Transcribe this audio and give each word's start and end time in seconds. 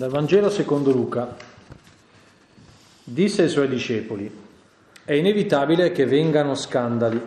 Dal 0.00 0.08
Vangelo 0.08 0.48
secondo 0.48 0.92
Luca. 0.92 1.36
Disse 3.04 3.42
ai 3.42 3.50
suoi 3.50 3.68
discepoli, 3.68 4.34
è 5.04 5.12
inevitabile 5.12 5.92
che 5.92 6.06
vengano 6.06 6.54
scandali, 6.54 7.20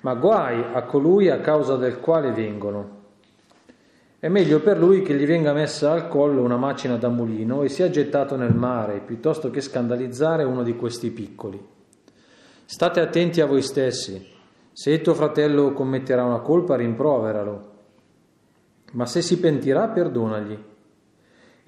ma 0.00 0.14
guai 0.16 0.62
a 0.74 0.82
colui 0.82 1.30
a 1.30 1.40
causa 1.40 1.76
del 1.76 1.98
quale 1.98 2.32
vengono. 2.32 3.04
È 4.18 4.28
meglio 4.28 4.60
per 4.60 4.76
lui 4.76 5.00
che 5.00 5.14
gli 5.14 5.24
venga 5.24 5.54
messa 5.54 5.92
al 5.92 6.08
collo 6.08 6.42
una 6.42 6.58
macina 6.58 6.96
da 6.96 7.08
mulino 7.08 7.62
e 7.62 7.70
sia 7.70 7.88
gettato 7.88 8.36
nel 8.36 8.54
mare, 8.54 9.00
piuttosto 9.00 9.48
che 9.48 9.62
scandalizzare 9.62 10.44
uno 10.44 10.62
di 10.62 10.76
questi 10.76 11.08
piccoli. 11.08 11.58
State 12.66 13.00
attenti 13.00 13.40
a 13.40 13.46
voi 13.46 13.62
stessi. 13.62 14.22
Se 14.74 14.90
il 14.90 15.00
tuo 15.00 15.14
fratello 15.14 15.72
commetterà 15.72 16.22
una 16.22 16.40
colpa, 16.40 16.76
rimproveralo. 16.76 17.72
Ma 18.92 19.06
se 19.06 19.22
si 19.22 19.40
pentirà, 19.40 19.88
perdonagli. 19.88 20.74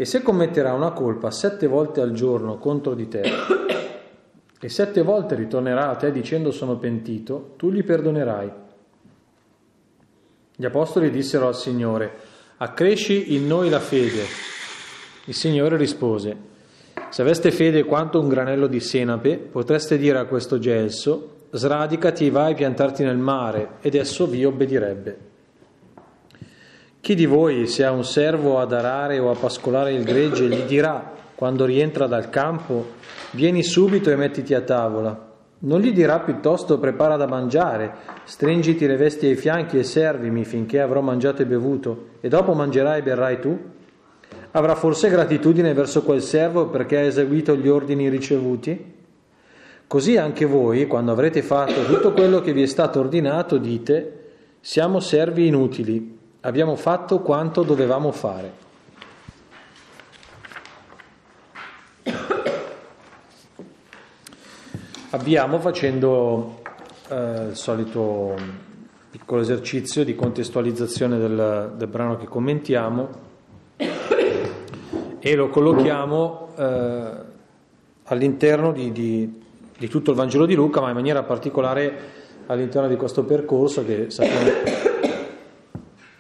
E 0.01 0.05
se 0.05 0.23
commetterà 0.23 0.75
una 0.75 0.93
colpa 0.93 1.33
sette 1.33 1.67
volte 1.67 2.01
al 2.01 2.13
giorno 2.13 2.59
contro 2.59 2.95
di 2.95 3.09
te, 3.09 3.21
e 4.61 4.69
sette 4.69 5.03
volte 5.03 5.35
ritornerà 5.35 5.89
a 5.89 5.97
te 5.97 6.13
dicendo 6.13 6.53
sono 6.53 6.77
pentito, 6.77 7.55
tu 7.57 7.73
gli 7.73 7.83
perdonerai. 7.83 8.53
Gli 10.55 10.65
apostoli 10.65 11.11
dissero 11.11 11.49
al 11.49 11.57
Signore, 11.57 12.13
accresci 12.59 13.35
in 13.35 13.49
noi 13.49 13.71
la 13.71 13.81
fede. 13.81 14.23
Il 15.25 15.35
Signore 15.35 15.77
rispose, 15.77 16.37
se 17.09 17.21
aveste 17.21 17.51
fede 17.51 17.83
quanto 17.83 18.21
un 18.21 18.29
granello 18.29 18.69
di 18.69 18.79
senape, 18.79 19.37
potreste 19.37 19.99
dire 19.99 20.19
a 20.19 20.27
questo 20.27 20.61
gelso, 20.61 21.47
sradicati 21.51 22.27
e 22.27 22.31
vai 22.31 22.53
a 22.53 22.55
piantarti 22.55 23.03
nel 23.03 23.19
mare, 23.19 23.79
ed 23.81 23.97
esso 23.97 24.29
vi 24.29 24.45
obbedirebbe. 24.45 25.28
Chi 27.09 27.15
di 27.15 27.25
voi, 27.25 27.67
se 27.69 27.87
ha 27.87 27.91
un 27.91 28.05
servo 28.05 28.59
ad 28.59 28.71
arare 28.71 29.19
o 29.19 29.31
a 29.31 29.35
pascolare 29.35 29.95
il 29.95 30.05
gregge, 30.05 30.47
gli 30.47 30.65
dirà, 30.65 31.11
quando 31.35 31.65
rientra 31.65 32.07
dal 32.07 32.29
campo, 32.29 32.85
vieni 33.31 33.63
subito 33.63 34.11
e 34.11 34.17
mettiti 34.17 34.53
a 34.53 34.61
tavola? 34.61 35.19
Non 35.61 35.81
gli 35.81 35.91
dirà 35.91 36.21
piuttosto 36.21 36.79
prepara 36.79 37.17
da 37.17 37.27
mangiare, 37.27 37.95
stringiti 38.25 38.87
le 38.87 38.97
vesti 38.97 39.25
ai 39.25 39.37
fianchi 39.37 39.79
e 39.79 39.85
servimi 39.85 40.45
finché 40.45 40.83
avrò 40.83 41.01
mangiato 41.01 41.41
e 41.41 41.47
bevuto, 41.47 42.09
e 42.21 42.29
dopo 42.29 42.53
mangerai 42.53 42.99
e 42.99 43.03
berrai 43.03 43.41
tu? 43.41 43.59
Avrà 44.51 44.75
forse 44.75 45.09
gratitudine 45.09 45.73
verso 45.73 46.03
quel 46.03 46.21
servo 46.21 46.67
perché 46.67 46.99
ha 46.99 47.05
eseguito 47.05 47.57
gli 47.57 47.69
ordini 47.69 48.11
ricevuti? 48.11 48.95
Così 49.87 50.19
anche 50.19 50.45
voi, 50.45 50.87
quando 50.87 51.13
avrete 51.13 51.41
fatto 51.41 51.87
tutto 51.87 52.13
quello 52.13 52.43
che 52.43 52.53
vi 52.53 52.61
è 52.61 52.67
stato 52.67 53.01
ordinato, 53.01 53.57
dite, 53.57 54.25
siamo 54.61 55.01
servi 55.01 55.47
inutili 55.47 56.17
abbiamo 56.41 56.77
fatto 56.77 57.21
quanto 57.21 57.63
dovevamo 57.63 58.13
fare. 58.13 58.67
Abbiamo 65.11 65.59
facendo 65.59 66.61
eh, 67.09 67.47
il 67.51 67.57
solito 67.57 68.37
piccolo 69.11 69.41
esercizio 69.41 70.05
di 70.05 70.15
contestualizzazione 70.15 71.19
del, 71.19 71.73
del 71.77 71.89
brano 71.89 72.19
che 72.19 72.27
commentiamo 72.27 73.09
e 75.19 75.35
lo 75.35 75.49
collochiamo 75.49 76.49
eh, 76.57 77.11
all'interno 78.05 78.73
di, 78.73 78.93
di, 78.93 79.43
di 79.79 79.89
tutto 79.89 80.11
il 80.11 80.17
Vangelo 80.17 80.45
di 80.45 80.55
Luca, 80.55 80.83
ma 80.83 80.89
in 80.89 80.95
maniera 80.95 81.23
particolare 81.23 82.17
all'interno 82.47 82.89
di 82.89 82.97
questo 82.97 83.25
percorso 83.25 83.85
che 83.85 84.11
sappiamo 84.11 84.88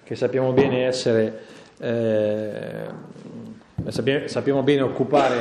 che 0.08 0.14
sappiamo 0.14 0.52
bene 0.52 0.86
essere, 0.86 1.38
eh, 1.78 2.86
sappiamo 4.24 4.62
bene 4.62 4.80
occupare 4.80 5.34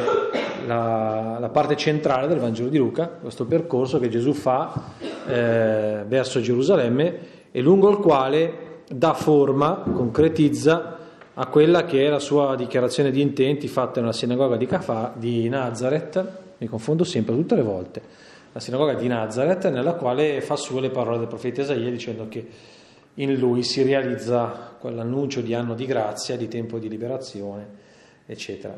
la, 0.65 1.37
la, 1.39 1.47
parte 1.47 1.78
centrale 1.78 2.28
del 2.28 2.39
Vangelo 2.39 2.67
di 2.67 2.77
Luca, 2.77 3.07
questo 3.07 3.45
percorso 3.45 3.97
che 3.97 4.09
Gesù 4.09 4.33
fa 4.33 4.91
eh, 5.25 6.03
verso 6.06 6.41
Gerusalemme 6.41 7.17
e 7.50 7.61
lungo 7.61 7.89
il 7.89 7.95
quale 8.00 8.81
dà 8.89 9.13
forma, 9.13 9.85
concretizza 9.89 10.97
a 11.33 11.45
quella 11.45 11.85
che 11.85 12.06
è 12.06 12.09
la 12.09 12.19
sua 12.19 12.57
dichiarazione 12.57 13.09
di 13.09 13.22
intenti 13.22 13.69
fatta 13.69 14.01
nella 14.01 14.11
sinagoga 14.11 14.57
di, 14.57 14.66
Cafà, 14.66 15.13
di 15.16 15.47
Nazareth, 15.47 16.27
mi 16.57 16.67
confondo 16.67 17.06
sempre 17.06 17.35
tutte 17.35 17.56
le 17.56 17.61
volte, 17.63 18.01
la 18.51 18.59
sinagoga 18.59 18.95
di 18.95 19.07
Nazareth 19.07 19.69
nella 19.69 19.94
quale 19.94 20.41
fa 20.41 20.57
sue 20.57 20.81
le 20.81 20.89
parole 20.89 21.19
del 21.19 21.27
profeta 21.27 21.61
Isaia 21.61 21.89
dicendo 21.89 22.27
che 22.27 22.75
in 23.19 23.33
lui 23.35 23.63
si 23.63 23.81
realizza 23.83 24.75
quell'annuncio 24.79 25.41
di 25.41 25.53
anno 25.53 25.73
di 25.73 25.85
grazia, 25.85 26.38
di 26.38 26.47
tempo 26.47 26.78
di 26.78 26.89
liberazione, 26.89 27.67
eccetera. 28.25 28.78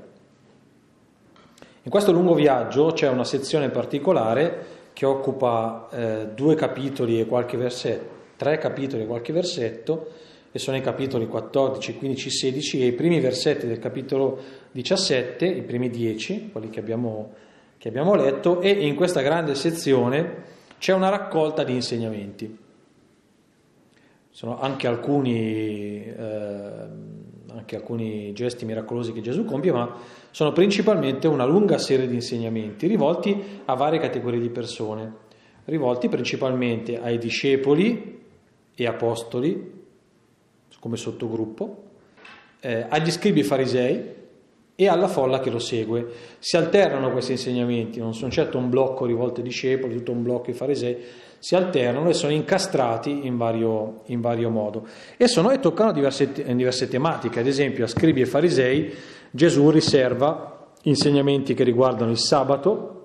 In 1.82 1.92
questo 1.92 2.12
lungo 2.12 2.34
viaggio 2.36 2.92
c'è 2.92 3.10
una 3.10 3.24
sezione 3.24 3.70
particolare 3.70 4.78
che 4.94 5.06
occupa 5.06 5.88
eh, 5.92 6.28
due 6.36 6.56
capitoli 6.56 7.20
e 7.20 7.26
qualche 7.26 7.58
versetto, 7.58 8.18
tre 8.38 8.58
capitoli 8.58 9.04
e 9.04 9.08
qualche 9.08 9.34
versetto, 9.34 10.08
e 10.52 10.58
sono 10.58 10.78
i 10.78 10.82
capitoli 10.82 11.28
14, 11.28 11.98
15, 11.98 12.30
16 12.30 12.82
e 12.82 12.86
i 12.88 12.94
primi 12.94 13.20
versetti 13.20 13.68
del 13.68 13.80
capitolo 13.80 14.40
17, 14.72 15.46
i 15.46 15.62
primi 15.62 15.90
10, 15.90 16.50
quelli 16.52 16.70
che 16.70 16.80
abbiamo, 16.80 17.34
che 17.78 17.90
abbiamo 17.90 18.16
letto, 18.16 18.62
e 18.62 18.70
in 18.70 18.96
questa 18.96 19.22
grande 19.22 19.54
sezione 19.56 20.58
c'è 20.80 20.94
una 20.94 21.10
raccolta 21.10 21.64
di 21.64 21.74
insegnamenti 21.74 22.68
sono 24.40 24.58
anche 24.58 24.88
alcuni, 24.88 26.02
eh, 26.02 26.88
anche 27.52 27.76
alcuni 27.76 28.32
gesti 28.32 28.64
miracolosi 28.64 29.12
che 29.12 29.20
Gesù 29.20 29.44
compie, 29.44 29.74
ma 29.74 29.98
sono 30.32 30.54
principalmente 30.54 31.28
una 31.28 31.44
lunga 31.44 31.78
serie 31.78 32.08
di 32.08 32.14
insegnamenti 32.14 32.88
rivolti 32.88 33.38
a 33.66 33.74
varie 33.74 34.00
categorie 34.00 34.40
di 34.40 34.48
persone, 34.48 35.14
rivolti 35.66 36.08
principalmente 36.08 37.02
ai 37.02 37.18
discepoli 37.18 38.22
e 38.74 38.88
apostoli 38.88 39.84
come 40.80 40.96
sottogruppo, 40.96 41.84
eh, 42.62 42.86
agli 42.88 43.12
scribi 43.12 43.44
farisei 43.44 44.02
e 44.74 44.88
alla 44.88 45.10
folla 45.10 45.42
che 45.42 45.50
lo 45.50 45.60
segue. 45.60 46.08
Si 46.40 46.56
alternano 46.56 47.12
questi 47.12 47.34
insegnamenti, 47.34 48.00
non 48.00 48.14
sono 48.14 48.32
certo 48.32 48.58
un 48.58 48.70
blocco 48.70 49.06
rivolto 49.06 49.42
ai 49.42 49.46
discepoli, 49.46 49.98
tutto 49.98 50.14
un 50.14 50.24
blocco 50.24 50.50
ai 50.50 50.56
farisei, 50.56 50.98
si 51.40 51.56
alternano 51.56 52.10
e 52.10 52.14
sono 52.14 52.34
incastrati 52.34 53.26
in 53.26 53.38
vario, 53.38 54.02
in 54.08 54.22
vario 54.22 54.50
modo. 54.50 54.86
E, 55.18 55.28
sono, 55.28 55.52
e 55.52 55.60
toccano 55.60 55.92
diverse, 55.92 56.32
diverse 56.32 56.88
tematiche, 56.88 57.40
ad 57.40 57.48
esempio 57.48 57.86
a 57.86 57.88
scribi 57.88 58.22
e 58.22 58.26
farisei 58.26 58.94
Gesù 59.32 59.70
riserva 59.70 60.68
insegnamenti 60.84 61.54
che 61.54 61.64
riguardano 61.64 62.12
il 62.12 62.18
sabato, 62.18 62.96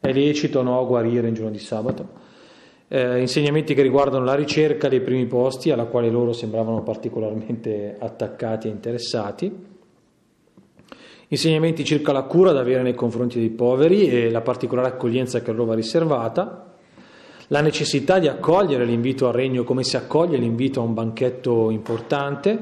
è 0.00 0.12
lecito 0.12 0.60
o 0.60 0.62
no 0.62 0.86
guarire 0.86 1.28
in 1.28 1.34
giorno 1.34 1.50
di 1.50 1.58
sabato, 1.58 2.20
eh, 2.88 3.20
insegnamenti 3.20 3.74
che 3.74 3.82
riguardano 3.82 4.24
la 4.24 4.34
ricerca 4.34 4.88
dei 4.88 5.00
primi 5.00 5.26
posti 5.26 5.70
alla 5.70 5.84
quale 5.84 6.10
loro 6.10 6.32
sembravano 6.32 6.82
particolarmente 6.82 7.96
attaccati 7.98 8.68
e 8.68 8.70
interessati, 8.70 9.70
insegnamenti 11.28 11.84
circa 11.84 12.12
la 12.12 12.24
cura 12.24 12.52
da 12.52 12.60
avere 12.60 12.82
nei 12.82 12.94
confronti 12.94 13.38
dei 13.38 13.50
poveri 13.50 14.08
e 14.08 14.30
la 14.30 14.42
particolare 14.42 14.88
accoglienza 14.88 15.40
che 15.40 15.52
loro 15.52 15.66
va 15.66 15.74
riservata, 15.74 16.71
la 17.52 17.60
necessità 17.60 18.18
di 18.18 18.28
accogliere 18.28 18.86
l'invito 18.86 19.28
al 19.28 19.34
regno 19.34 19.62
come 19.62 19.84
si 19.84 19.98
accoglie 19.98 20.38
l'invito 20.38 20.80
a 20.80 20.84
un 20.84 20.94
banchetto 20.94 21.70
importante, 21.70 22.58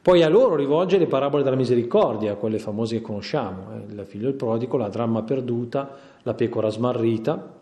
poi 0.00 0.22
a 0.22 0.30
loro 0.30 0.56
rivolge 0.56 0.96
le 0.96 1.06
parabole 1.06 1.42
della 1.42 1.56
misericordia, 1.56 2.34
quelle 2.34 2.58
famose 2.58 2.96
che 2.96 3.02
conosciamo, 3.02 3.72
eh, 3.74 3.92
il 3.92 4.04
figlio 4.06 4.24
del 4.24 4.34
prodigo, 4.34 4.78
la 4.78 4.88
dramma 4.88 5.22
perduta, 5.24 5.90
la 6.22 6.32
pecora 6.32 6.70
smarrita, 6.70 7.52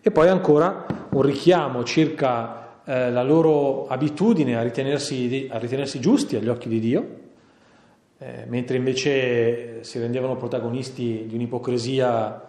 e 0.00 0.10
poi 0.12 0.28
ancora 0.28 0.86
un 1.10 1.22
richiamo 1.22 1.82
circa 1.82 2.82
eh, 2.84 3.10
la 3.10 3.24
loro 3.24 3.88
abitudine 3.88 4.56
a 4.56 4.62
ritenersi, 4.62 5.48
a 5.50 5.58
ritenersi, 5.58 5.98
giusti 5.98 6.36
agli 6.36 6.48
occhi 6.48 6.68
di 6.68 6.78
Dio, 6.78 7.08
eh, 8.18 8.44
mentre 8.46 8.76
invece 8.76 9.82
si 9.82 9.98
rendevano 9.98 10.36
protagonisti 10.36 11.24
di 11.26 11.34
un'ipocrisia 11.34 12.47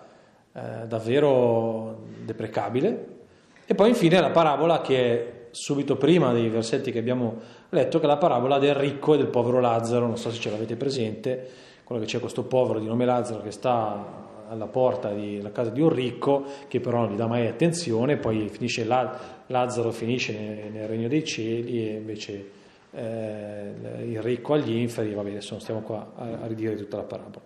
eh, 0.54 0.88
davvero 0.88 2.06
deprecabile. 2.24 3.18
E 3.66 3.76
poi 3.76 3.90
infine 3.90 4.20
la 4.20 4.32
parabola 4.32 4.82
che 4.82 4.98
è 4.98 5.34
subito 5.52 5.96
prima 5.96 6.34
dei 6.34 6.50
versetti 6.50 6.92
che 6.92 7.00
abbiamo 7.00 7.36
letto, 7.70 8.00
che 8.00 8.06
è 8.06 8.08
la 8.08 8.18
parabola 8.18 8.58
del 8.58 8.74
ricco 8.74 9.14
e 9.14 9.18
del 9.18 9.28
povero 9.28 9.60
Lazzaro, 9.60 10.06
non 10.06 10.18
so 10.18 10.32
se 10.32 10.40
ce 10.40 10.50
l'avete 10.50 10.76
presente, 10.76 11.48
quello 11.84 12.02
che 12.02 12.08
c'è 12.08 12.20
questo 12.20 12.44
povero 12.44 12.80
di 12.80 12.88
nome 12.88 13.06
Lazzaro 13.06 13.42
che 13.42 13.52
sta 13.52 14.28
alla 14.50 14.66
porta 14.66 15.10
della 15.10 15.52
casa 15.52 15.70
di 15.70 15.82
un 15.82 15.90
ricco 15.90 16.44
che 16.68 16.80
però 16.80 17.02
non 17.02 17.14
gli 17.14 17.16
dà 17.16 17.28
mai 17.28 17.48
attenzione, 17.48 18.18
poi 18.18 18.50
finisce 18.50 18.84
là, 18.84 19.18
Lazzaro 19.46 19.92
finisce 19.92 20.34
nel, 20.34 20.72
nel, 20.72 20.88
regno 20.88 21.08
dei 21.08 21.24
cieli 21.24 21.88
e 21.88 21.94
invece 21.94 22.50
eh, 22.92 23.74
il 24.06 24.22
ricco 24.22 24.54
agli 24.54 24.76
inferi, 24.78 25.14
vabbè 25.14 25.30
adesso 25.30 25.52
non 25.52 25.62
stiamo 25.62 25.82
qua 25.82 26.12
a, 26.16 26.24
a 26.42 26.48
ridire 26.48 26.76
tutta 26.76 26.98
la 26.98 27.04
parabola. 27.04 27.42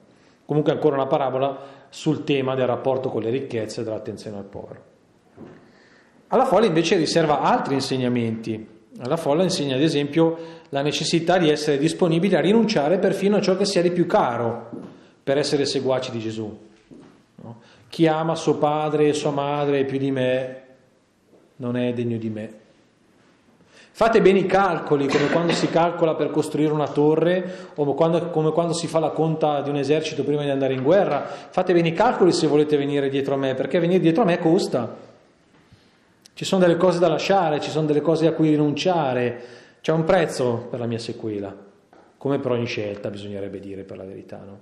Comunque 0.45 0.71
ancora 0.71 0.95
una 0.95 1.07
parabola 1.07 1.59
sul 1.93 2.23
tema 2.23 2.55
del 2.55 2.65
rapporto 2.65 3.09
con 3.09 3.21
le 3.21 3.29
ricchezze 3.29 3.81
e 3.81 3.83
dell'attenzione 3.83 4.37
al 4.37 4.45
povero. 4.45 4.81
Alla 6.29 6.45
folla 6.45 6.65
invece 6.65 6.95
riserva 6.95 7.41
altri 7.41 7.75
insegnamenti 7.75 8.67
Alla 8.97 9.15
folla 9.15 9.43
insegna 9.43 9.75
ad 9.75 9.81
esempio 9.81 10.37
la 10.69 10.81
necessità 10.81 11.37
di 11.37 11.49
essere 11.49 11.77
disponibili 11.77 12.35
a 12.35 12.41
rinunciare 12.41 12.97
perfino 12.97 13.37
a 13.37 13.41
ciò 13.41 13.55
che 13.55 13.65
sia 13.65 13.83
di 13.83 13.91
più 13.91 14.07
caro 14.07 14.69
per 15.21 15.37
essere 15.37 15.65
seguaci 15.65 16.09
di 16.09 16.19
Gesù. 16.19 16.59
No? 17.35 17.61
Chi 17.89 18.07
ama 18.07 18.33
suo 18.33 18.57
padre 18.57 19.09
e 19.09 19.13
sua 19.13 19.31
madre 19.31 19.85
più 19.85 19.99
di 19.99 20.09
me 20.09 20.61
non 21.57 21.77
è 21.77 21.93
degno 21.93 22.17
di 22.17 22.29
me. 22.29 22.53
Fate 23.95 24.21
bene 24.21 24.39
i 24.39 24.47
calcoli, 24.47 25.07
come 25.07 25.27
quando 25.27 25.53
si 25.53 25.69
calcola 25.69 26.15
per 26.15 26.31
costruire 26.31 26.73
una 26.73 26.87
torre 26.87 27.69
o 27.75 27.93
quando, 27.93 28.31
come 28.31 28.51
quando 28.51 28.73
si 28.73 28.87
fa 28.87 28.97
la 28.97 29.11
conta 29.11 29.61
di 29.61 29.69
un 29.69 29.75
esercito 29.75 30.23
prima 30.23 30.41
di 30.41 30.49
andare 30.49 30.73
in 30.73 30.81
guerra. 30.81 31.21
Fate 31.21 31.73
bene 31.73 31.89
i 31.89 31.93
calcoli 31.93 32.31
se 32.31 32.47
volete 32.47 32.75
venire 32.75 33.07
dietro 33.07 33.35
a 33.35 33.37
me, 33.37 33.53
perché 33.53 33.79
venire 33.79 33.99
dietro 33.99 34.23
a 34.23 34.25
me 34.25 34.39
costa. 34.39 34.97
Ci 36.33 36.43
sono 36.43 36.61
delle 36.61 36.75
cose 36.75 36.97
da 36.97 37.07
lasciare, 37.07 37.61
ci 37.61 37.69
sono 37.69 37.85
delle 37.85 38.01
cose 38.01 38.25
a 38.25 38.31
cui 38.31 38.49
rinunciare, 38.49 39.41
c'è 39.79 39.91
un 39.91 40.05
prezzo 40.05 40.65
per 40.71 40.79
la 40.79 40.87
mia 40.87 40.97
sequela, 40.97 41.55
come 42.17 42.39
per 42.39 42.49
ogni 42.49 42.65
scelta 42.65 43.11
bisognerebbe 43.11 43.59
dire 43.59 43.83
per 43.83 43.97
la 43.97 44.05
verità. 44.05 44.41
No? 44.43 44.59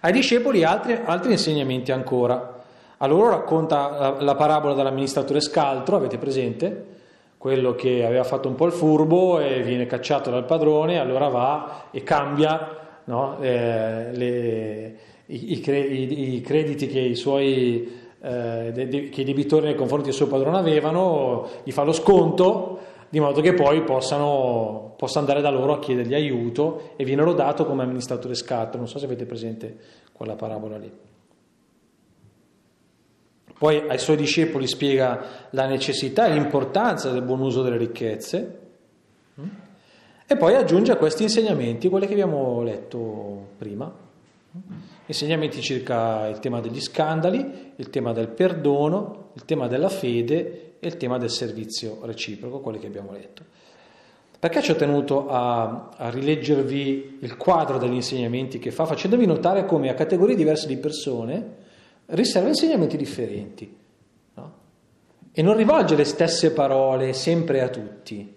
Ai 0.00 0.10
discepoli 0.10 0.64
altri, 0.64 0.98
altri 1.04 1.30
insegnamenti 1.30 1.92
ancora. 1.92 2.57
A 3.00 3.06
loro 3.06 3.30
racconta 3.30 4.16
la, 4.20 4.34
parabola 4.34 4.74
dell'amministratore 4.74 5.40
scaltro, 5.40 5.96
avete 5.96 6.18
presente? 6.18 6.96
Quello 7.38 7.76
che 7.76 8.04
aveva 8.04 8.24
fatto 8.24 8.48
un 8.48 8.56
po' 8.56 8.66
il 8.66 8.72
furbo 8.72 9.38
e 9.38 9.62
viene 9.62 9.86
cacciato 9.86 10.30
dal 10.30 10.44
padrone, 10.44 10.98
allora 10.98 11.28
va 11.28 11.84
e 11.92 12.02
cambia 12.02 12.76
no? 13.04 13.38
eh, 13.40 14.10
le, 14.12 14.96
i, 15.26 15.52
i, 15.52 16.34
i, 16.34 16.40
crediti 16.40 16.88
che 16.88 16.98
i 16.98 17.14
suoi 17.14 17.88
eh, 18.20 18.72
de, 18.74 19.08
che 19.10 19.20
i 19.20 19.24
debitori 19.24 19.66
nei 19.66 19.76
confronti 19.76 20.06
del 20.06 20.14
suo 20.14 20.26
padrone 20.26 20.58
avevano, 20.58 21.46
gli 21.62 21.70
fa 21.70 21.84
lo 21.84 21.92
sconto 21.92 22.78
di 23.08 23.20
modo 23.20 23.40
che 23.40 23.54
poi 23.54 23.82
possano, 23.82 24.94
possa 24.96 25.20
andare 25.20 25.40
da 25.40 25.50
loro 25.50 25.74
a 25.74 25.78
chiedergli 25.78 26.14
aiuto 26.14 26.90
e 26.96 27.04
viene 27.04 27.22
lodato 27.22 27.64
come 27.64 27.84
amministratore 27.84 28.34
scatto. 28.34 28.76
Non 28.76 28.88
so 28.88 28.98
se 28.98 29.04
avete 29.04 29.24
presente 29.24 29.76
quella 30.12 30.34
parabola 30.34 30.76
lì. 30.76 31.07
Poi 33.58 33.82
ai 33.88 33.98
suoi 33.98 34.16
discepoli 34.16 34.68
spiega 34.68 35.48
la 35.50 35.66
necessità 35.66 36.26
e 36.26 36.32
l'importanza 36.32 37.10
del 37.10 37.22
buon 37.22 37.40
uso 37.40 37.62
delle 37.62 37.76
ricchezze 37.76 38.58
e 40.30 40.36
poi 40.36 40.54
aggiunge 40.54 40.92
a 40.92 40.96
questi 40.96 41.22
insegnamenti 41.22 41.88
quelli 41.88 42.06
che 42.06 42.12
abbiamo 42.12 42.62
letto 42.62 43.48
prima. 43.56 43.90
Insegnamenti 45.06 45.62
circa 45.62 46.28
il 46.28 46.38
tema 46.38 46.60
degli 46.60 46.82
scandali, 46.82 47.72
il 47.76 47.88
tema 47.88 48.12
del 48.12 48.28
perdono, 48.28 49.30
il 49.34 49.46
tema 49.46 49.68
della 49.68 49.88
fede 49.88 50.74
e 50.80 50.86
il 50.86 50.98
tema 50.98 51.16
del 51.16 51.30
servizio 51.30 52.00
reciproco, 52.02 52.60
quelli 52.60 52.78
che 52.78 52.86
abbiamo 52.86 53.12
letto. 53.12 53.42
Perché 54.38 54.60
ci 54.60 54.70
ho 54.70 54.76
tenuto 54.76 55.30
a, 55.30 55.88
a, 55.96 56.10
rileggervi 56.10 57.18
il 57.22 57.36
quadro 57.38 57.78
degli 57.78 57.94
insegnamenti 57.94 58.58
che 58.58 58.70
fa, 58.70 58.84
facendovi 58.84 59.24
notare 59.24 59.64
come 59.64 59.88
a 59.88 59.94
categorie 59.94 60.36
diverse 60.36 60.66
di 60.66 60.76
persone 60.76 61.66
riserva 62.08 62.48
insegnamenti 62.48 62.96
differenti 62.96 63.76
no? 64.34 64.52
e 65.32 65.42
non 65.42 65.56
rivolge 65.56 65.94
le 65.94 66.04
stesse 66.04 66.52
parole 66.52 67.12
sempre 67.12 67.60
a 67.60 67.68
tutti, 67.68 68.34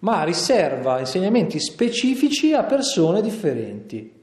ma 0.00 0.24
riserva 0.24 0.98
insegnamenti 0.98 1.60
specifici 1.60 2.52
a 2.52 2.64
persone 2.64 3.20
differenti. 3.20 4.18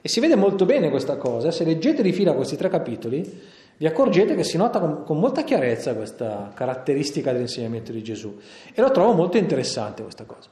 E 0.00 0.08
si 0.08 0.20
vede 0.20 0.36
molto 0.36 0.66
bene 0.66 0.90
questa 0.90 1.16
cosa, 1.16 1.50
se 1.50 1.64
leggete 1.64 2.02
di 2.02 2.12
fila 2.12 2.34
questi 2.34 2.56
tre 2.56 2.68
capitoli, 2.68 3.42
vi 3.76 3.86
accorgete 3.86 4.34
che 4.34 4.44
si 4.44 4.56
nota 4.56 4.78
con, 4.78 5.02
con, 5.02 5.18
molta 5.18 5.42
chiarezza 5.42 5.94
questa 5.94 6.52
caratteristica 6.54 7.32
dell'insegnamento 7.32 7.90
di 7.90 8.02
Gesù 8.02 8.38
e 8.72 8.80
lo 8.80 8.90
trovo 8.90 9.14
molto 9.14 9.36
interessante 9.36 10.02
questa 10.02 10.24
cosa. 10.24 10.48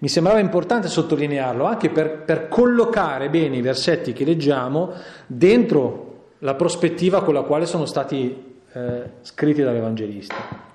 Mi 0.00 0.08
sembrava 0.08 0.38
importante 0.38 0.88
sottolinearlo 0.88 1.64
anche 1.64 1.90
per, 1.90 2.22
per 2.22 2.48
collocare 2.48 3.28
bene 3.28 3.58
i 3.58 3.60
versetti 3.60 4.14
che 4.14 4.24
leggiamo 4.24 4.92
dentro 5.26 6.28
la 6.38 6.54
prospettiva 6.54 7.22
con 7.22 7.34
la 7.34 7.42
quale 7.42 7.66
sono 7.66 7.84
stati 7.84 8.58
eh, 8.72 9.02
scritti 9.20 9.60
dall'Evangelista. 9.60 10.68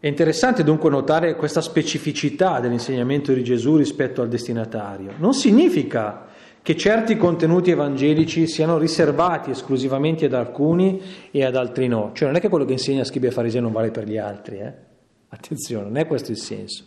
È 0.00 0.06
interessante 0.08 0.64
dunque 0.64 0.90
notare 0.90 1.36
questa 1.36 1.60
specificità 1.60 2.58
dell'insegnamento 2.58 3.32
di 3.32 3.44
Gesù 3.44 3.76
rispetto 3.76 4.20
al 4.20 4.28
destinatario. 4.28 5.12
Non 5.18 5.34
significa 5.34 6.26
che 6.62 6.76
certi 6.76 7.16
contenuti 7.16 7.70
evangelici 7.70 8.48
siano 8.48 8.76
riservati 8.76 9.50
esclusivamente 9.50 10.24
ad 10.24 10.34
alcuni 10.34 11.00
e 11.30 11.44
ad 11.44 11.54
altri 11.54 11.86
no. 11.86 12.10
Cioè 12.12 12.26
non 12.26 12.36
è 12.38 12.40
che 12.40 12.48
quello 12.48 12.64
che 12.64 12.72
insegna 12.72 13.04
scribi 13.04 13.28
e 13.28 13.30
farisei 13.30 13.60
non 13.60 13.72
vale 13.72 13.92
per 13.92 14.08
gli 14.08 14.18
altri, 14.18 14.58
eh? 14.58 14.88
Attenzione, 15.30 15.84
non 15.84 15.96
è 15.96 16.06
questo 16.06 16.30
il 16.30 16.38
senso. 16.38 16.84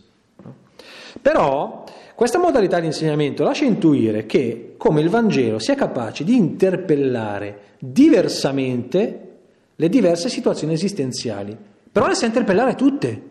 Però 1.21 1.83
questa 2.15 2.37
modalità 2.37 2.79
di 2.79 2.87
insegnamento 2.87 3.43
lascia 3.43 3.65
intuire 3.65 4.25
che 4.25 4.75
come 4.77 5.01
il 5.01 5.09
Vangelo 5.09 5.59
sia 5.59 5.75
capace 5.75 6.23
di 6.23 6.35
interpellare 6.35 7.75
diversamente 7.79 9.31
le 9.75 9.89
diverse 9.89 10.29
situazioni 10.29 10.73
esistenziali, 10.73 11.57
però 11.91 12.07
le 12.07 12.15
sa 12.15 12.25
interpellare 12.25 12.75
tutte. 12.75 13.29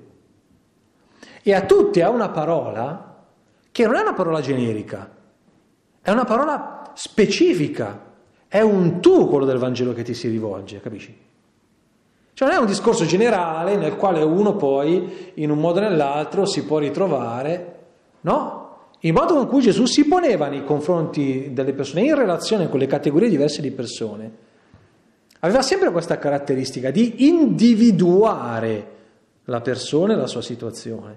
E 1.43 1.55
a 1.55 1.62
tutte 1.62 2.03
ha 2.03 2.11
una 2.11 2.31
parola 2.31 3.25
che 3.70 3.85
non 3.85 3.97
è 3.97 4.00
una 4.00 4.14
parola 4.14 4.41
generica, 4.41 5.11
è 6.00 6.11
una 6.11 6.25
parola 6.25 6.93
specifica, 6.94 8.11
è 8.49 8.61
un 8.61 9.00
tu 9.00 9.29
quello 9.29 9.44
del 9.44 9.59
Vangelo 9.59 9.93
che 9.93 10.03
ti 10.03 10.14
si 10.14 10.29
rivolge, 10.29 10.81
capisci? 10.81 11.17
Cioè 12.42 12.50
non 12.50 12.58
è 12.58 12.62
un 12.64 12.68
discorso 12.68 13.04
generale 13.04 13.76
nel 13.76 13.94
quale 13.94 14.20
uno 14.20 14.56
poi 14.56 15.30
in 15.34 15.52
un 15.52 15.60
modo 15.60 15.78
o 15.78 15.82
nell'altro 15.82 16.44
si 16.44 16.64
può 16.64 16.78
ritrovare, 16.78 17.78
no? 18.22 18.88
Il 18.98 19.12
modo 19.12 19.34
con 19.34 19.46
cui 19.46 19.60
Gesù 19.60 19.84
si 19.84 20.08
poneva 20.08 20.48
nei 20.48 20.64
confronti 20.64 21.50
delle 21.52 21.72
persone, 21.72 22.02
in 22.02 22.16
relazione 22.16 22.68
con 22.68 22.80
le 22.80 22.88
categorie 22.88 23.28
diverse 23.28 23.62
di 23.62 23.70
persone, 23.70 24.32
aveva 25.38 25.62
sempre 25.62 25.92
questa 25.92 26.18
caratteristica 26.18 26.90
di 26.90 27.28
individuare 27.28 28.86
la 29.44 29.60
persona 29.60 30.14
e 30.14 30.16
la 30.16 30.26
sua 30.26 30.42
situazione. 30.42 31.16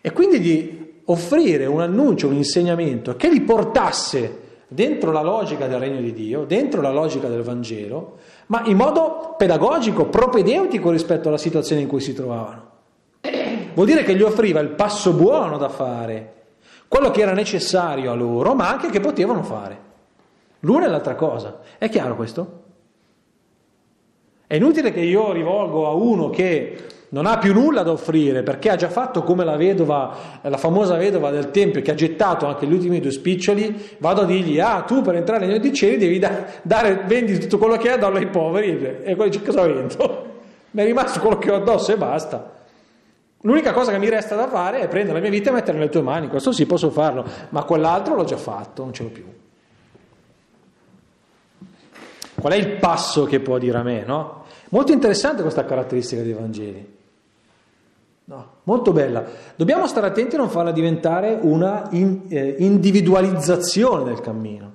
E 0.00 0.10
quindi 0.10 0.40
di 0.40 1.02
offrire 1.04 1.66
un 1.66 1.80
annuncio, 1.80 2.26
un 2.26 2.34
insegnamento 2.34 3.14
che 3.14 3.28
li 3.28 3.42
portasse 3.42 4.46
dentro 4.66 5.12
la 5.12 5.22
logica 5.22 5.68
del 5.68 5.78
regno 5.78 6.00
di 6.00 6.12
Dio, 6.12 6.42
dentro 6.42 6.80
la 6.80 6.90
logica 6.90 7.28
del 7.28 7.42
Vangelo, 7.42 8.16
ma 8.48 8.62
in 8.64 8.76
modo 8.76 9.34
pedagogico, 9.36 10.06
propedeutico 10.06 10.90
rispetto 10.90 11.28
alla 11.28 11.38
situazione 11.38 11.82
in 11.82 11.88
cui 11.88 12.00
si 12.00 12.14
trovavano. 12.14 12.66
Vuol 13.74 13.86
dire 13.86 14.02
che 14.02 14.14
gli 14.14 14.22
offriva 14.22 14.60
il 14.60 14.70
passo 14.70 15.12
buono 15.12 15.56
da 15.56 15.68
fare, 15.68 16.34
quello 16.88 17.10
che 17.10 17.20
era 17.20 17.32
necessario 17.32 18.10
a 18.10 18.14
loro, 18.14 18.54
ma 18.54 18.68
anche 18.68 18.90
che 18.90 19.00
potevano 19.00 19.42
fare. 19.42 19.86
L'una 20.60 20.86
e 20.86 20.88
l'altra 20.88 21.14
cosa. 21.14 21.60
È 21.78 21.88
chiaro 21.88 22.16
questo? 22.16 22.62
È 24.46 24.56
inutile 24.56 24.92
che 24.92 25.00
io 25.00 25.30
rivolgo 25.32 25.86
a 25.86 25.92
uno 25.92 26.30
che 26.30 26.84
non 27.10 27.24
ha 27.24 27.38
più 27.38 27.54
nulla 27.54 27.82
da 27.82 27.92
offrire 27.92 28.42
perché 28.42 28.70
ha 28.70 28.76
già 28.76 28.90
fatto 28.90 29.22
come 29.22 29.44
la 29.44 29.56
vedova, 29.56 30.40
la 30.42 30.56
famosa 30.58 30.96
vedova 30.96 31.30
del 31.30 31.50
Tempio 31.50 31.80
che 31.80 31.90
ha 31.90 31.94
gettato 31.94 32.46
anche 32.46 32.66
gli 32.66 32.72
ultimi 32.72 33.00
due 33.00 33.10
spiccioli, 33.10 33.96
vado 33.98 34.22
a 34.22 34.24
dirgli, 34.24 34.60
ah 34.60 34.82
tu 34.82 35.00
per 35.00 35.14
entrare 35.14 35.46
negli 35.46 35.58
dei 35.58 35.72
cieli 35.72 35.96
devi 35.96 36.18
da, 36.18 36.44
dare, 36.62 37.04
vendi 37.06 37.38
tutto 37.38 37.56
quello 37.56 37.76
che 37.76 37.92
hai 37.92 37.98
darlo 37.98 38.18
ai 38.18 38.26
poveri 38.26 39.00
e 39.02 39.16
poi 39.16 39.30
dice 39.30 39.42
cosa 39.42 39.62
vendo? 39.62 40.26
Mi 40.72 40.82
è 40.82 40.84
rimasto 40.84 41.20
quello 41.20 41.38
che 41.38 41.50
ho 41.50 41.56
addosso 41.56 41.92
e 41.92 41.96
basta. 41.96 42.56
L'unica 43.42 43.72
cosa 43.72 43.90
che 43.92 43.98
mi 43.98 44.10
resta 44.10 44.34
da 44.34 44.48
fare 44.48 44.80
è 44.80 44.88
prendere 44.88 45.14
la 45.14 45.20
mia 45.20 45.30
vita 45.30 45.48
e 45.48 45.52
metterla 45.52 45.78
nelle 45.78 45.90
tue 45.90 46.02
mani, 46.02 46.28
questo 46.28 46.52
sì 46.52 46.66
posso 46.66 46.90
farlo, 46.90 47.24
ma 47.50 47.62
quell'altro 47.62 48.14
l'ho 48.14 48.24
già 48.24 48.36
fatto, 48.36 48.82
non 48.82 48.92
ce 48.92 49.02
l'ho 49.04 49.08
più. 49.08 49.24
Qual 52.34 52.52
è 52.52 52.56
il 52.56 52.76
passo 52.76 53.24
che 53.24 53.40
può 53.40 53.58
dire 53.58 53.78
a 53.78 53.82
me, 53.82 54.04
no? 54.04 54.44
Molto 54.70 54.92
interessante 54.92 55.42
questa 55.42 55.64
caratteristica 55.64 56.22
dei 56.22 56.32
Vangeli. 56.34 56.96
No, 58.28 58.56
molto 58.64 58.92
bella. 58.92 59.24
Dobbiamo 59.56 59.86
stare 59.86 60.06
attenti 60.06 60.34
a 60.34 60.38
non 60.38 60.50
farla 60.50 60.70
diventare 60.70 61.38
una 61.40 61.88
in, 61.92 62.24
eh, 62.28 62.56
individualizzazione 62.58 64.04
del 64.04 64.20
cammino. 64.20 64.72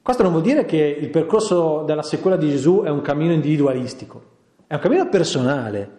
Questo 0.00 0.22
non 0.22 0.30
vuol 0.30 0.44
dire 0.44 0.64
che 0.64 0.76
il 0.76 1.10
percorso 1.10 1.82
della 1.82 2.04
sequela 2.04 2.36
di 2.36 2.50
Gesù 2.50 2.82
è 2.84 2.88
un 2.88 3.00
cammino 3.00 3.32
individualistico, 3.32 4.22
è 4.68 4.74
un 4.74 4.80
cammino 4.80 5.08
personale, 5.08 5.90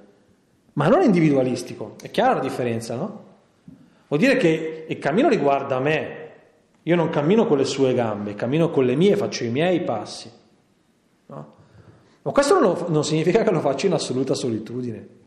ma 0.74 0.88
non 0.88 1.02
individualistico. 1.02 1.96
È 2.02 2.10
chiara 2.10 2.36
la 2.36 2.40
differenza, 2.40 2.96
no? 2.96 3.24
Vuol 4.08 4.22
dire 4.22 4.38
che 4.38 4.86
il 4.88 4.98
cammino 5.00 5.28
riguarda 5.28 5.80
me, 5.80 6.30
io 6.82 6.96
non 6.96 7.10
cammino 7.10 7.46
con 7.46 7.58
le 7.58 7.66
sue 7.66 7.94
gambe, 7.94 8.36
cammino 8.36 8.70
con 8.70 8.86
le 8.86 8.96
mie, 8.96 9.18
faccio 9.18 9.44
i 9.44 9.50
miei 9.50 9.82
passi. 9.82 10.32
No? 11.26 11.54
Ma 12.22 12.32
questo 12.32 12.58
non, 12.58 12.86
non 12.88 13.04
significa 13.04 13.44
che 13.44 13.52
lo 13.52 13.60
faccio 13.60 13.86
in 13.86 13.94
assoluta 13.94 14.34
solitudine. 14.34 15.18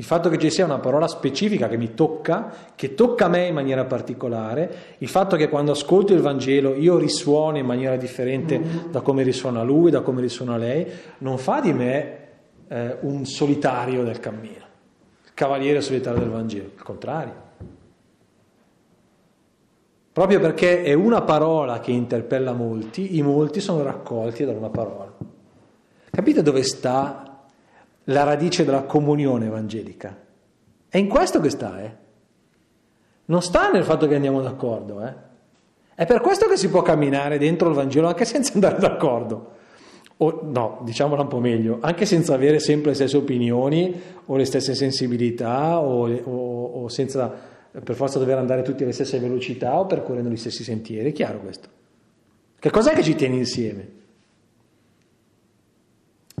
Il 0.00 0.06
fatto 0.06 0.30
che 0.30 0.38
ci 0.38 0.48
sia 0.48 0.64
una 0.64 0.78
parola 0.78 1.06
specifica 1.06 1.68
che 1.68 1.76
mi 1.76 1.92
tocca, 1.92 2.50
che 2.74 2.94
tocca 2.94 3.26
a 3.26 3.28
me 3.28 3.48
in 3.48 3.52
maniera 3.52 3.84
particolare, 3.84 4.96
il 4.96 5.08
fatto 5.08 5.36
che 5.36 5.50
quando 5.50 5.72
ascolto 5.72 6.14
il 6.14 6.22
Vangelo 6.22 6.74
io 6.74 6.96
risuono 6.96 7.58
in 7.58 7.66
maniera 7.66 7.96
differente 7.96 8.62
da 8.88 9.02
come 9.02 9.22
risuona 9.22 9.62
lui, 9.62 9.90
da 9.90 10.00
come 10.00 10.22
risuona 10.22 10.56
lei, 10.56 10.86
non 11.18 11.36
fa 11.36 11.60
di 11.60 11.74
me 11.74 12.18
eh, 12.68 12.96
un 13.00 13.26
solitario 13.26 14.02
del 14.02 14.20
cammino, 14.20 14.64
il 15.22 15.34
cavaliere 15.34 15.82
solitario 15.82 16.20
del 16.20 16.30
Vangelo, 16.30 16.70
il 16.74 16.82
contrario. 16.82 17.34
Proprio 20.10 20.40
perché 20.40 20.82
è 20.82 20.94
una 20.94 21.20
parola 21.20 21.78
che 21.80 21.90
interpella 21.90 22.54
molti, 22.54 23.18
i 23.18 23.22
molti 23.22 23.60
sono 23.60 23.82
raccolti 23.82 24.46
da 24.46 24.52
una 24.52 24.70
parola. 24.70 25.14
Capite 26.10 26.40
dove 26.40 26.62
sta 26.62 27.29
la 28.10 28.24
radice 28.24 28.64
della 28.64 28.82
comunione 28.82 29.46
evangelica. 29.46 30.16
È 30.88 30.98
in 30.98 31.08
questo 31.08 31.40
che 31.40 31.50
sta, 31.50 31.82
eh? 31.82 31.96
Non 33.26 33.42
sta 33.42 33.70
nel 33.70 33.84
fatto 33.84 34.08
che 34.08 34.16
andiamo 34.16 34.40
d'accordo, 34.40 35.04
eh? 35.04 35.14
È 35.94 36.06
per 36.06 36.20
questo 36.20 36.48
che 36.48 36.56
si 36.56 36.68
può 36.68 36.82
camminare 36.82 37.38
dentro 37.38 37.68
il 37.68 37.74
Vangelo 37.74 38.08
anche 38.08 38.24
senza 38.24 38.54
andare 38.54 38.78
d'accordo. 38.80 39.58
O, 40.16 40.40
no, 40.42 40.80
diciamola 40.82 41.22
un 41.22 41.28
po' 41.28 41.40
meglio, 41.40 41.78
anche 41.80 42.04
senza 42.04 42.34
avere 42.34 42.58
sempre 42.58 42.90
le 42.90 42.94
stesse 42.96 43.16
opinioni 43.16 44.00
o 44.26 44.36
le 44.36 44.44
stesse 44.44 44.74
sensibilità 44.74 45.78
o, 45.80 46.10
o, 46.10 46.64
o 46.82 46.88
senza 46.88 47.32
per 47.72 47.94
forza 47.94 48.18
dover 48.18 48.36
andare 48.36 48.62
tutti 48.62 48.82
alle 48.82 48.92
stesse 48.92 49.18
velocità 49.20 49.78
o 49.78 49.86
percorrendo 49.86 50.28
gli 50.28 50.36
stessi 50.36 50.64
sentieri. 50.64 51.10
È 51.10 51.12
chiaro 51.12 51.38
questo? 51.38 51.68
Che 52.58 52.70
cos'è 52.70 52.92
che 52.92 53.02
ci 53.02 53.14
tiene 53.14 53.36
insieme? 53.36 53.99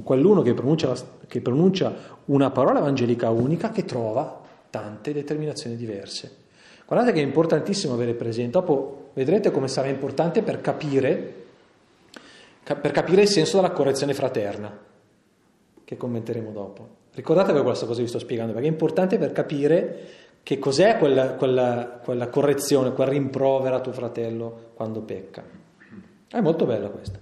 Quell'uno 0.02 0.42
che 0.42 0.54
pronuncia, 0.54 0.94
che 1.26 1.40
pronuncia 1.40 1.94
una 2.26 2.50
parola 2.50 2.78
evangelica 2.78 3.30
unica 3.30 3.70
che 3.70 3.84
trova 3.84 4.40
tante 4.70 5.12
determinazioni 5.12 5.76
diverse. 5.76 6.36
Guardate 6.86 7.12
che 7.12 7.20
è 7.20 7.24
importantissimo 7.24 7.94
avere 7.94 8.14
presente, 8.14 8.52
dopo 8.52 9.10
vedrete 9.14 9.50
come 9.50 9.68
sarà 9.68 9.88
importante 9.88 10.42
per 10.42 10.60
capire, 10.60 11.34
per 12.62 12.90
capire 12.90 13.22
il 13.22 13.28
senso 13.28 13.56
della 13.56 13.70
correzione 13.70 14.14
fraterna, 14.14 14.76
che 15.84 15.96
commenteremo 15.96 16.50
dopo. 16.50 16.88
Ricordatevi 17.12 17.60
questa 17.62 17.86
cosa 17.86 17.98
che 17.98 18.04
vi 18.04 18.08
sto 18.08 18.18
spiegando, 18.18 18.52
perché 18.52 18.68
è 18.68 18.70
importante 18.70 19.18
per 19.18 19.32
capire 19.32 19.98
che 20.42 20.58
cos'è 20.58 20.96
quella, 20.98 21.34
quella, 21.34 22.00
quella 22.02 22.28
correzione, 22.28 22.92
quel 22.92 23.08
rimprovera 23.08 23.76
a 23.76 23.80
tuo 23.80 23.92
fratello 23.92 24.70
quando 24.74 25.00
pecca. 25.02 25.44
È 26.28 26.40
molto 26.40 26.66
bella 26.66 26.88
questa. 26.88 27.18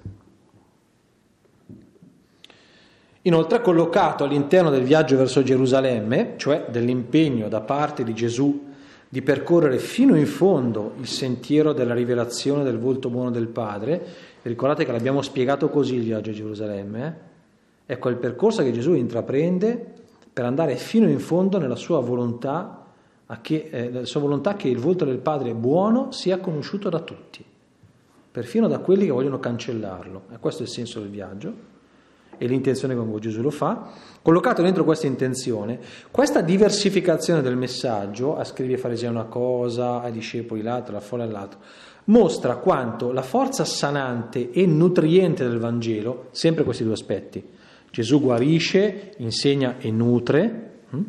Inoltre 3.28 3.60
collocato 3.60 4.24
all'interno 4.24 4.70
del 4.70 4.84
viaggio 4.84 5.18
verso 5.18 5.42
Gerusalemme, 5.42 6.34
cioè 6.38 6.64
dell'impegno 6.70 7.48
da 7.48 7.60
parte 7.60 8.02
di 8.02 8.14
Gesù 8.14 8.64
di 9.06 9.20
percorrere 9.20 9.76
fino 9.76 10.16
in 10.16 10.26
fondo 10.26 10.94
il 10.98 11.06
sentiero 11.06 11.74
della 11.74 11.92
rivelazione 11.92 12.64
del 12.64 12.78
volto 12.78 13.10
buono 13.10 13.30
del 13.30 13.48
Padre, 13.48 14.02
ricordate 14.40 14.86
che 14.86 14.92
l'abbiamo 14.92 15.20
spiegato 15.20 15.68
così 15.68 15.96
il 15.96 16.04
viaggio 16.04 16.30
a 16.30 16.32
Gerusalemme, 16.32 17.06
eh? 17.84 17.92
ecco 17.92 18.08
il 18.08 18.16
percorso 18.16 18.62
che 18.62 18.72
Gesù 18.72 18.94
intraprende 18.94 19.92
per 20.32 20.46
andare 20.46 20.76
fino 20.76 21.06
in 21.06 21.20
fondo 21.20 21.58
nella 21.58 21.76
sua 21.76 22.00
volontà, 22.00 22.86
che, 23.42 23.68
eh, 23.70 23.90
nella 23.90 24.06
sua 24.06 24.20
volontà 24.20 24.54
che 24.54 24.68
il 24.68 24.78
volto 24.78 25.04
del 25.04 25.18
Padre 25.18 25.52
buono 25.52 26.12
sia 26.12 26.38
conosciuto 26.38 26.88
da 26.88 27.00
tutti, 27.00 27.44
perfino 28.30 28.68
da 28.68 28.78
quelli 28.78 29.04
che 29.04 29.12
vogliono 29.12 29.38
cancellarlo. 29.38 30.22
E 30.32 30.38
questo 30.38 30.62
è 30.62 30.64
il 30.64 30.72
senso 30.72 31.00
del 31.00 31.10
viaggio 31.10 31.67
e 32.38 32.46
l'intenzione 32.46 32.94
con 32.94 33.10
cui 33.10 33.20
Gesù 33.20 33.42
lo 33.42 33.50
fa, 33.50 33.90
collocato 34.22 34.62
dentro 34.62 34.84
questa 34.84 35.06
intenzione, 35.06 35.78
questa 36.10 36.40
diversificazione 36.40 37.42
del 37.42 37.56
messaggio, 37.56 38.36
a 38.36 38.44
ai 38.56 38.76
farisei 38.76 39.08
una 39.08 39.24
cosa, 39.24 40.00
ai 40.00 40.12
discepoli 40.12 40.62
l'altra, 40.62 40.92
alla 40.92 41.04
folla 41.04 41.26
l'altro, 41.26 41.60
mostra 42.04 42.56
quanto 42.56 43.12
la 43.12 43.22
forza 43.22 43.64
sanante 43.64 44.50
e 44.50 44.66
nutriente 44.66 45.46
del 45.46 45.58
Vangelo, 45.58 46.28
sempre 46.30 46.64
questi 46.64 46.84
due 46.84 46.92
aspetti, 46.94 47.44
Gesù 47.90 48.20
guarisce, 48.20 49.14
insegna 49.18 49.76
e 49.78 49.90
nutre, 49.90 50.70
hm? 50.90 51.02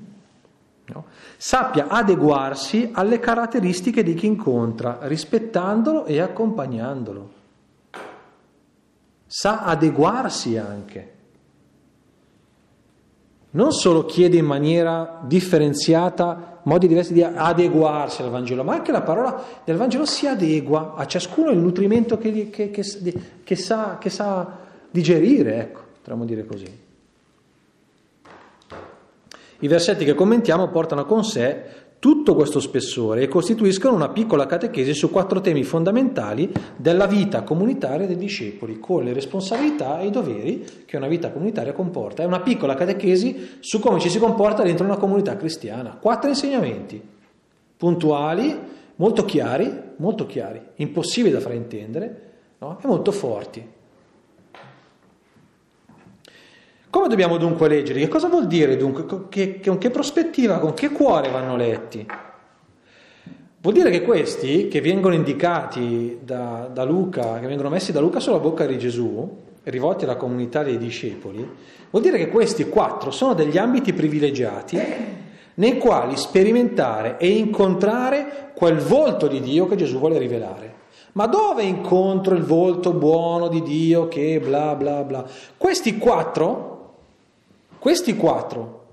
no? 0.86 1.06
sappia 1.38 1.88
adeguarsi 1.88 2.90
alle 2.94 3.20
caratteristiche 3.20 4.04
di 4.04 4.14
chi 4.14 4.28
incontra, 4.28 5.00
rispettandolo 5.02 6.06
e 6.06 6.20
accompagnandolo. 6.20 7.38
Sa 9.26 9.64
adeguarsi 9.64 10.58
anche 10.58 11.18
non 13.52 13.72
solo 13.72 14.06
chiede 14.06 14.38
in 14.38 14.46
maniera 14.46 15.22
differenziata 15.24 16.60
modi 16.64 16.88
diversi 16.88 17.14
di 17.14 17.24
adeguarsi 17.24 18.22
al 18.22 18.30
Vangelo, 18.30 18.64
ma 18.64 18.74
anche 18.74 18.92
la 18.92 19.02
parola 19.02 19.44
del 19.64 19.78
Vangelo 19.78 20.06
si 20.06 20.28
adegua 20.28 20.94
a 20.96 21.06
ciascuno 21.08 21.50
il 21.50 21.58
nutrimento 21.58 22.18
che, 22.18 22.50
che, 22.50 22.70
che, 22.70 22.84
che 23.44 23.56
sa, 23.56 23.98
sa, 24.06 24.58
digerire, 24.92 25.60
ecco, 25.60 25.80
potremmo 25.98 26.26
dire 26.26 26.46
così. 26.46 26.88
I 29.62 29.68
versetti 29.68 30.06
che 30.06 30.14
commentiamo 30.14 30.70
portano 30.70 31.06
con 31.06 31.24
sé 31.24 31.64
tutto 32.00 32.34
questo 32.34 32.62
spessore 32.62 33.24
e 33.24 33.28
costituiscono 33.28 33.94
una 33.94 34.10
piccola 34.10 34.46
catechesi 34.46 34.94
su 34.94 35.12
quattro 35.12 35.42
temi 35.42 35.64
fondamentali 35.64 36.50
della 36.78 37.08
vita 37.08 37.44
comunitaria 37.44 38.08
dei 38.08 38.16
discepoli, 38.16 38.80
con 38.80 39.04
le 39.04 39.12
responsabilità 39.12 40.00
e 40.00 40.08
i 40.08 40.10
doveri 40.10 40.66
che 40.86 40.96
una 40.96 41.10
vita 41.10 41.30
comunitaria 41.32 41.74
comporta. 41.74 42.24
È 42.24 42.26
una 42.26 42.40
piccola 42.40 42.76
catechesi 42.76 43.58
su 43.60 43.80
come 43.80 44.00
ci 44.00 44.10
si 44.10 44.18
comporta 44.18 44.64
dentro 44.64 44.86
una 44.86 44.98
comunità 44.98 45.36
cristiana. 45.36 45.98
Quattro 46.00 46.30
insegnamenti 46.30 47.02
puntuali, 47.76 48.58
molto 48.96 49.26
chiari, 49.26 49.72
molto 49.98 50.26
chiari, 50.26 50.62
impossibili 50.76 51.34
da 51.34 51.42
fraintendere 51.42 52.32
no? 52.60 52.80
e 52.82 52.88
molto 52.88 53.12
forti. 53.12 53.78
Come 56.92 57.08
dobbiamo 57.08 57.38
dunque 57.38 57.68
leggerli? 57.68 58.02
Che 58.02 58.08
cosa 58.08 58.30
vuol 58.30 58.48
dire 58.48 58.76
dunque? 58.76 59.06
Che, 59.30 59.60
con 59.64 59.78
che 59.78 59.92
prospettiva, 59.92 60.58
con 60.58 60.74
che 60.74 60.90
cuore 60.90 61.30
vanno 61.30 61.56
letti? 61.56 62.04
Vuol 63.62 63.74
dire 63.74 63.92
che 63.92 64.02
questi 64.02 64.68
che 64.68 64.82
vengono 64.82 65.14
indicati 65.14 66.18
da, 66.24 66.68
da 66.74 66.84
Luca, 66.86 67.40
che 67.40 67.46
vengono 67.46 67.70
messi 67.70 67.92
da 67.92 68.00
Luca 68.00 68.20
sulla 68.20 68.40
bocca 68.40 68.66
di 68.66 68.80
Gesù, 68.80 69.38
rivolti 69.66 70.06
alla 70.06 70.16
comunità 70.16 70.64
dei 70.64 70.80
discepoli, 70.80 71.48
vuol 71.92 72.02
dire 72.02 72.18
che 72.18 72.30
questi 72.30 72.68
quattro 72.70 73.12
sono 73.12 73.36
degli 73.36 73.58
ambiti 73.58 73.94
privilegiati 73.94 74.80
nei 75.56 75.78
quali 75.78 76.16
sperimentare 76.18 77.18
e 77.20 77.28
incontrare 77.28 78.52
quel 78.56 78.78
volto 78.78 79.28
di 79.28 79.42
Dio 79.42 79.68
che 79.68 79.76
Gesù 79.76 80.00
vuole 80.00 80.18
rivelare. 80.18 80.74
Ma 81.12 81.28
dove 81.28 81.64
incontro 81.64 82.34
il 82.34 82.44
volto 82.44 82.94
buono 82.94 83.48
di 83.48 83.62
Dio 83.62 84.08
che 84.08 84.40
bla 84.40 84.74
bla 84.76 85.04
bla? 85.04 85.26
Questi 85.58 85.98
quattro 85.98 86.78
questi 87.80 88.16
quattro, 88.16 88.86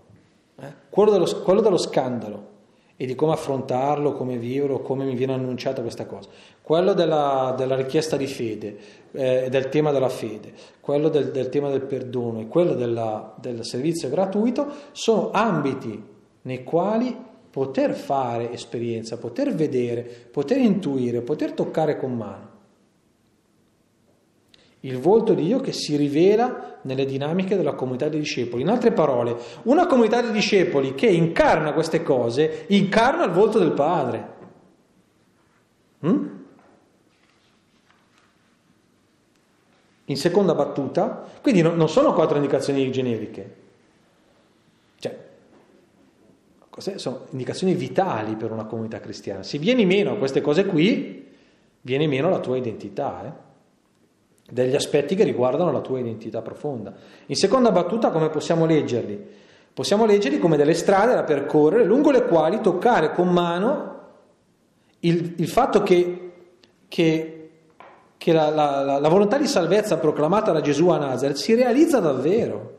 eh, 0.61 0.73
quello, 0.89 1.11
dello, 1.11 1.27
quello, 1.43 1.61
dello, 1.61 1.77
scandalo 1.77 2.55
e 2.97 3.05
di 3.05 3.15
come 3.15 3.33
affrontarlo, 3.33 4.15
come 4.15 4.39
viverlo, 4.39 4.81
come 4.81 5.05
mi 5.05 5.15
viene 5.15 5.35
annunciata 5.35 5.83
questa 5.83 6.07
cosa, 6.07 6.29
quello 6.63 6.95
della, 6.95 7.55
della 7.57 7.77
richiesta 7.77 8.17
di 8.17 8.27
fede, 8.27 8.77
eh, 9.13 9.49
del 9.51 9.69
tema 9.69 9.93
della 9.93 10.09
fede, 10.09 10.53
quello 10.81 11.09
del, 11.09 11.31
del, 11.31 11.49
tema 11.49 11.69
del 11.69 11.83
perdono 11.83 12.41
e 12.41 12.49
quello 12.49 12.75
della, 12.75 13.35
del 13.39 13.65
servizio 13.65 14.09
gratuito, 14.09 14.67
sono 14.93 15.31
ambiti 15.33 16.03
nei 16.43 16.65
quali 16.65 17.15
poter 17.51 17.95
fare 17.95 18.53
esperienza, 18.53 19.19
poter 19.19 19.55
vedere, 19.55 20.03
poter 20.03 20.59
intuire, 20.59 21.21
poter 21.21 21.53
toccare 21.53 21.97
con 21.99 22.15
mano 22.17 22.55
il 24.87 24.99
volto 24.99 25.35
di 25.35 25.45
Dio 25.45 25.61
che 25.61 25.73
si 25.73 25.97
rivela 25.97 26.79
nelle 26.83 27.05
dinamiche 27.05 27.57
della 27.57 27.75
comunità 27.75 28.09
dei 28.09 28.21
discepoli. 28.21 28.63
In 28.63 28.69
altre 28.69 28.93
parole, 28.93 29.37
una 29.65 29.87
comunità 29.87 30.23
di 30.23 30.31
discepoli 30.31 30.95
che 30.95 31.07
incarna 31.07 31.73
queste 31.73 32.03
cose, 32.03 32.67
incarna 32.69 33.25
il 33.25 33.33
volto 33.33 33.59
del 33.59 33.73
Padre. 33.73 34.35
Mm? 36.07 36.27
In 40.05 40.17
seconda 40.17 40.55
battuta, 40.55 41.25
quindi 41.43 41.63
non 41.63 41.89
sono 41.89 42.13
quattro 42.13 42.37
indicazioni 42.37 42.89
generiche, 42.93 43.65
cioè, 45.01 45.19
sono 46.97 47.27
indicazioni 47.31 47.75
vitali 47.75 48.37
per 48.37 48.53
una 48.53 48.67
comunità 48.67 49.01
cristiana. 49.01 49.43
Se 49.43 49.59
vieni 49.59 49.85
meno 49.85 50.13
a 50.13 50.17
queste 50.17 50.41
cose 50.41 50.65
qui, 50.65 51.27
viene 51.81 52.07
meno 52.07 52.29
la 52.29 52.39
tua 52.39 52.57
identità. 52.57 53.25
Eh? 53.27 53.46
Degli 54.51 54.75
aspetti 54.75 55.15
che 55.15 55.25
riguardano 55.25 55.73
la 55.73 55.81
tua 55.81 55.99
identità 55.99 56.43
profonda. 56.43 56.95
In 57.27 57.37
seconda 57.37 57.73
battuta, 57.73 58.11
come 58.11 58.31
possiamo 58.31 58.67
leggerli? 58.67 59.45
Possiamo 59.73 60.07
leggerli 60.07 60.39
come 60.39 60.57
delle 60.57 60.75
strade 60.75 61.15
da 61.15 61.25
percorrere 61.25 61.85
lungo 61.85 62.11
le 62.11 62.25
quali 62.25 62.61
toccare 62.61 63.13
con 63.13 63.29
mano 63.29 63.95
il, 65.01 65.35
il 65.37 65.49
fatto 65.49 65.83
che, 65.83 66.33
che, 66.89 67.51
che 68.17 68.33
la, 68.33 68.49
la, 68.49 68.99
la, 68.99 69.09
volontà 69.09 69.37
di 69.37 69.47
salvezza 69.47 69.99
proclamata 69.99 70.53
da 70.53 70.61
Gesù 70.61 70.89
a 70.89 70.99
Nazareth 70.99 71.37
si 71.37 71.55
realizza 71.55 72.01
davvero, 72.01 72.75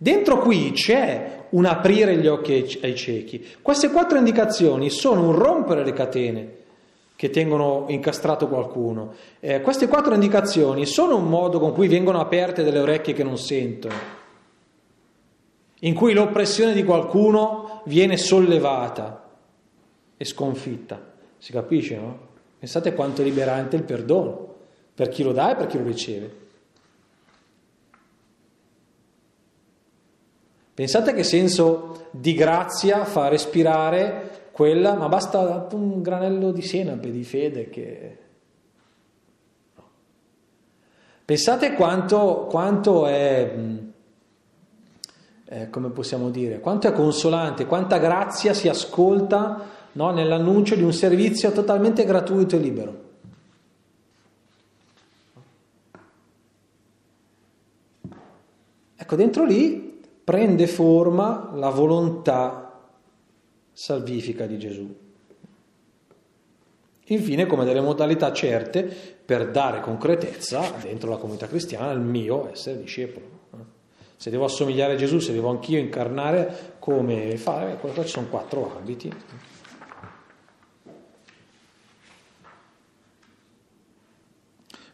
Dentro 0.00 0.38
qui 0.38 0.70
c'è 0.70 1.46
un 1.50 1.64
aprire 1.64 2.16
gli 2.18 2.28
occhi 2.28 2.78
ai 2.82 2.94
ciechi. 2.94 3.44
Queste 3.60 3.90
quattro 3.90 4.16
indicazioni 4.16 4.90
sono 4.90 5.26
un 5.26 5.32
rompere 5.32 5.84
le 5.84 5.92
catene 5.92 6.56
che 7.18 7.30
tengono 7.30 7.86
incastrato 7.88 8.46
qualcuno. 8.46 9.12
Eh, 9.40 9.60
queste 9.60 9.88
quattro 9.88 10.14
indicazioni 10.14 10.86
sono 10.86 11.16
un 11.16 11.28
modo 11.28 11.58
con 11.58 11.72
cui 11.72 11.88
vengono 11.88 12.20
aperte 12.20 12.62
delle 12.62 12.78
orecchie 12.78 13.12
che 13.12 13.24
non 13.24 13.36
sentono, 13.36 13.94
in 15.80 15.94
cui 15.94 16.12
l'oppressione 16.12 16.74
di 16.74 16.84
qualcuno 16.84 17.82
viene 17.86 18.16
sollevata 18.16 19.30
e 20.16 20.24
sconfitta. 20.24 21.06
Si 21.38 21.50
capisce, 21.50 21.96
no? 21.96 22.18
Pensate 22.56 22.94
quanto 22.94 23.22
è 23.22 23.24
liberante 23.24 23.74
il 23.74 23.82
perdono, 23.82 24.54
per 24.94 25.08
chi 25.08 25.24
lo 25.24 25.32
dà 25.32 25.50
e 25.50 25.56
per 25.56 25.66
chi 25.66 25.76
lo 25.76 25.84
riceve. 25.84 26.36
Pensate 30.72 31.12
che 31.14 31.24
senso 31.24 32.10
di 32.12 32.34
grazia 32.34 33.04
fa 33.04 33.26
respirare 33.26 34.37
quella, 34.58 34.94
ma 34.94 35.08
basta 35.08 35.68
un 35.70 36.02
granello 36.02 36.50
di 36.50 36.62
senape, 36.62 37.12
di 37.12 37.22
fede 37.22 37.70
che... 37.70 38.18
Pensate 41.24 41.74
quanto, 41.74 42.48
quanto 42.50 43.06
è, 43.06 43.56
eh, 45.44 45.70
come 45.70 45.90
possiamo 45.90 46.30
dire, 46.30 46.58
quanto 46.58 46.88
è 46.88 46.92
consolante, 46.92 47.66
quanta 47.66 47.98
grazia 47.98 48.52
si 48.52 48.68
ascolta 48.68 49.64
no, 49.92 50.10
nell'annuncio 50.10 50.74
di 50.74 50.82
un 50.82 50.92
servizio 50.92 51.52
totalmente 51.52 52.04
gratuito 52.04 52.56
e 52.56 52.58
libero. 52.58 53.02
Ecco, 58.96 59.14
dentro 59.14 59.44
lì 59.44 60.02
prende 60.24 60.66
forma 60.66 61.52
la 61.54 61.70
volontà 61.70 62.67
salvifica 63.78 64.44
di 64.46 64.58
Gesù. 64.58 64.92
Infine, 67.04 67.46
come 67.46 67.64
delle 67.64 67.80
modalità 67.80 68.32
certe 68.32 68.82
per 68.82 69.52
dare 69.52 69.80
concretezza 69.80 70.74
dentro 70.82 71.08
la 71.08 71.16
comunità 71.16 71.46
cristiana 71.46 71.88
al 71.88 72.00
mio 72.00 72.50
essere 72.50 72.80
discepolo. 72.80 73.36
Se 74.16 74.30
devo 74.30 74.46
assomigliare 74.46 74.94
a 74.94 74.96
Gesù, 74.96 75.20
se 75.20 75.32
devo 75.32 75.50
anch'io 75.50 75.78
incarnare, 75.78 76.74
come 76.80 77.36
fare? 77.36 77.76
Qua 77.76 77.92
ci 78.02 78.08
sono 78.08 78.26
quattro 78.26 78.76
ambiti. 78.76 79.14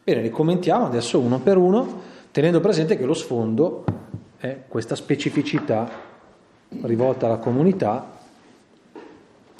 Bene, 0.03 0.21
li 0.21 0.29
commentiamo 0.29 0.85
adesso 0.85 1.19
uno 1.19 1.39
per 1.39 1.57
uno, 1.57 2.01
tenendo 2.29 2.59
presente 2.59 2.97
che 2.97 3.05
lo 3.05 3.15
sfondo 3.15 3.83
è 4.37 4.65
questa 4.67 4.93
specificità 4.95 5.89
rivolta 6.83 7.25
alla 7.25 7.37
comunità 7.37 8.13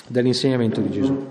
dell'insegnamento 0.08 0.82
di 0.82 0.90
Gesù. 0.90 1.26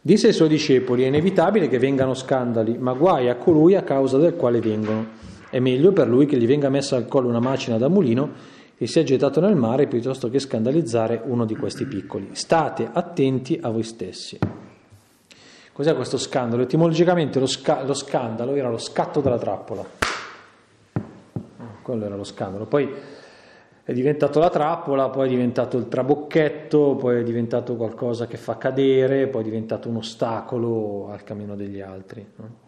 Disse 0.00 0.26
ai 0.26 0.32
suoi 0.32 0.48
discepoli, 0.48 1.04
è 1.04 1.06
inevitabile 1.06 1.68
che 1.68 1.78
vengano 1.78 2.14
scandali, 2.14 2.76
ma 2.78 2.92
guai 2.92 3.28
a 3.28 3.36
colui 3.36 3.76
a 3.76 3.82
causa 3.82 4.18
del 4.18 4.34
quale 4.34 4.60
vengono. 4.60 5.20
È 5.48 5.60
meglio 5.60 5.92
per 5.92 6.08
lui 6.08 6.26
che 6.26 6.36
gli 6.36 6.46
venga 6.46 6.68
messa 6.68 6.96
al 6.96 7.06
collo 7.06 7.28
una 7.28 7.40
macina 7.40 7.78
da 7.78 7.88
mulino 7.88 8.30
e 8.76 8.86
sia 8.86 9.04
gettato 9.04 9.40
nel 9.40 9.54
mare 9.54 9.86
piuttosto 9.86 10.28
che 10.28 10.38
scandalizzare 10.38 11.22
uno 11.24 11.44
di 11.44 11.54
questi 11.54 11.84
piccoli. 11.84 12.30
State 12.32 12.88
attenti 12.92 13.58
a 13.62 13.68
voi 13.68 13.84
stessi. 13.84 14.38
Cos'è 15.72 15.94
questo 15.94 16.18
scandalo? 16.18 16.62
Etimologicamente 16.62 17.38
lo, 17.38 17.46
sca- 17.46 17.84
lo 17.84 17.94
scandalo 17.94 18.54
era 18.54 18.68
lo 18.68 18.78
scatto 18.78 19.20
della 19.20 19.38
trappola 19.38 20.02
quello 21.82 22.06
era 22.06 22.16
lo 22.16 22.24
scandalo. 22.24 22.64
Poi 22.64 22.88
è 23.84 23.92
diventato 23.92 24.38
la 24.38 24.48
trappola, 24.48 25.08
poi 25.08 25.26
è 25.26 25.30
diventato 25.30 25.76
il 25.76 25.88
trabocchetto, 25.88 26.94
poi 26.94 27.20
è 27.20 27.22
diventato 27.24 27.74
qualcosa 27.74 28.26
che 28.26 28.36
fa 28.36 28.56
cadere, 28.56 29.26
poi 29.26 29.40
è 29.40 29.44
diventato 29.44 29.88
un 29.88 29.96
ostacolo 29.96 31.08
al 31.10 31.24
cammino 31.24 31.56
degli 31.56 31.80
altri. 31.80 32.24
No? 32.36 32.60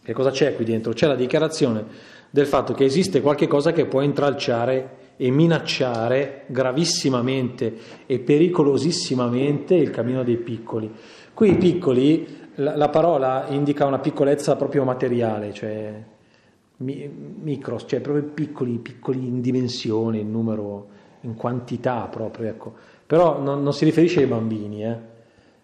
Che 0.00 0.12
cosa 0.12 0.30
c'è 0.30 0.54
qui 0.54 0.64
dentro? 0.64 0.92
C'è 0.92 1.08
la 1.08 1.16
dichiarazione 1.16 1.84
del 2.30 2.46
fatto 2.46 2.72
che 2.72 2.84
esiste 2.84 3.20
qualche 3.20 3.48
cosa 3.48 3.72
che 3.72 3.86
può 3.86 4.00
intralciare 4.00 5.06
e 5.16 5.30
minacciare 5.30 6.44
gravissimamente 6.46 7.76
e 8.06 8.20
pericolosissimamente 8.20 9.74
il 9.74 9.90
cammino 9.90 10.22
dei 10.22 10.36
piccoli. 10.36 10.90
Qui 11.34 11.50
i 11.50 11.56
piccoli, 11.56 12.50
la, 12.54 12.76
la 12.76 12.88
parola 12.90 13.46
indica 13.48 13.86
una 13.86 13.98
piccolezza 13.98 14.54
proprio 14.54 14.84
materiale, 14.84 15.52
cioè 15.52 16.02
micro, 16.78 17.78
cioè 17.78 18.00
proprio 18.00 18.24
piccoli, 18.24 18.78
piccoli 18.78 19.26
in 19.26 19.40
dimensione, 19.40 20.18
in 20.18 20.30
numero, 20.30 20.88
in 21.22 21.34
quantità 21.34 22.06
proprio, 22.10 22.48
ecco. 22.48 22.74
Però 23.06 23.40
non, 23.40 23.62
non 23.62 23.72
si 23.72 23.84
riferisce 23.84 24.20
ai 24.20 24.26
bambini, 24.26 24.84
eh. 24.84 25.16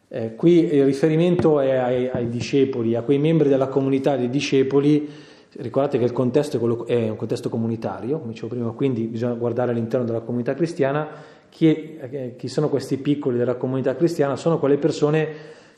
Eh, 0.09 0.35
qui 0.37 0.72
il 0.72 0.85
riferimento 0.85 1.59
è 1.59 1.74
ai, 1.74 2.09
ai, 2.09 2.29
discepoli, 2.29 2.94
a 2.94 3.03
quei 3.03 3.18
membri 3.18 3.48
della 3.48 3.68
comunità 3.68 4.16
dei 4.16 4.31
discepoli. 4.31 5.09
Ricordate 5.57 5.98
che 5.98 6.05
il 6.05 6.12
contesto 6.12 6.57
è, 6.57 6.61
quello, 6.61 6.87
è, 6.87 7.09
un 7.09 7.16
contesto 7.16 7.48
comunitario, 7.48 8.18
come 8.18 8.33
dicevo 8.33 8.48
prima, 8.48 8.70
quindi 8.70 9.07
bisogna 9.07 9.35
guardare 9.35 9.70
all'interno 9.70 10.05
della 10.05 10.20
comunità 10.20 10.55
cristiana. 10.55 11.09
Chi, 11.48 11.96
eh, 11.98 12.35
chi 12.37 12.48
sono 12.48 12.68
questi 12.68 12.96
piccoli 12.96 13.38
della 13.38 13.55
comunità 13.55 13.94
cristiana? 13.94 14.37
Sono 14.37 14.59
quelle 14.59 14.79
persone 14.79 15.29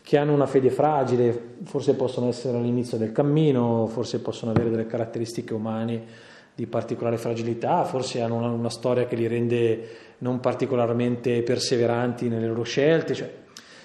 che 0.07 0.19
hanno 0.19 0.33
una 0.33 0.47
fede 0.47 0.71
fragile, 0.71 1.57
forse 1.65 1.97
possono 1.97 2.29
essere 2.29 2.57
all'inizio 2.57 2.97
del 2.97 3.11
cammino, 3.11 3.89
forse 3.89 4.21
possono 4.21 4.53
avere 4.53 4.71
delle 4.71 4.87
caratteristiche 4.87 5.53
umane 5.53 6.05
di 6.55 6.65
particolare 6.69 7.17
fragilità, 7.17 7.83
forse 7.83 8.21
hanno 8.21 8.37
una, 8.37 8.47
una 8.47 8.71
storia 8.71 9.07
che 9.07 9.17
li 9.17 9.27
rende 9.27 9.89
non 10.19 10.39
particolarmente 10.39 11.43
perseveranti 11.43 12.29
nelle 12.29 12.47
loro 12.47 12.63
scelte, 12.63 13.15
cioè, 13.15 13.29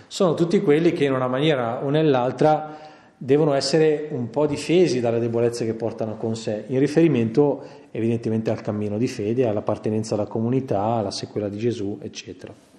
sono 0.06 0.36
tutti 0.36 0.62
quelli 0.62 0.94
che 0.94 1.06
in 1.06 1.14
una 1.14 1.28
maniera 1.28 1.84
o 1.84 1.90
nell'altra 1.90 2.78
devono 3.18 3.54
essere 3.54 4.10
un 4.12 4.30
po' 4.30 4.46
difesi 4.46 5.00
dalle 5.00 5.20
debolezze 5.20 5.66
che 5.66 5.74
portano 5.74 6.18
con 6.18 6.36
sé, 6.36 6.66
in 6.68 6.78
riferimento 6.78 7.64
evidentemente 7.90 8.52
al 8.52 8.62
cammino 8.62 9.00
di 9.00 9.08
fede, 9.08 9.48
all'appartenenza 9.48 10.14
alla 10.14 10.28
comunità, 10.28 10.84
alla 10.84 11.10
sequela 11.10 11.50
di 11.50 11.58
Gesù, 11.58 11.98
eccetera. 12.00 12.71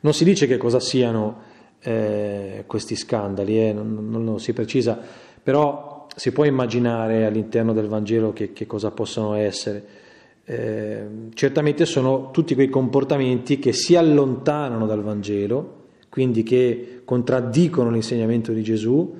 Non 0.00 0.12
si 0.12 0.24
dice 0.24 0.46
che 0.46 0.56
cosa 0.56 0.80
siano 0.80 1.36
eh, 1.80 2.64
questi 2.66 2.96
scandali, 2.96 3.60
eh, 3.60 3.72
non, 3.72 4.08
non, 4.10 4.24
non, 4.24 4.40
si 4.40 4.52
precisa, 4.52 4.98
però 5.42 6.06
si 6.14 6.32
può 6.32 6.44
immaginare 6.44 7.24
all'interno 7.24 7.72
del 7.72 7.88
Vangelo 7.88 8.32
che, 8.32 8.52
che 8.52 8.66
cosa 8.66 8.90
possono 8.90 9.34
essere. 9.34 10.06
Eh, 10.44 11.06
certamente 11.34 11.84
sono 11.84 12.30
tutti 12.30 12.54
quei 12.54 12.68
comportamenti 12.68 13.58
che 13.58 13.72
si 13.72 13.96
allontanano 13.96 14.86
dal 14.86 15.02
Vangelo, 15.02 15.86
quindi 16.08 16.42
che 16.42 17.02
contraddicono 17.04 17.90
l'insegnamento 17.90 18.52
di 18.52 18.62
Gesù 18.62 19.16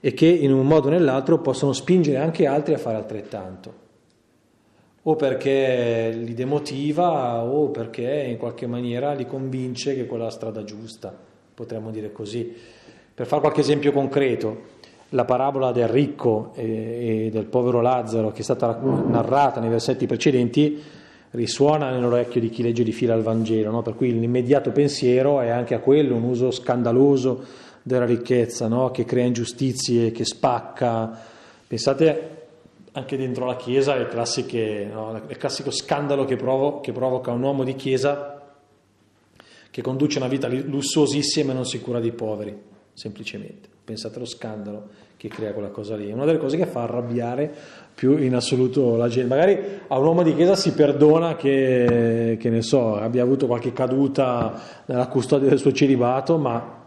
e 0.00 0.14
che 0.14 0.26
in 0.26 0.52
un 0.52 0.66
modo 0.66 0.88
o 0.88 0.90
nell'altro 0.90 1.40
possono 1.40 1.72
spingere 1.72 2.18
anche 2.18 2.46
altri 2.46 2.74
a 2.74 2.78
fare 2.78 2.96
altrettanto 2.96 3.79
o 5.02 5.16
perché 5.16 6.12
li 6.14 6.34
demotiva 6.34 7.42
o 7.42 7.68
perché 7.70 8.26
in 8.28 8.36
qualche 8.36 8.66
maniera 8.66 9.12
li 9.12 9.26
convince 9.26 9.94
che 9.94 10.06
quella 10.06 10.24
è 10.24 10.26
la 10.26 10.32
strada 10.32 10.64
giusta, 10.64 11.14
potremmo 11.54 11.90
dire 11.90 12.12
così. 12.12 12.54
Per 13.14 13.26
fare 13.26 13.40
qualche 13.40 13.60
esempio 13.60 13.92
concreto, 13.92 14.78
la 15.10 15.24
parabola 15.24 15.72
del 15.72 15.88
ricco 15.88 16.52
e, 16.54 17.30
del 17.32 17.46
povero 17.46 17.80
Lazzaro 17.80 18.30
che 18.30 18.40
è 18.40 18.44
stata 18.44 18.78
narrata 18.78 19.60
nei 19.60 19.70
versetti 19.70 20.06
precedenti 20.06 20.80
risuona 21.30 21.90
nell'orecchio 21.90 22.40
di 22.40 22.50
chi 22.50 22.62
legge 22.62 22.82
di 22.82 22.92
fila 22.92 23.14
il 23.14 23.22
Vangelo, 23.22 23.70
no? 23.70 23.82
per 23.82 23.94
cui 23.94 24.18
l'immediato 24.18 24.70
pensiero 24.72 25.40
è 25.40 25.48
anche 25.48 25.74
a 25.74 25.78
quello, 25.78 26.16
un 26.16 26.24
uso 26.24 26.50
scandaloso 26.50 27.44
della 27.82 28.04
ricchezza, 28.04 28.68
no? 28.68 28.90
che 28.90 29.04
crea 29.04 29.24
ingiustizie, 29.24 30.10
che 30.10 30.24
spacca. 30.24 31.18
Pensate 31.66 32.39
anche 32.92 33.16
dentro 33.16 33.46
la 33.46 33.56
Chiesa 33.56 33.94
le 33.94 34.08
classiche, 34.08 34.88
no, 34.90 35.20
il 35.28 35.36
classico 35.36 35.70
scandalo 35.70 36.24
che, 36.24 36.36
provo, 36.36 36.80
che, 36.80 36.92
provoca 36.92 37.30
un 37.30 37.42
uomo 37.42 37.64
di 37.64 37.74
Chiesa 37.74 38.40
che 39.70 39.82
conduce 39.82 40.18
una 40.18 40.28
vita 40.28 40.48
lussuosissima 40.48 41.52
e 41.52 41.54
non 41.54 41.64
si 41.64 41.80
cura 41.80 42.00
dei 42.00 42.12
poveri, 42.12 42.56
semplicemente. 42.92 43.68
Pensate 43.84 44.16
allo 44.16 44.26
scandalo 44.26 44.88
che 45.16 45.28
crea 45.28 45.52
quella 45.52 45.68
cosa 45.68 45.96
lì. 45.96 46.08
È 46.08 46.12
una 46.12 46.24
delle 46.24 46.38
cose 46.38 46.56
che 46.56 46.66
fa 46.66 46.82
arrabbiare 46.82 47.52
più 47.94 48.16
in 48.16 48.34
assoluto 48.34 48.96
la 48.96 49.08
gente. 49.08 49.28
Magari 49.28 49.58
a 49.86 49.98
un 49.98 50.06
uomo 50.06 50.22
di 50.22 50.34
Chiesa 50.34 50.56
si 50.56 50.72
perdona 50.72 51.36
che, 51.36 52.36
che 52.40 52.50
ne 52.50 52.62
so, 52.62 52.96
abbia 52.96 53.22
avuto 53.22 53.46
qualche 53.46 53.72
caduta 53.72 54.82
nella 54.86 55.06
custodia 55.06 55.48
del 55.48 55.58
suo 55.58 55.72
celibato, 55.72 56.38
ma 56.38 56.79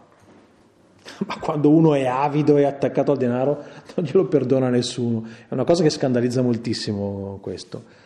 ma 1.26 1.38
quando 1.38 1.70
uno 1.70 1.94
è 1.94 2.06
avido 2.06 2.56
e 2.56 2.64
attaccato 2.64 3.12
al 3.12 3.18
denaro 3.18 3.62
non 3.94 4.06
glielo 4.06 4.26
perdona 4.26 4.68
nessuno. 4.68 5.24
È 5.48 5.52
una 5.52 5.64
cosa 5.64 5.82
che 5.82 5.90
scandalizza 5.90 6.42
moltissimo 6.42 7.38
questo. 7.40 8.02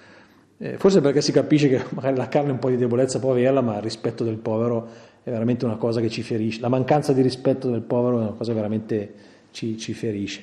Eh, 0.58 0.76
forse 0.76 1.00
perché 1.00 1.20
si 1.20 1.32
capisce 1.32 1.68
che 1.68 1.82
magari 1.94 2.16
la 2.16 2.28
carne 2.28 2.52
un 2.52 2.58
po' 2.58 2.68
di 2.68 2.76
debolezza 2.76 3.18
può 3.18 3.32
averla, 3.32 3.60
ma 3.60 3.76
il 3.76 3.82
rispetto 3.82 4.24
del 4.24 4.36
povero 4.36 4.88
è 5.22 5.30
veramente 5.30 5.64
una 5.64 5.76
cosa 5.76 6.00
che 6.00 6.08
ci 6.08 6.22
ferisce. 6.22 6.60
La 6.60 6.68
mancanza 6.68 7.12
di 7.12 7.22
rispetto 7.22 7.70
del 7.70 7.82
povero 7.82 8.18
è 8.18 8.22
una 8.22 8.32
cosa 8.32 8.50
che 8.50 8.56
veramente 8.56 9.14
ci, 9.50 9.78
ci 9.78 9.92
ferisce. 9.92 10.42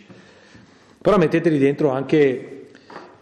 Però 1.01 1.17
metteteli 1.17 1.57
dentro 1.57 1.89
anche 1.89 2.55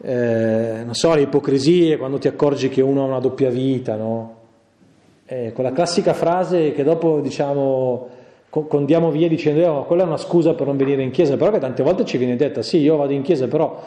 eh, 0.05 0.81
non 0.83 0.93
so, 0.93 1.13
le 1.15 1.21
ipocrisie, 1.21 1.97
quando 1.97 2.17
ti 2.17 2.27
accorgi 2.27 2.67
che 2.67 2.81
uno 2.81 3.03
ha 3.03 3.07
una 3.07 3.19
doppia 3.19 3.49
vita, 3.49 3.95
no? 3.95 4.41
Eh, 5.25 5.53
quella 5.53 5.71
classica 5.71 6.13
frase 6.13 6.73
che 6.73 6.83
dopo 6.83 7.21
diciamo 7.21 8.09
condiamo 8.67 9.09
via 9.09 9.27
dicendo 9.27 9.65
oh, 9.67 9.85
quella 9.85 10.03
è 10.03 10.05
una 10.05 10.17
scusa 10.17 10.53
per 10.53 10.67
non 10.67 10.77
venire 10.77 11.01
in 11.01 11.09
chiesa, 11.09 11.37
però 11.37 11.51
che 11.51 11.59
tante 11.59 11.81
volte 11.81 12.05
ci 12.05 12.17
viene 12.17 12.35
detta 12.35 12.61
sì, 12.61 12.77
io 12.77 12.95
vado 12.95 13.11
in 13.11 13.23
chiesa, 13.23 13.47
però 13.47 13.81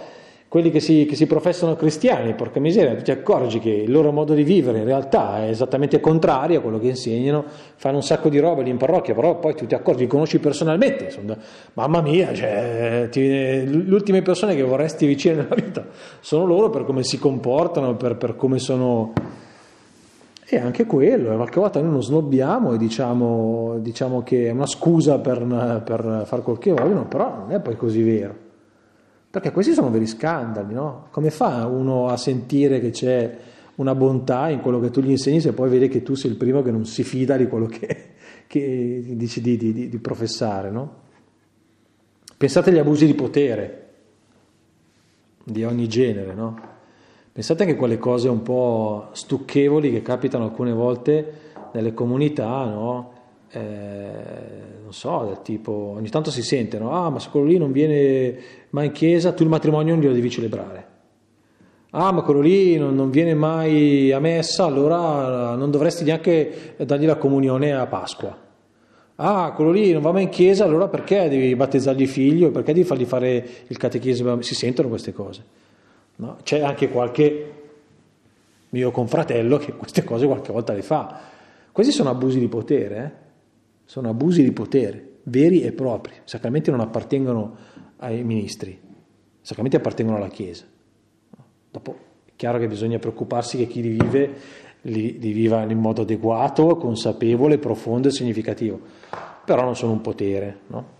quelli 0.48 0.70
che 0.70 0.80
si, 0.80 1.06
che 1.06 1.16
si 1.16 1.26
professano 1.26 1.74
cristiani, 1.74 2.34
porca 2.34 2.60
miseria, 2.60 2.94
tu 2.94 3.02
ti 3.02 3.10
accorgi 3.10 3.58
che 3.58 3.70
il 3.70 3.90
loro 3.90 4.12
modo 4.12 4.32
di 4.32 4.42
vivere 4.42 4.78
in 4.78 4.84
realtà 4.84 5.44
è 5.44 5.48
esattamente 5.48 6.00
contrario 6.00 6.58
a 6.58 6.62
quello 6.62 6.78
che 6.78 6.88
insegnano, 6.88 7.44
fanno 7.76 7.96
un 7.96 8.02
sacco 8.02 8.28
di 8.28 8.38
robe 8.38 8.62
lì 8.62 8.70
in 8.70 8.76
parrocchia, 8.76 9.14
però 9.14 9.38
poi 9.38 9.54
tu 9.54 9.66
ti 9.66 9.74
accorgi, 9.74 10.02
li 10.02 10.08
conosci 10.08 10.38
personalmente, 10.38 11.10
sono, 11.10 11.36
mamma 11.74 12.00
mia, 12.00 12.32
cioè, 12.32 13.08
ti, 13.10 13.20
le 13.26 13.94
ultime 13.94 14.22
persone 14.22 14.54
che 14.54 14.62
vorresti 14.62 15.06
vicino 15.06 15.36
nella 15.42 15.54
vita 15.54 15.86
sono 16.20 16.44
loro 16.44 16.70
per 16.70 16.84
come 16.84 17.02
si 17.02 17.18
comportano, 17.18 17.94
per, 17.96 18.16
per 18.16 18.36
come 18.36 18.58
sono 18.58 19.12
e 20.48 20.58
anche 20.58 20.86
quello, 20.86 21.34
qualche 21.34 21.58
volta 21.58 21.80
noi 21.80 21.90
non 21.90 22.02
snobbiamo 22.02 22.72
e 22.72 22.78
diciamo, 22.78 23.78
diciamo 23.80 24.22
che 24.22 24.46
è 24.46 24.50
una 24.50 24.66
scusa 24.66 25.18
per, 25.18 25.82
per 25.84 26.22
fare 26.24 26.42
quel 26.42 26.58
che 26.58 26.70
vogliono, 26.70 27.08
però 27.08 27.38
non 27.38 27.50
è 27.50 27.60
poi 27.60 27.76
così 27.76 28.00
vero. 28.02 28.44
Perché 29.28 29.50
questi 29.50 29.72
sono 29.72 29.90
veri 29.90 30.06
scandali, 30.06 30.72
no? 30.72 31.08
Come 31.10 31.30
fa 31.30 31.66
uno 31.66 32.06
a 32.06 32.16
sentire 32.16 32.78
che 32.78 32.90
c'è 32.90 33.36
una 33.76 33.96
bontà 33.96 34.48
in 34.48 34.60
quello 34.60 34.78
che 34.78 34.90
tu 34.90 35.00
gli 35.00 35.10
insegni 35.10 35.40
se 35.40 35.52
poi 35.52 35.68
vede 35.68 35.88
che 35.88 36.04
tu 36.04 36.14
sei 36.14 36.30
il 36.30 36.36
primo 36.36 36.62
che 36.62 36.70
non 36.70 36.86
si 36.86 37.02
fida 37.02 37.36
di 37.36 37.48
quello 37.48 37.66
che, 37.66 38.14
che 38.46 39.04
dici 39.04 39.40
di, 39.40 39.56
di, 39.56 39.88
di 39.88 39.98
professare, 39.98 40.70
no? 40.70 40.94
Pensate 42.36 42.70
agli 42.70 42.78
abusi 42.78 43.04
di 43.04 43.14
potere 43.14 43.82
di 45.42 45.64
ogni 45.64 45.88
genere, 45.88 46.34
no? 46.34 46.74
Pensate 47.36 47.66
che 47.66 47.76
quelle 47.76 47.98
cose 47.98 48.30
un 48.30 48.40
po' 48.40 49.08
stucchevoli 49.12 49.90
che 49.90 50.00
capitano 50.00 50.44
alcune 50.44 50.72
volte 50.72 51.32
nelle 51.72 51.92
comunità, 51.92 52.64
no? 52.64 53.12
Eh, 53.50 53.60
non 54.82 54.94
so, 54.94 55.24
del 55.26 55.42
tipo, 55.42 55.70
ogni 55.98 56.08
tanto 56.08 56.30
si 56.30 56.40
sentono, 56.40 56.92
ah 56.92 57.10
ma 57.10 57.18
se 57.18 57.28
quello 57.28 57.44
lì 57.44 57.58
non 57.58 57.72
viene 57.72 58.38
mai 58.70 58.86
in 58.86 58.92
chiesa, 58.92 59.34
tu 59.34 59.42
il 59.42 59.50
matrimonio 59.50 59.92
non 59.92 60.02
glielo 60.02 60.14
devi 60.14 60.30
celebrare. 60.30 60.86
Ah 61.90 62.10
ma 62.10 62.22
quello 62.22 62.40
lì 62.40 62.78
non, 62.78 62.94
non 62.94 63.10
viene 63.10 63.34
mai 63.34 64.12
a 64.12 64.18
messa, 64.18 64.64
allora 64.64 65.54
non 65.56 65.70
dovresti 65.70 66.04
neanche 66.04 66.74
dargli 66.86 67.04
la 67.04 67.16
comunione 67.16 67.74
a 67.74 67.86
Pasqua. 67.86 68.34
Ah, 69.16 69.52
quello 69.52 69.72
lì 69.72 69.92
non 69.92 70.00
va 70.00 70.10
mai 70.10 70.22
in 70.22 70.30
chiesa, 70.30 70.64
allora 70.64 70.88
perché 70.88 71.28
devi 71.28 71.54
battezzargli 71.54 72.00
il 72.00 72.08
figlio? 72.08 72.50
Perché 72.50 72.72
devi 72.72 72.86
fargli 72.86 73.04
fare 73.04 73.46
il 73.66 73.76
catechismo? 73.76 74.40
Si 74.40 74.54
sentono 74.54 74.88
queste 74.88 75.12
cose. 75.12 75.64
No? 76.16 76.38
C'è 76.42 76.60
anche 76.60 76.88
qualche 76.88 77.52
mio 78.70 78.90
confratello 78.90 79.58
che 79.58 79.72
queste 79.72 80.04
cose 80.04 80.26
qualche 80.26 80.52
volta 80.52 80.72
le 80.72 80.82
fa. 80.82 81.20
Questi 81.72 81.92
sono 81.92 82.10
abusi 82.10 82.38
di 82.38 82.48
potere, 82.48 82.96
eh? 82.96 83.24
sono 83.84 84.08
abusi 84.08 84.42
di 84.42 84.52
potere, 84.52 85.18
veri 85.24 85.62
e 85.62 85.72
propri. 85.72 86.14
I 86.14 86.20
sacramenti 86.24 86.70
non 86.70 86.80
appartengono 86.80 87.56
ai 87.98 88.22
ministri, 88.24 88.70
i 88.70 88.78
sacramenti 89.40 89.76
appartengono 89.76 90.16
alla 90.16 90.28
Chiesa. 90.28 90.64
Dopo 91.70 91.98
è 92.24 92.30
chiaro 92.36 92.58
che 92.58 92.66
bisogna 92.66 92.98
preoccuparsi 92.98 93.56
che 93.58 93.66
chi 93.66 93.82
li 93.82 93.88
vive 93.90 94.64
li, 94.86 95.18
li 95.18 95.32
viva 95.32 95.62
in 95.62 95.78
modo 95.78 96.02
adeguato, 96.02 96.76
consapevole, 96.76 97.58
profondo 97.58 98.08
e 98.08 98.10
significativo, 98.10 98.80
però 99.44 99.62
non 99.62 99.76
sono 99.76 99.92
un 99.92 100.00
potere. 100.00 100.60
No? 100.68 100.94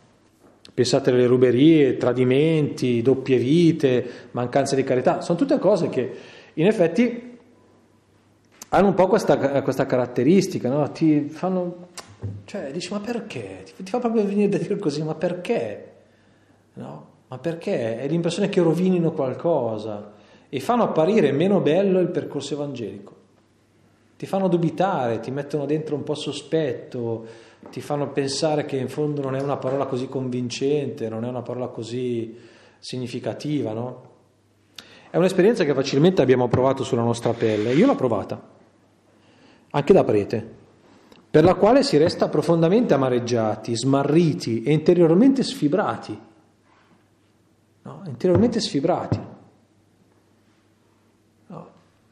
Pensate 0.77 1.09
alle 1.09 1.25
ruberie, 1.25 1.97
tradimenti, 1.97 3.01
doppie 3.01 3.39
vite, 3.39 4.07
mancanza 4.33 4.77
di 4.77 4.85
carità, 4.85 5.23
sono 5.23 5.39
tutte 5.39 5.59
cose 5.59 5.89
che 5.89 6.13
in 6.53 6.67
effetti 6.67 7.39
hanno 8.69 8.89
un 8.89 8.93
po' 8.93 9.07
questa, 9.07 9.63
questa 9.63 9.87
caratteristica, 9.87 10.69
no? 10.69 10.93
ti 10.93 11.31
fanno, 11.31 11.89
cioè 12.45 12.71
dici 12.73 12.93
ma 12.93 13.01
perché? 13.01 13.63
Ti, 13.65 13.85
ti, 13.85 13.91
fa 13.91 14.01
proprio 14.01 14.27
venire 14.27 14.51
da 14.51 14.59
dire 14.59 14.77
così, 14.77 15.03
ma 15.03 15.15
perché? 15.15 15.93
No? 16.75 17.07
Ma 17.29 17.39
perché? 17.39 17.99
È 17.99 18.07
l'impressione 18.07 18.51
che 18.51 18.61
rovinino 18.61 19.13
qualcosa 19.13 20.13
e 20.51 20.61
fanno 20.61 20.83
apparire 20.83 21.33
meno 21.33 21.61
bello 21.61 22.01
il 22.01 22.09
percorso 22.09 22.53
evangelico. 22.53 23.15
Ti 24.19 24.27
fanno 24.27 24.49
dubitare, 24.49 25.21
ti 25.21 25.31
mettono 25.31 25.65
dentro 25.65 25.95
un 25.95 26.03
po' 26.03 26.15
sospetto, 26.15 27.27
ti 27.71 27.81
fanno 27.81 28.11
pensare 28.11 28.65
che 28.65 28.77
in 28.77 28.89
fondo 28.89 29.23
non 29.23 29.35
è 29.35 29.41
una 29.41 29.57
parola 29.57 29.87
così 29.87 30.09
convincente, 30.09 31.09
non 31.09 31.25
è 31.25 31.29
una 31.29 31.43
parola 31.43 31.69
così 31.69 32.37
significativa, 32.79 33.73
no? 33.73 34.15
È 35.11 35.17
un'esperienza 35.17 35.65
che 35.65 35.75
facilmente 35.75 36.23
abbiamo 36.23 36.49
provato 36.49 36.85
sulla 36.85 37.03
nostra 37.03 37.33
pelle. 37.33 37.73
Io 37.73 37.87
l'ho 37.87 37.95
provata, 37.95 38.41
anche 39.71 39.93
da 39.93 40.05
prete, 40.05 40.55
per 41.31 41.45
la 41.45 41.55
quale 41.55 41.83
si 41.83 41.97
resta 41.97 42.29
profondamente 42.29 42.95
amareggiati, 42.95 43.77
smarriti 43.77 44.63
e 44.63 44.73
interiormente 44.73 45.43
sfibrati. 45.43 46.21
No? 47.83 48.03
Interiormente 48.07 48.61
sfibrati. 48.61 49.35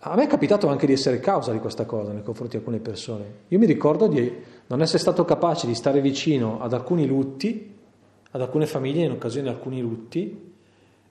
A 0.07 0.17
me 0.17 0.25
è 0.25 0.27
capitato 0.27 0.69
anche 0.69 0.85
di 0.85 0.93
essere 0.93 1.19
causa 1.19 1.51
di 1.51 1.61
questa 1.61 1.87
cosa 1.87 2.12
nei 2.12 2.23
confronti 2.23 2.53
di 2.53 2.59
alcune 2.59 2.79
persone. 2.79 3.25
Io 3.49 3.59
mi 3.59 3.64
ricordo 3.64 4.07
di 4.07 4.31
non 4.66 4.81
essere 4.81 4.98
stato 4.98 5.24
capace 5.24 5.66
di 5.66 5.74
stare 5.74 6.00
vicino 6.00 6.61
ad 6.61 6.72
alcuni 6.72 7.07
lutti, 7.07 7.72
ad 8.31 8.40
alcune 8.40 8.66
famiglie 8.66 9.05
in 9.05 9.12
occasione 9.12 9.48
di 9.48 9.55
alcuni 9.55 9.81
lutti, 9.81 10.53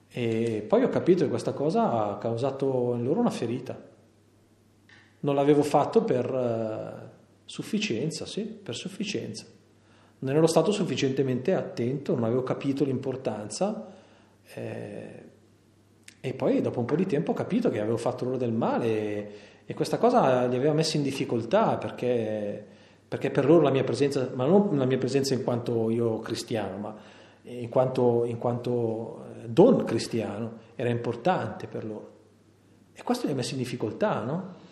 e 0.08 0.64
poi 0.68 0.84
ho 0.84 0.88
capito 0.88 1.24
che 1.24 1.30
questa 1.30 1.52
cosa 1.52 2.10
ha 2.10 2.18
causato 2.18 2.94
in 2.96 3.04
loro 3.04 3.20
una 3.20 3.30
ferita. 3.30 3.76
Non 5.20 5.34
l'avevo 5.34 5.62
fatto 5.62 6.04
per 6.04 6.32
uh, 6.32 7.08
sufficienza, 7.44 8.26
sì, 8.26 8.42
per 8.42 8.76
sufficienza. 8.76 9.44
Non 10.20 10.36
ero 10.36 10.46
stato 10.46 10.70
sufficientemente 10.70 11.54
attento, 11.54 12.14
non 12.14 12.24
avevo 12.24 12.42
capito 12.42 12.84
l'importanza. 12.84 13.92
Eh, 14.54 15.22
e 16.20 16.32
poi 16.32 16.60
dopo 16.60 16.80
un 16.80 16.86
po' 16.86 16.94
di 16.94 17.06
tempo 17.06 17.32
ho 17.32 17.34
capito 17.34 17.68
che 17.68 17.80
avevo 17.80 17.96
fatto 17.96 18.24
loro 18.24 18.36
del 18.36 18.52
male 18.52 18.86
e, 18.86 19.30
e 19.66 19.74
questa 19.74 19.98
cosa 19.98 20.46
li 20.46 20.56
aveva 20.56 20.72
messi 20.72 20.96
in 20.96 21.02
difficoltà 21.02 21.76
perché, 21.76 22.66
perché, 23.08 23.30
per 23.30 23.44
loro 23.44 23.62
la 23.62 23.70
mia 23.70 23.84
presenza, 23.84 24.30
ma 24.34 24.46
non 24.46 24.76
la 24.76 24.86
mia 24.86 24.98
presenza 24.98 25.34
in 25.34 25.44
quanto 25.44 25.90
io 25.90 26.18
cristiano, 26.20 26.76
ma 26.78 26.94
in 27.42 27.68
quanto, 27.68 28.24
in 28.24 28.38
quanto 28.38 29.24
eh, 29.42 29.48
don 29.48 29.84
cristiano, 29.84 30.58
era 30.74 30.88
importante 30.88 31.66
per 31.66 31.84
loro. 31.84 32.12
E 32.92 33.02
questo 33.02 33.26
li 33.26 33.32
ha 33.32 33.36
messi 33.36 33.52
in 33.52 33.58
difficoltà, 33.58 34.22
no? 34.22 34.62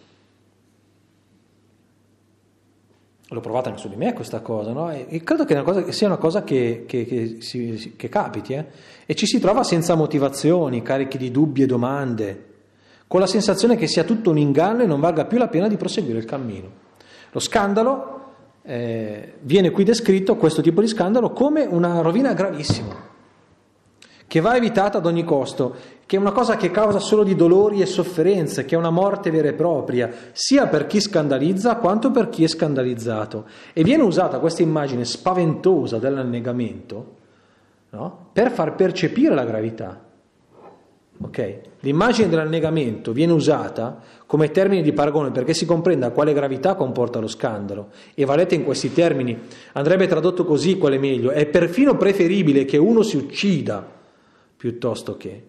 l'ho 3.32 3.40
provata 3.40 3.70
anche 3.70 3.80
su 3.80 3.88
di 3.88 3.96
me 3.96 4.12
questa 4.12 4.40
cosa, 4.40 4.72
no? 4.72 4.90
e 4.90 5.22
credo 5.22 5.44
che, 5.44 5.54
una 5.54 5.62
cosa, 5.62 5.90
sia 5.90 6.06
una 6.06 6.18
cosa 6.18 6.44
che, 6.44 6.84
che, 6.86 7.06
che, 7.06 7.36
si, 7.40 7.94
che 7.96 8.08
capiti, 8.08 8.52
eh? 8.52 8.66
e 9.06 9.14
ci 9.14 9.26
si 9.26 9.40
trova 9.40 9.64
senza 9.64 9.94
motivazioni, 9.94 10.82
carichi 10.82 11.16
di 11.16 11.30
dubbi 11.30 11.62
e 11.62 11.66
domande, 11.66 12.50
con 13.08 13.20
la 13.20 13.26
sensazione 13.26 13.76
che 13.76 13.86
sia 13.86 14.04
tutto 14.04 14.30
un 14.30 14.38
inganno 14.38 14.82
e 14.82 14.86
non 14.86 15.00
valga 15.00 15.24
più 15.24 15.38
la 15.38 15.48
pena 15.48 15.68
di 15.68 15.76
proseguire 15.76 16.18
il 16.18 16.24
cammino. 16.24 16.70
Lo 17.30 17.40
scandalo 17.40 18.21
eh, 18.62 19.34
viene 19.40 19.70
qui 19.70 19.84
descritto, 19.84 20.36
questo 20.36 20.62
tipo 20.62 20.80
di 20.80 20.86
scandalo, 20.86 21.30
come 21.30 21.64
una 21.64 22.00
rovina 22.00 22.32
gravissima 22.32 23.10
che 24.32 24.40
va 24.40 24.56
evitata 24.56 24.96
ad 24.96 25.04
ogni 25.04 25.24
costo, 25.24 25.74
che 26.06 26.16
è 26.16 26.18
una 26.18 26.32
cosa 26.32 26.56
che 26.56 26.70
causa 26.70 26.98
solo 26.98 27.22
di 27.22 27.34
dolori 27.34 27.82
e 27.82 27.86
sofferenze, 27.86 28.64
che 28.64 28.74
è 28.74 28.78
una 28.78 28.88
morte 28.88 29.30
vera 29.30 29.48
e 29.48 29.52
propria, 29.52 30.10
sia 30.32 30.68
per 30.68 30.86
chi 30.86 31.02
scandalizza 31.02 31.76
quanto 31.76 32.10
per 32.10 32.30
chi 32.30 32.44
è 32.44 32.46
scandalizzato. 32.46 33.44
E 33.74 33.84
viene 33.84 34.02
usata 34.02 34.38
questa 34.38 34.62
immagine 34.62 35.04
spaventosa 35.04 35.98
dell'annegamento 35.98 37.16
no? 37.90 38.28
per 38.32 38.50
far 38.52 38.74
percepire 38.74 39.34
la 39.34 39.44
gravità. 39.44 40.11
Okay? 41.24 41.60
L'immagine 41.80 42.28
dell'annegamento 42.28 43.12
viene 43.12 43.32
usata 43.32 44.00
come 44.26 44.50
termine 44.50 44.82
di 44.82 44.92
paragone 44.92 45.30
perché 45.30 45.54
si 45.54 45.66
comprenda 45.66 46.10
quale 46.10 46.32
gravità 46.32 46.74
comporta 46.74 47.18
lo 47.18 47.26
scandalo. 47.26 47.88
E 48.14 48.24
valete 48.24 48.54
in 48.54 48.64
questi 48.64 48.92
termini, 48.92 49.38
andrebbe 49.72 50.06
tradotto 50.06 50.44
così 50.44 50.78
quale 50.78 50.98
meglio, 50.98 51.30
è 51.30 51.46
perfino 51.46 51.96
preferibile 51.96 52.64
che 52.64 52.76
uno 52.76 53.02
si 53.02 53.16
uccida 53.16 53.86
piuttosto 54.56 55.16
che. 55.16 55.42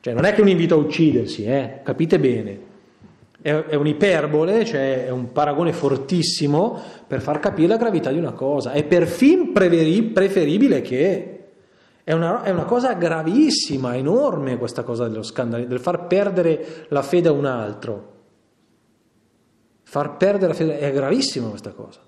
Cioè 0.00 0.14
non 0.14 0.24
è 0.24 0.34
che 0.34 0.40
un 0.40 0.48
invito 0.48 0.74
a 0.74 0.78
uccidersi, 0.78 1.44
eh? 1.44 1.80
capite 1.82 2.18
bene. 2.18 2.68
È, 3.42 3.50
è 3.50 3.74
un'iperbole, 3.74 4.64
cioè 4.64 5.06
è 5.06 5.10
un 5.10 5.32
paragone 5.32 5.72
fortissimo 5.72 6.80
per 7.06 7.20
far 7.20 7.38
capire 7.38 7.68
la 7.68 7.76
gravità 7.76 8.10
di 8.10 8.18
una 8.18 8.32
cosa. 8.32 8.72
È 8.72 8.84
perfino 8.84 9.50
preferibile 9.52 10.80
che... 10.80 11.29
È 12.10 12.12
una, 12.12 12.42
è 12.42 12.50
una, 12.50 12.64
cosa 12.64 12.94
gravissima, 12.94 13.94
enorme 13.94 14.58
questa 14.58 14.82
cosa 14.82 15.06
dello 15.06 15.22
scandalo, 15.22 15.64
del 15.64 15.78
far 15.78 16.08
perdere 16.08 16.86
la 16.88 17.02
fede 17.02 17.28
a 17.28 17.32
un 17.32 17.44
altro. 17.44 18.12
Far 19.84 20.16
perdere 20.16 20.48
la 20.48 20.54
fede 20.54 20.78
è 20.80 20.92
gravissima 20.92 21.46
questa 21.46 21.70
cosa. 21.70 22.00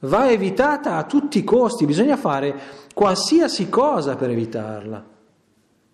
Va 0.00 0.28
evitata 0.28 0.96
a 0.96 1.04
tutti 1.04 1.38
i 1.38 1.44
costi, 1.44 1.86
bisogna 1.86 2.18
fare 2.18 2.54
qualsiasi 2.92 3.70
cosa 3.70 4.16
per 4.16 4.28
evitarla. 4.28 5.02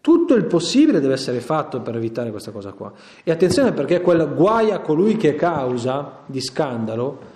Tutto 0.01 0.35
il 0.35 0.47
possibile 0.47 0.99
deve 0.99 1.15
essere 1.15 1.39
fatto 1.39 1.83
per 1.83 1.95
evitare 1.95 2.33
questa 2.33 2.51
cosa 2.51 2.73
qua. 2.73 2.93
E 3.23 3.31
attenzione 3.31 3.71
perché 3.71 4.01
quel 4.01 4.35
guai 4.35 4.73
a 4.73 4.81
colui 4.81 5.17
che 5.17 5.29
è 5.29 5.35
causa 5.37 6.23
di 6.27 6.41
scandalo, 6.41 7.35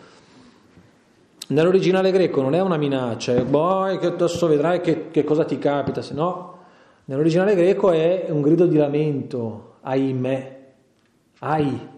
nell'originale 1.50 2.10
greco 2.10 2.42
non 2.42 2.54
è 2.54 2.60
una 2.60 2.76
minaccia, 2.76 3.34
è 3.34 3.44
boh, 3.44 3.96
che 3.98 4.06
adesso 4.06 4.46
vedrai 4.46 4.80
che, 4.80 5.10
che 5.10 5.24
cosa 5.24 5.44
ti 5.44 5.58
capita, 5.58 6.02
se 6.02 6.14
no, 6.14 6.58
nell'originale 7.06 7.54
greco 7.54 7.90
è 7.90 8.26
un 8.28 8.40
grido 8.40 8.66
di 8.66 8.76
lamento, 8.76 9.74
ahimè, 9.82 10.58
ai, 11.40 11.88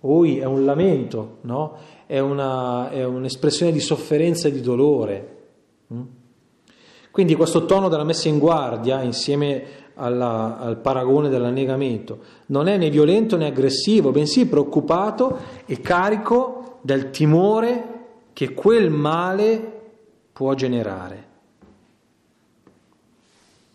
oi 0.00 0.38
è 0.38 0.44
un 0.44 0.64
lamento, 0.64 1.38
no? 1.42 1.76
è, 2.06 2.18
una, 2.18 2.90
è 2.90 3.04
un'espressione 3.04 3.72
di 3.72 3.80
sofferenza 3.80 4.48
e 4.48 4.52
di 4.52 4.60
dolore. 4.60 5.36
Mm? 5.92 6.02
Quindi 7.10 7.34
questo 7.34 7.64
tono 7.64 7.88
della 7.88 8.04
messa 8.04 8.28
in 8.28 8.38
guardia, 8.38 9.02
insieme 9.02 9.64
alla, 9.94 10.58
al 10.58 10.78
paragone 10.78 11.28
dell'annegamento, 11.28 12.18
non 12.46 12.68
è 12.68 12.76
né 12.76 12.90
violento 12.90 13.36
né 13.36 13.46
aggressivo, 13.46 14.10
bensì 14.10 14.46
preoccupato 14.46 15.38
e 15.64 15.80
carico 15.80 16.78
del 16.82 17.10
timore 17.10 17.94
che 18.36 18.52
quel 18.52 18.90
male 18.90 19.80
può 20.30 20.52
generare. 20.52 21.24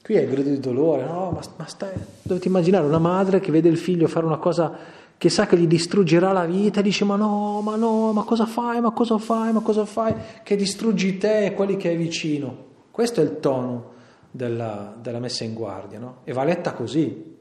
Qui 0.04 0.14
è 0.14 0.22
il 0.22 0.30
grido 0.30 0.52
di 0.52 0.60
dolore, 0.60 1.04
no? 1.04 1.32
Ma, 1.32 1.42
ma 1.58 1.66
stai, 1.66 1.90
dovete 2.22 2.48
immaginare 2.48 2.86
una 2.86 3.00
madre 3.00 3.40
che 3.40 3.50
vede 3.50 3.70
il 3.70 3.78
figlio 3.80 4.08
fare 4.08 4.28
una 4.28 4.38
cosa 4.38 4.78
che 5.18 5.30
sa 5.30 5.48
che 5.48 5.58
gli 5.58 5.66
distruggerà 5.66 6.32
la 6.32 6.46
vita 6.46 6.82
e 6.82 6.84
dice 6.84 7.06
ma 7.06 7.16
no, 7.16 7.62
ma 7.62 7.76
no, 7.76 8.14
ma 8.14 8.22
cosa 8.22 8.46
fai, 8.46 8.80
ma 8.82 8.92
cosa 8.92 9.18
fai, 9.18 9.52
ma 9.52 9.62
cosa 9.62 9.84
fai, 9.84 10.14
che 10.44 10.56
distruggi 10.56 11.18
te 11.18 11.46
e 11.46 11.54
quelli 11.56 11.76
che 11.76 11.94
è 11.94 11.98
vicino. 11.98 12.66
Questo 12.92 13.20
è 13.20 13.24
il 13.24 13.40
tono 13.40 13.94
della, 14.30 14.96
della 15.02 15.18
messa 15.18 15.44
in 15.44 15.56
guardia, 15.56 15.98
no? 15.98 16.18
E 16.24 16.34
va 16.34 16.44
letta 16.44 16.74
così. 16.74 17.40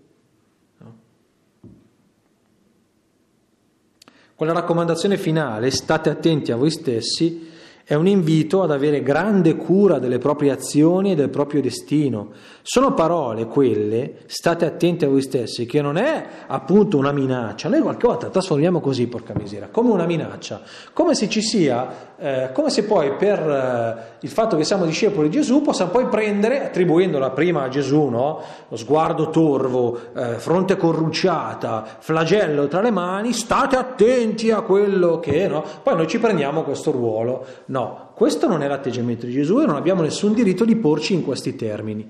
Quella 4.41 4.55
raccomandazione 4.55 5.19
finale, 5.19 5.71
state 5.71 6.09
attenti 6.09 6.51
a 6.51 6.57
voi 6.57 6.71
stessi, 6.71 7.51
è 7.85 7.93
un 7.93 8.07
invito 8.07 8.63
ad 8.63 8.71
avere 8.71 9.03
grande 9.03 9.55
cura 9.55 9.99
delle 9.99 10.17
proprie 10.17 10.51
azioni 10.51 11.13
e 11.13 11.15
del 11.15 11.29
proprio 11.29 11.61
destino. 11.61 12.31
Sono 12.63 12.95
parole 12.95 13.45
quelle, 13.45 14.21
state 14.25 14.65
attenti 14.65 15.05
a 15.05 15.11
voi 15.11 15.21
stessi, 15.21 15.67
che 15.67 15.83
non 15.83 15.99
è 15.99 16.27
appunto 16.47 16.97
una 16.97 17.13
minaccia. 17.13 17.69
Noi 17.69 17.83
qualche 17.83 18.07
volta 18.07 18.31
trasformiamo 18.31 18.81
così, 18.81 19.09
porca 19.09 19.35
misera, 19.37 19.69
come 19.71 19.91
una 19.91 20.07
minaccia, 20.07 20.63
come 20.95 21.15
se 21.15 21.29
ci 21.29 21.43
sia, 21.43 22.15
eh, 22.17 22.51
come 22.55 22.71
se 22.71 22.85
poi 22.85 23.17
per 23.17 23.39
eh, 23.39 24.10
il 24.23 24.29
fatto 24.29 24.57
che 24.57 24.65
siamo 24.65 24.85
discepoli 24.85 25.29
di 25.29 25.37
Gesù 25.37 25.63
possiamo 25.63 25.91
poi 25.91 26.07
prendere, 26.07 26.67
attribuendola 26.67 27.31
prima 27.31 27.63
a 27.63 27.69
Gesù, 27.69 28.09
no? 28.09 28.43
lo 28.69 28.77
sguardo 28.77 29.31
torvo, 29.31 29.99
eh, 30.15 30.35
fronte 30.35 30.77
corrucciata, 30.77 31.87
flagello 31.99 32.69
tra 32.69 32.83
le 32.83 32.91
mani, 32.91 33.33
state 33.33 33.77
attenti 33.77 34.51
a 34.51 34.61
quello 34.61 35.21
che, 35.21 35.49
no? 35.49 35.65
Poi 35.83 35.97
noi 35.97 36.07
ci 36.07 36.19
prendiamo 36.19 36.65
questo 36.65 36.91
ruolo. 36.91 37.47
No, 37.67 38.11
questo 38.15 38.47
non 38.47 38.63
è 38.63 38.69
l'atteggiamento 38.69 39.25
di 39.25 39.33
Gesù 39.33 39.61
e 39.61 39.67
non 39.67 39.77
abbiamo 39.77 40.03
nessun 40.03 40.35
diritto 40.35 40.67
di 40.67 40.77
porci 40.77 41.15
in 41.15 41.25
questi 41.25 41.57
termini 41.57 42.09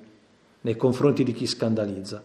nei 0.62 0.76
confronti 0.76 1.22
di 1.22 1.32
chi 1.32 1.46
scandalizza. 1.46 2.22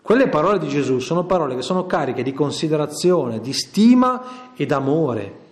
Quelle 0.00 0.28
parole 0.28 0.60
di 0.60 0.68
Gesù 0.68 1.00
sono 1.00 1.24
parole 1.24 1.56
che 1.56 1.62
sono 1.62 1.84
cariche 1.86 2.22
di 2.22 2.32
considerazione, 2.32 3.40
di 3.40 3.52
stima 3.52 4.52
e 4.54 4.64
d'amore 4.64 5.44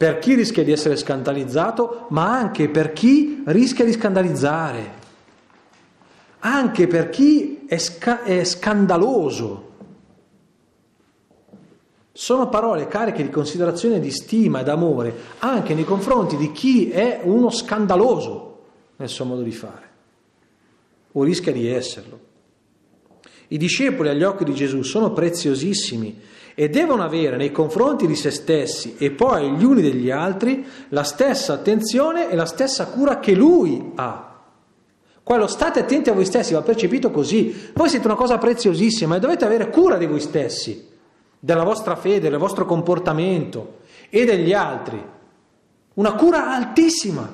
per 0.00 0.18
chi 0.18 0.34
rischia 0.34 0.64
di 0.64 0.72
essere 0.72 0.96
scandalizzato, 0.96 2.06
ma 2.08 2.34
anche 2.34 2.70
per 2.70 2.94
chi 2.94 3.42
rischia 3.44 3.84
di 3.84 3.92
scandalizzare, 3.92 4.92
anche 6.38 6.86
per 6.86 7.10
chi 7.10 7.66
è, 7.66 7.76
sca- 7.76 8.22
è 8.22 8.42
scandaloso. 8.44 9.72
Sono 12.12 12.48
parole 12.48 12.86
cariche 12.86 13.22
di 13.22 13.28
considerazione, 13.28 14.00
di 14.00 14.10
stima 14.10 14.60
ed 14.60 14.68
amore 14.68 15.14
anche 15.40 15.74
nei 15.74 15.84
confronti 15.84 16.38
di 16.38 16.50
chi 16.50 16.88
è 16.88 17.20
uno 17.22 17.50
scandaloso 17.50 18.62
nel 18.96 19.08
suo 19.10 19.26
modo 19.26 19.42
di 19.42 19.52
fare 19.52 19.88
o 21.12 21.22
rischia 21.22 21.52
di 21.52 21.68
esserlo. 21.68 22.20
I 23.48 23.58
discepoli 23.58 24.08
agli 24.08 24.22
occhi 24.22 24.44
di 24.44 24.54
Gesù 24.54 24.80
sono 24.80 25.12
preziosissimi 25.12 26.38
e 26.54 26.68
devono 26.68 27.02
avere 27.02 27.36
nei 27.36 27.52
confronti 27.52 28.06
di 28.06 28.16
se 28.16 28.30
stessi 28.30 28.96
e 28.98 29.10
poi 29.10 29.50
gli 29.52 29.64
uni 29.64 29.82
degli 29.82 30.10
altri 30.10 30.64
la 30.88 31.02
stessa 31.02 31.54
attenzione 31.54 32.30
e 32.30 32.36
la 32.36 32.46
stessa 32.46 32.86
cura 32.86 33.18
che 33.18 33.34
lui 33.34 33.92
ha. 33.94 34.30
Quello 35.22 35.46
state 35.46 35.80
attenti 35.80 36.10
a 36.10 36.12
voi 36.12 36.24
stessi, 36.24 36.54
va 36.54 36.62
percepito 36.62 37.10
così. 37.10 37.70
Voi 37.74 37.88
siete 37.88 38.06
una 38.06 38.16
cosa 38.16 38.38
preziosissima 38.38 39.16
e 39.16 39.20
dovete 39.20 39.44
avere 39.44 39.70
cura 39.70 39.96
di 39.96 40.06
voi 40.06 40.20
stessi 40.20 40.88
della 41.38 41.62
vostra 41.62 41.96
fede, 41.96 42.28
del 42.28 42.38
vostro 42.38 42.64
comportamento 42.64 43.78
e 44.08 44.24
degli 44.24 44.52
altri. 44.52 45.02
Una 45.94 46.14
cura 46.14 46.52
altissima, 46.52 47.32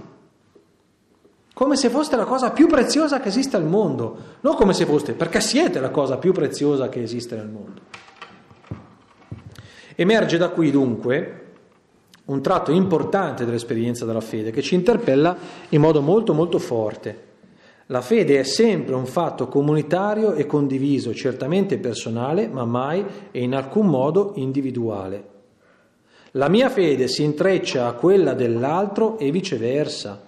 come 1.54 1.76
se 1.76 1.88
foste 1.88 2.16
la 2.16 2.24
cosa 2.24 2.50
più 2.50 2.66
preziosa 2.66 3.18
che 3.18 3.28
esiste 3.28 3.56
al 3.56 3.64
mondo, 3.64 4.16
non 4.40 4.56
come 4.56 4.74
se 4.74 4.84
foste, 4.84 5.14
perché 5.14 5.40
siete 5.40 5.80
la 5.80 5.90
cosa 5.90 6.18
più 6.18 6.32
preziosa 6.32 6.88
che 6.88 7.02
esiste 7.02 7.34
nel 7.34 7.48
mondo. 7.48 7.80
Emerge 9.96 10.36
da 10.36 10.50
qui 10.50 10.70
dunque 10.70 11.40
un 12.26 12.42
tratto 12.42 12.70
importante 12.70 13.44
dell'esperienza 13.44 14.04
della 14.04 14.20
fede 14.20 14.50
che 14.50 14.60
ci 14.60 14.74
interpella 14.74 15.36
in 15.70 15.80
modo 15.80 16.02
molto 16.02 16.34
molto 16.34 16.58
forte. 16.58 17.24
La 17.86 18.02
fede 18.02 18.40
è 18.40 18.42
sempre 18.42 18.94
un 18.94 19.06
fatto 19.06 19.48
comunitario 19.48 20.34
e 20.34 20.44
condiviso, 20.44 21.14
certamente 21.14 21.78
personale, 21.78 22.48
ma 22.48 22.64
mai 22.64 23.04
e 23.30 23.40
in 23.42 23.54
alcun 23.54 23.86
modo 23.86 24.32
individuale. 24.34 25.34
La 26.32 26.48
mia 26.48 26.68
fede 26.68 27.08
si 27.08 27.22
intreccia 27.22 27.86
a 27.86 27.92
quella 27.92 28.34
dell'altro 28.34 29.18
e 29.18 29.30
viceversa. 29.30 30.20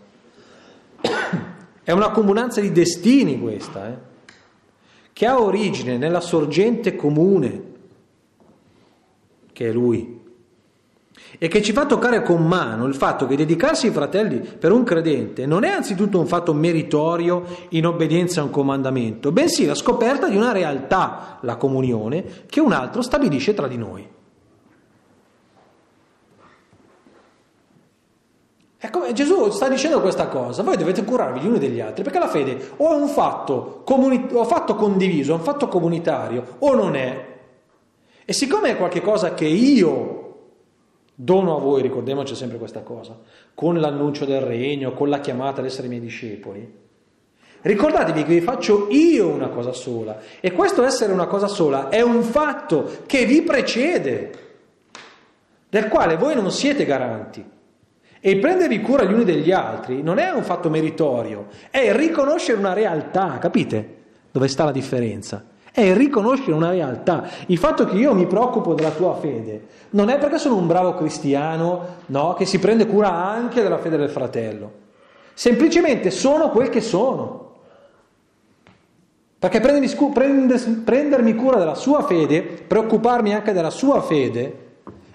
È 1.82 1.90
una 1.90 2.10
comunanza 2.10 2.60
di 2.60 2.72
destini 2.72 3.40
questa, 3.40 3.88
eh? 3.88 3.96
che 5.12 5.26
ha 5.26 5.42
origine 5.42 5.98
nella 5.98 6.20
sorgente 6.20 6.94
comune, 6.94 7.67
che 9.58 9.70
è 9.70 9.72
Lui 9.72 10.20
e 11.36 11.48
che 11.48 11.62
ci 11.62 11.72
fa 11.72 11.84
toccare 11.84 12.22
con 12.22 12.46
mano 12.46 12.86
il 12.86 12.94
fatto 12.94 13.26
che 13.26 13.34
dedicarsi 13.34 13.88
ai 13.88 13.92
fratelli 13.92 14.38
per 14.38 14.70
un 14.70 14.84
credente 14.84 15.46
non 15.46 15.64
è 15.64 15.68
anzitutto 15.68 16.20
un 16.20 16.28
fatto 16.28 16.54
meritorio 16.54 17.44
in 17.70 17.84
obbedienza 17.84 18.40
a 18.40 18.44
un 18.44 18.50
comandamento, 18.50 19.32
bensì 19.32 19.66
la 19.66 19.74
scoperta 19.74 20.28
di 20.28 20.36
una 20.36 20.52
realtà, 20.52 21.38
la 21.40 21.56
comunione, 21.56 22.44
che 22.46 22.60
un 22.60 22.70
altro 22.70 23.02
stabilisce 23.02 23.52
tra 23.52 23.66
di 23.66 23.76
noi. 23.76 24.08
Ecco, 28.80 29.12
Gesù 29.12 29.50
sta 29.50 29.68
dicendo 29.68 30.00
questa 30.00 30.28
cosa, 30.28 30.62
voi 30.62 30.76
dovete 30.76 31.02
curarvi 31.02 31.40
gli 31.40 31.46
uni 31.48 31.58
degli 31.58 31.80
altri, 31.80 32.04
perché 32.04 32.20
la 32.20 32.28
fede 32.28 32.70
o 32.76 32.92
è 32.92 32.94
un 32.94 33.08
fatto, 33.08 33.82
comuni- 33.84 34.28
o 34.32 34.44
fatto 34.44 34.76
condiviso, 34.76 35.32
è 35.32 35.34
un 35.34 35.42
fatto 35.42 35.66
comunitario, 35.66 36.54
o 36.60 36.74
non 36.76 36.94
è. 36.94 37.37
E 38.30 38.34
siccome 38.34 38.72
è 38.72 38.76
qualcosa 38.76 39.32
che 39.32 39.46
io 39.46 40.18
Dono 41.20 41.56
a 41.56 41.58
voi, 41.58 41.82
ricordiamoci 41.82 42.36
sempre 42.36 42.58
questa 42.58 42.82
cosa, 42.82 43.18
con 43.52 43.80
l'annuncio 43.80 44.24
del 44.24 44.40
regno, 44.40 44.92
con 44.92 45.08
la 45.08 45.18
chiamata 45.18 45.60
ad 45.60 45.66
essere 45.66 45.88
miei 45.88 46.00
discepoli. 46.00 46.72
Ricordatevi 47.62 48.22
che 48.22 48.34
vi 48.34 48.40
faccio 48.40 48.86
io 48.90 49.26
una 49.26 49.48
cosa 49.48 49.72
sola 49.72 50.20
e 50.38 50.52
questo 50.52 50.84
essere 50.84 51.12
una 51.12 51.26
cosa 51.26 51.48
sola 51.48 51.88
è 51.88 52.02
un 52.02 52.22
fatto 52.22 52.98
che 53.06 53.24
vi 53.24 53.42
precede, 53.42 54.30
del 55.68 55.88
quale 55.88 56.16
voi 56.16 56.36
non 56.36 56.52
siete 56.52 56.84
garanti. 56.84 57.44
E 58.20 58.36
prendervi 58.36 58.80
cura 58.80 59.02
gli 59.02 59.12
uni 59.12 59.24
degli 59.24 59.50
altri 59.50 60.02
non 60.02 60.18
è 60.18 60.30
un 60.30 60.44
fatto 60.44 60.70
meritorio, 60.70 61.48
è 61.70 61.92
riconoscere 61.96 62.58
una 62.58 62.74
realtà, 62.74 63.38
capite? 63.38 63.96
Dove 64.30 64.46
sta 64.46 64.62
la 64.62 64.70
differenza? 64.70 65.47
È 65.72 65.94
riconoscere 65.94 66.52
una 66.52 66.70
realtà. 66.70 67.28
Il 67.46 67.58
fatto 67.58 67.84
che 67.86 67.96
io 67.96 68.14
mi 68.14 68.26
preoccupo 68.26 68.74
della 68.74 68.90
tua 68.90 69.14
fede 69.16 69.66
non 69.90 70.08
è 70.08 70.18
perché 70.18 70.38
sono 70.38 70.56
un 70.56 70.66
bravo 70.66 70.94
cristiano, 70.94 71.96
no, 72.06 72.34
che 72.34 72.44
si 72.44 72.58
prende 72.58 72.86
cura 72.86 73.12
anche 73.12 73.62
della 73.62 73.78
fede 73.78 73.96
del 73.96 74.10
fratello. 74.10 74.72
Semplicemente 75.34 76.10
sono 76.10 76.50
quel 76.50 76.68
che 76.68 76.80
sono. 76.80 77.46
Perché 79.38 79.60
prendermi, 79.60 81.34
cura 81.36 81.58
della 81.58 81.76
sua 81.76 82.02
fede, 82.02 82.42
preoccuparmi 82.42 83.32
anche 83.32 83.52
della 83.52 83.70
sua 83.70 84.02
fede, 84.02 84.66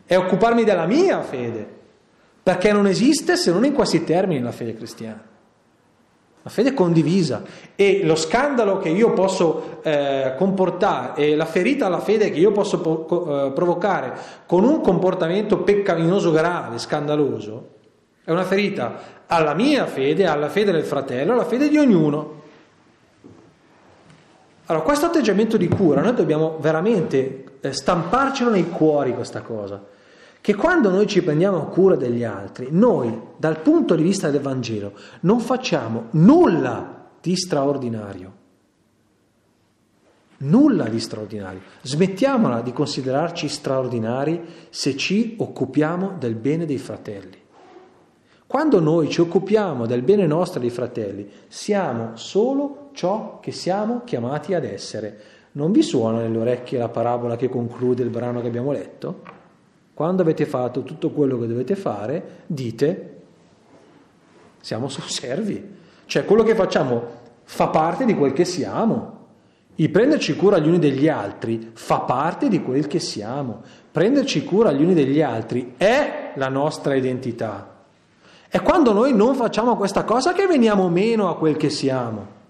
è 0.06 0.16
occuparmi 0.16 0.64
della 0.64 0.86
mia 0.86 1.22
fede. 1.22 1.68
Perché 2.42 2.72
non 2.72 2.88
esiste 2.88 3.36
se 3.36 3.52
non 3.52 3.66
in 3.66 3.74
questi 3.74 4.06
termini 4.06 4.42
la 4.42 4.54
fede 4.54 4.76
cristiana. 4.76 5.32
La 6.44 6.50
fede 6.50 6.74
condivisa 6.74 7.42
e 7.74 8.02
lo 8.04 8.16
scandalo 8.16 8.78
che 8.78 8.90
io 8.90 9.14
posso 9.14 9.80
eh, 9.82 10.34
comportare 10.38 11.22
e 11.22 11.36
la 11.38 11.46
ferita 11.46 11.86
alla 11.86 12.02
fede 12.02 12.32
che 12.32 12.40
io 12.40 12.52
posso 12.52 12.82
po- 12.82 13.46
eh, 13.46 13.52
provocare 13.52 14.14
con 14.46 14.66
un 14.66 14.82
comportamento 14.82 15.60
peccaminoso 15.60 16.32
grave, 16.32 16.80
scandaloso, 16.80 17.70
è 18.26 18.32
una 18.32 18.44
ferita 18.44 19.22
alla 19.28 19.54
mia 19.54 19.86
fede, 19.86 20.26
alla 20.26 20.50
fede 20.50 20.74
del 20.74 20.84
fratello, 20.84 21.32
alla 21.32 21.46
fede 21.46 21.70
di 21.70 21.78
ognuno. 21.78 22.42
Allora, 24.66 24.84
questo 24.84 25.06
atteggiamento 25.06 25.56
di 25.56 25.70
cura, 25.70 26.02
noi 26.02 26.14
dobbiamo 26.14 26.58
veramente 26.60 27.44
eh, 27.62 27.72
stamparcelo 27.72 28.50
nei 28.50 28.70
cuori 28.70 29.14
questa 29.14 29.42
cosa, 29.42 29.82
che 30.44 30.56
quando 30.56 30.90
noi 30.90 31.08
ci 31.08 31.24
prendiamo 31.24 31.68
cura 31.68 31.96
degli 31.96 32.26
altri, 32.26 32.68
noi 32.70 33.18
dal 33.38 33.62
punto 33.62 33.96
di 33.96 34.04
vista 34.04 34.30
del 34.30 34.42
Vangelo 34.42 34.92
non 35.22 35.40
facciamo 35.40 36.08
nulla 36.12 37.12
di 37.22 37.34
straordinario. 37.38 38.34
Nulla 40.40 40.90
di 40.90 41.00
straordinario. 41.00 41.62
Smettiamola 41.84 42.60
di 42.60 42.74
considerarci 42.74 43.48
straordinari 43.48 44.44
se 44.70 44.98
ci 44.98 45.38
occupiamo 45.40 46.18
del 46.20 46.36
bene 46.36 46.66
dei 46.66 46.78
fratelli. 46.78 47.38
Quando 48.46 48.82
noi 48.82 49.10
ci 49.10 49.22
occupiamo 49.22 49.86
del 49.86 50.02
bene 50.02 50.28
nostro 50.28 50.60
dei 50.60 50.72
fratelli, 50.72 51.26
siamo 51.48 52.18
solo 52.18 52.90
ciò 52.92 53.40
che 53.40 53.54
siamo 53.54 54.02
chiamati 54.04 54.54
ad 54.54 54.66
essere. 54.66 55.22
Non 55.54 55.72
vi 55.72 55.82
suona 55.82 56.20
nelle 56.20 56.38
orecchie 56.38 56.80
la 56.80 56.90
parabola 56.90 57.38
che 57.38 57.48
conclude 57.48 58.04
il 58.04 58.10
brano 58.10 58.42
che 58.42 58.48
abbiamo 58.48 58.74
letto? 58.74 59.43
Quando 59.94 60.22
avete 60.24 60.46
fatto 60.46 60.82
tutto 60.84 61.12
quello 61.12 61.40
che 61.40 61.48
dovete 61.48 61.76
fare, 61.76 62.42
dite, 62.48 63.22
siamo 64.60 64.90
servi. 64.90 65.82
Cioè 66.06 66.26
quello 66.26 66.44
che 66.44 66.56
facciamo 66.56 67.22
fa 67.44 67.68
parte 67.68 68.06
di 68.06 68.16
quel 68.16 68.34
che 68.34 68.46
siamo. 68.46 69.12
Il 69.76 69.90
prenderci 69.90 70.36
cura 70.36 70.60
gli 70.60 70.68
uni 70.68 70.80
degli 70.80 71.08
altri 71.08 71.72
fa 71.74 72.00
parte 72.00 72.48
di 72.48 72.62
quel 72.62 72.88
che 72.88 73.00
siamo. 73.00 73.62
Prenderci 73.92 74.44
cura 74.44 74.72
gli 74.72 74.84
uni 74.84 74.94
degli 74.94 75.22
altri 75.22 75.74
è 75.78 76.32
la 76.36 76.50
nostra 76.50 76.96
identità. 76.96 77.70
È 78.48 78.62
quando 78.62 78.94
noi 78.94 79.14
non 79.14 79.36
facciamo 79.36 79.76
questa 79.76 80.04
cosa 80.04 80.34
che 80.34 80.48
veniamo 80.48 80.90
meno 80.90 81.30
a 81.30 81.38
quel 81.38 81.58
che 81.58 81.70
siamo. 81.70 82.42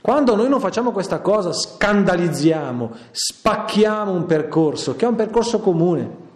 Quando 0.00 0.34
noi 0.34 0.48
non 0.48 0.60
facciamo 0.60 0.92
questa 0.92 1.20
cosa, 1.20 1.52
scandalizziamo, 1.52 2.90
spacchiamo 3.10 4.12
un 4.12 4.24
percorso, 4.24 4.96
che 4.96 5.04
è 5.04 5.08
un 5.08 5.14
percorso 5.14 5.60
comune. 5.60 6.28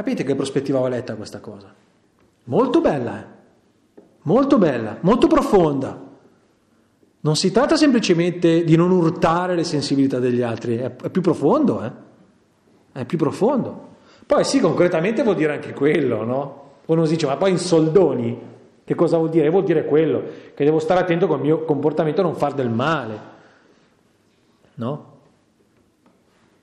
Capite 0.00 0.24
che 0.24 0.34
prospettiva 0.34 0.78
ho 0.78 0.88
letta 0.88 1.14
questa 1.14 1.40
cosa? 1.40 1.74
Molto 2.44 2.80
bella, 2.80 3.20
eh? 3.20 3.26
molto 4.22 4.56
bella, 4.56 4.96
molto 5.02 5.26
profonda. 5.26 6.08
Non 7.20 7.36
si 7.36 7.52
tratta 7.52 7.76
semplicemente 7.76 8.64
di 8.64 8.76
non 8.76 8.92
urtare 8.92 9.54
le 9.54 9.62
sensibilità 9.62 10.18
degli 10.18 10.40
altri, 10.40 10.78
è, 10.78 10.96
è 10.96 11.10
più 11.10 11.20
profondo, 11.20 11.84
eh? 11.84 11.92
È 12.92 13.04
più 13.04 13.18
profondo. 13.18 13.88
Poi 14.24 14.42
sì, 14.42 14.58
concretamente 14.58 15.22
vuol 15.22 15.36
dire 15.36 15.52
anche 15.52 15.74
quello, 15.74 16.24
no? 16.24 16.70
Uno 16.86 17.04
si 17.04 17.12
dice, 17.12 17.26
ma 17.26 17.36
poi 17.36 17.50
in 17.50 17.58
soldoni, 17.58 18.40
che 18.82 18.94
cosa 18.94 19.18
vuol 19.18 19.28
dire? 19.28 19.50
Vuol 19.50 19.64
dire 19.64 19.84
quello, 19.84 20.22
che 20.54 20.64
devo 20.64 20.78
stare 20.78 21.00
attento 21.00 21.26
col 21.26 21.40
mio 21.40 21.62
comportamento 21.66 22.22
a 22.22 22.24
non 22.24 22.36
far 22.36 22.54
del 22.54 22.70
male. 22.70 23.18
No? 24.76 25.18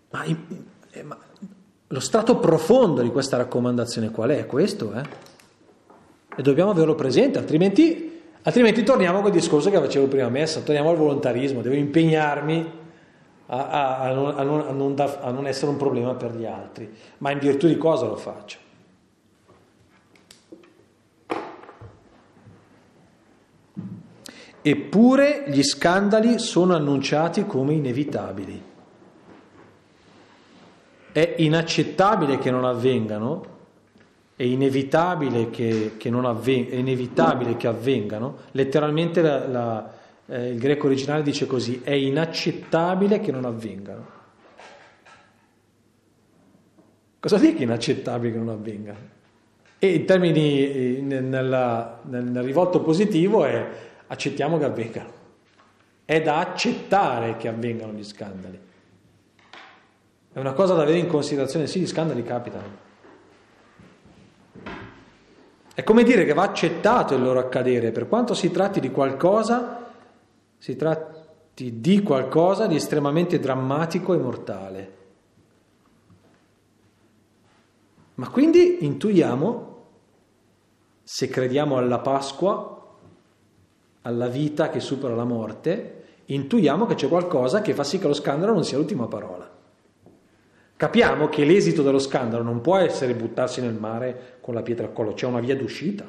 Ma, 0.09 0.23
eh, 0.23 1.03
ma 1.03 1.17
lo 1.87 1.99
strato 1.99 2.37
profondo 2.37 3.01
di 3.01 3.09
questa 3.09 3.37
raccomandazione 3.37 4.11
qual 4.11 4.31
è? 4.31 4.45
Questo, 4.45 4.93
eh? 4.93 5.03
E 6.35 6.41
dobbiamo 6.41 6.71
averlo 6.71 6.95
presente, 6.95 7.39
altrimenti, 7.39 8.21
altrimenti 8.43 8.83
torniamo 8.83 9.19
a 9.19 9.21
quel 9.21 9.33
discorso 9.33 9.69
che 9.69 9.77
facevo 9.77 10.07
prima 10.07 10.29
messa, 10.29 10.61
torniamo 10.61 10.89
al 10.89 10.97
volontarismo, 10.97 11.61
devo 11.61 11.75
impegnarmi 11.75 12.71
a, 13.47 13.67
a, 13.67 13.99
a, 13.99 14.13
non, 14.13 14.35
non, 14.35 14.77
non 14.77 14.95
da, 14.95 15.19
a 15.21 15.31
non 15.31 15.47
essere 15.47 15.71
un 15.71 15.77
problema 15.77 16.13
per 16.15 16.35
gli 16.35 16.45
altri. 16.45 16.93
Ma 17.19 17.31
in 17.31 17.39
virtù 17.39 17.67
di 17.67 17.77
cosa 17.77 18.05
lo 18.05 18.17
faccio? 18.17 18.65
Eppure 24.61 25.45
gli 25.47 25.63
scandali 25.63 26.39
sono 26.39 26.75
annunciati 26.75 27.45
come 27.45 27.73
inevitabili. 27.73 28.66
È 31.17 31.33
inaccettabile 31.37 32.37
che 32.37 32.51
non 32.51 32.63
avvengano, 32.63 33.43
è 34.35 34.43
inevitabile 34.43 35.49
che, 35.49 35.93
che, 35.97 36.09
avven- 36.27 36.69
è 36.69 36.75
inevitabile 36.75 37.57
che 37.57 37.65
avvengano. 37.65 38.37
Letteralmente 38.51 39.23
la, 39.23 39.47
la, 39.47 39.93
eh, 40.27 40.49
il 40.49 40.59
greco 40.59 40.85
originale 40.85 41.23
dice 41.23 41.47
così, 41.47 41.81
è 41.83 41.93
inaccettabile 41.93 43.19
che 43.19 43.31
non 43.31 43.45
avvengano. 43.45 44.05
Cosa 47.19 47.39
dice 47.39 47.63
inaccettabile 47.63 48.33
che 48.33 48.37
non 48.37 48.49
avvengano? 48.49 48.99
E 49.79 49.93
in 49.95 50.05
termini, 50.05 51.01
nella, 51.01 51.99
nel, 52.03 52.25
nel 52.25 52.43
rivolto 52.43 52.81
positivo 52.81 53.43
è 53.43 53.67
accettiamo 54.05 54.59
che 54.59 54.65
avvengano. 54.65 55.11
È 56.05 56.21
da 56.21 56.37
accettare 56.37 57.37
che 57.37 57.47
avvengano 57.47 57.93
gli 57.93 58.03
scandali. 58.03 58.65
È 60.37 60.39
una 60.39 60.53
cosa 60.53 60.75
da 60.75 60.83
avere 60.83 60.99
in 60.99 61.07
considerazione, 61.07 61.65
sì, 61.65 61.79
gli 61.79 61.87
scandali 61.87 62.21
capitano. 62.21 62.67
È 65.73 65.83
come 65.83 66.03
dire 66.03 66.25
che 66.25 66.33
va 66.35 66.43
accettato 66.43 67.15
il 67.15 67.23
loro 67.23 67.39
accadere, 67.39 67.91
per 67.91 68.07
quanto 68.07 68.35
si 68.35 68.51
tratti 68.51 68.79
di 68.79 68.91
qualcosa, 68.91 69.91
si 70.59 70.75
tratti 70.75 71.79
di 71.79 72.03
qualcosa 72.03 72.67
di 72.67 72.75
estremamente 72.75 73.39
drammatico 73.39 74.13
e 74.13 74.17
mortale. 74.17 74.97
Ma 78.13 78.29
quindi 78.29 78.85
intuiamo, 78.85 79.85
se 81.01 81.29
crediamo 81.29 81.77
alla 81.77 81.97
Pasqua, 81.97 82.95
alla 84.03 84.27
vita 84.27 84.69
che 84.69 84.81
supera 84.81 85.15
la 85.15 85.25
morte, 85.25 86.03
intuiamo 86.25 86.85
che 86.85 86.93
c'è 86.93 87.07
qualcosa 87.07 87.61
che 87.61 87.73
fa 87.73 87.83
sì 87.83 87.97
che 87.97 88.05
lo 88.05 88.13
scandalo 88.13 88.53
non 88.53 88.63
sia 88.63 88.77
l'ultima 88.77 89.07
parola. 89.07 89.55
Capiamo 90.77 91.27
che 91.27 91.43
l'esito 91.43 91.81
dello 91.81 91.97
scandalo 91.97 92.43
non 92.43 92.61
può 92.61 92.77
essere 92.77 93.15
buttarsi 93.15 93.61
nel 93.61 93.73
mare 93.73 94.37
con 94.41 94.53
la 94.53 94.61
pietra 94.61 94.85
al 94.85 94.93
collo, 94.93 95.13
c'è 95.13 95.25
una 95.25 95.39
via 95.39 95.55
d'uscita. 95.55 96.05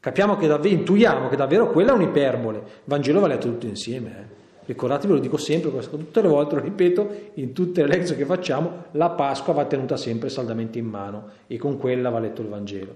Capiamo 0.00 0.36
che 0.36 0.46
davvero, 0.46 0.74
intuiamo 0.74 1.30
che 1.30 1.36
davvero 1.36 1.70
quella 1.70 1.92
è 1.92 1.94
un'iperbole. 1.94 2.58
Il 2.58 2.64
Vangelo 2.84 3.20
va 3.20 3.26
letto 3.26 3.48
tutto 3.48 3.64
insieme. 3.64 4.10
Eh. 4.10 4.42
Ricordatevi, 4.66 5.14
lo 5.14 5.18
dico 5.18 5.38
sempre, 5.38 5.70
tutte 5.70 6.20
le 6.20 6.28
volte 6.28 6.56
lo 6.56 6.60
ripeto, 6.60 7.08
in 7.34 7.54
tutte 7.54 7.80
le 7.80 7.88
lezioni 7.88 8.20
che 8.20 8.26
facciamo, 8.26 8.84
la 8.90 9.08
Pasqua 9.08 9.54
va 9.54 9.64
tenuta 9.64 9.96
sempre 9.96 10.28
saldamente 10.28 10.78
in 10.78 10.84
mano 10.84 11.28
e 11.46 11.56
con 11.56 11.78
quella 11.78 12.10
va 12.10 12.18
letto 12.18 12.42
il 12.42 12.48
Vangelo. 12.48 12.94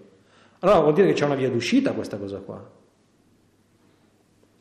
Allora 0.58 0.80
vuol 0.80 0.92
dire 0.92 1.06
che 1.06 1.14
c'è 1.14 1.24
una 1.24 1.34
via 1.34 1.48
d'uscita 1.48 1.92
questa 1.92 2.18
cosa 2.18 2.38
qua. 2.40 2.77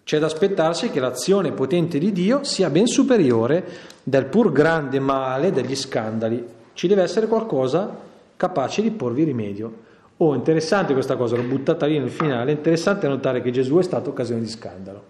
C'è 0.08 0.20
da 0.20 0.28
aspettarsi 0.28 0.90
che 0.90 1.02
l'azione 1.02 1.52
potente 1.52 2.00
di 2.00 2.14
Dio 2.14 2.46
sia 2.46 2.70
ben 2.70 2.88
superiore 2.88 3.66
del 4.04 4.28
pur 4.28 4.54
grande 4.54 5.02
male 5.02 5.52
degli 5.52 5.76
scandali. 5.76 6.48
Ci 6.72 6.88
deve 6.88 7.02
essere 7.02 7.28
qualcosa 7.28 7.94
capace 8.38 8.82
di 8.82 8.92
porvi 8.92 9.26
rimedio. 9.26 9.80
Oh, 10.16 10.34
interessante 10.34 10.94
questa 10.94 11.18
cosa, 11.18 11.36
l'ho 11.36 11.44
buttata 11.44 11.86
lì 11.88 12.00
nel 12.00 12.10
finale, 12.10 12.54
interessante 12.54 13.06
notare 13.06 13.42
che 13.42 13.52
Gesù 13.52 13.80
è 13.80 13.84
stato 13.84 14.12
occasione 14.12 14.40
di 14.40 14.48
scandalo. 14.48 15.04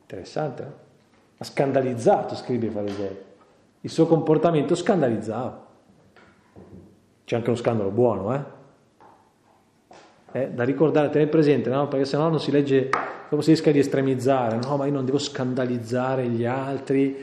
interessante, 0.00 0.62
eh? 0.62 0.84
Ha 1.36 1.44
scandalizzato, 1.44 2.34
scrive 2.36 2.68
i 2.68 2.70
farisei. 2.70 3.16
Il 3.82 3.90
suo 3.90 4.06
comportamento 4.06 4.74
scandalizzava. 4.74 5.66
C'è 7.22 7.36
anche 7.36 7.50
uno 7.50 7.58
scandalo 7.58 7.90
buono, 7.90 8.34
eh? 8.34 8.55
Eh, 10.32 10.50
da 10.50 10.64
ricordare, 10.64 11.08
tenere 11.08 11.30
presente, 11.30 11.70
no? 11.70 11.88
perché 11.88 12.04
sennò 12.04 12.28
non 12.28 12.40
si 12.40 12.50
legge, 12.50 12.90
dopo 13.28 13.42
si 13.42 13.50
rischia 13.50 13.72
di 13.72 13.78
estremizzare, 13.78 14.56
no, 14.56 14.76
ma 14.76 14.86
io 14.86 14.92
non 14.92 15.04
devo 15.04 15.18
scandalizzare 15.18 16.28
gli 16.28 16.44
altri, 16.44 17.16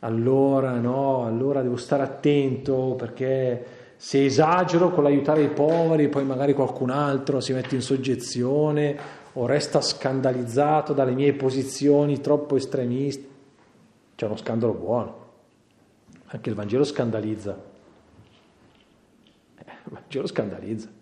allora 0.00 0.78
no, 0.78 1.24
allora 1.24 1.62
devo 1.62 1.76
stare 1.76 2.02
attento 2.02 2.94
perché 2.96 3.76
se 3.96 4.24
esagero 4.24 4.90
con 4.90 5.02
l'aiutare 5.02 5.42
i 5.42 5.48
poveri, 5.48 6.08
poi 6.08 6.24
magari 6.24 6.54
qualcun 6.54 6.90
altro 6.90 7.40
si 7.40 7.52
mette 7.52 7.74
in 7.74 7.82
soggezione 7.82 8.96
o 9.32 9.46
resta 9.46 9.80
scandalizzato 9.80 10.92
dalle 10.92 11.12
mie 11.12 11.32
posizioni 11.34 12.20
troppo 12.20 12.56
estremiste. 12.56 13.26
C'è 14.14 14.26
uno 14.26 14.36
scandalo 14.36 14.72
buono. 14.72 15.26
Anche 16.26 16.48
il 16.48 16.54
Vangelo 16.54 16.84
scandalizza. 16.84 17.60
Eh, 19.56 19.64
il 19.84 19.90
Vangelo 19.92 20.26
scandalizza 20.26 20.96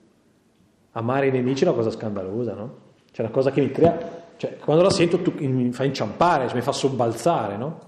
amare 0.96 1.26
i 1.26 1.30
nemici 1.30 1.64
è 1.64 1.66
una 1.66 1.76
cosa 1.76 1.90
scandalosa, 1.90 2.54
no? 2.54 2.74
Cioè 3.12 3.26
una 3.26 3.34
cosa 3.34 3.50
che 3.50 3.60
mi 3.60 3.70
crea, 3.70 4.24
cioè 4.36 4.56
quando 4.56 4.82
la 4.82 4.90
sento 4.90 5.20
tu, 5.20 5.32
mi 5.38 5.70
fa 5.72 5.84
inciampare, 5.84 6.46
cioè 6.46 6.56
mi 6.56 6.62
fa 6.62 6.72
sobbalzare, 6.72 7.56
no? 7.56 7.80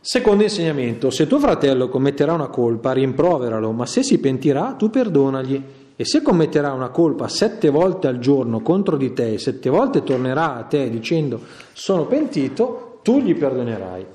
Secondo 0.00 0.42
insegnamento, 0.42 1.10
se 1.10 1.26
tuo 1.26 1.38
fratello 1.38 1.88
commetterà 1.88 2.32
una 2.32 2.48
colpa, 2.48 2.92
rimproveralo, 2.92 3.70
ma 3.72 3.84
se 3.84 4.02
si 4.02 4.18
pentirà, 4.18 4.72
tu 4.72 4.88
perdonagli. 4.88 5.62
E 5.96 6.04
se 6.06 6.22
commetterà 6.22 6.72
una 6.72 6.88
colpa 6.88 7.28
sette 7.28 7.68
volte 7.68 8.06
al 8.06 8.18
giorno 8.18 8.62
contro 8.62 8.96
di 8.96 9.12
te 9.12 9.36
sette 9.36 9.68
volte 9.68 10.02
tornerà 10.02 10.56
a 10.56 10.62
te 10.62 10.88
dicendo 10.88 11.38
sono 11.74 12.06
pentito, 12.06 13.00
tu 13.02 13.20
gli 13.20 13.34
perdonerai. 13.34 14.06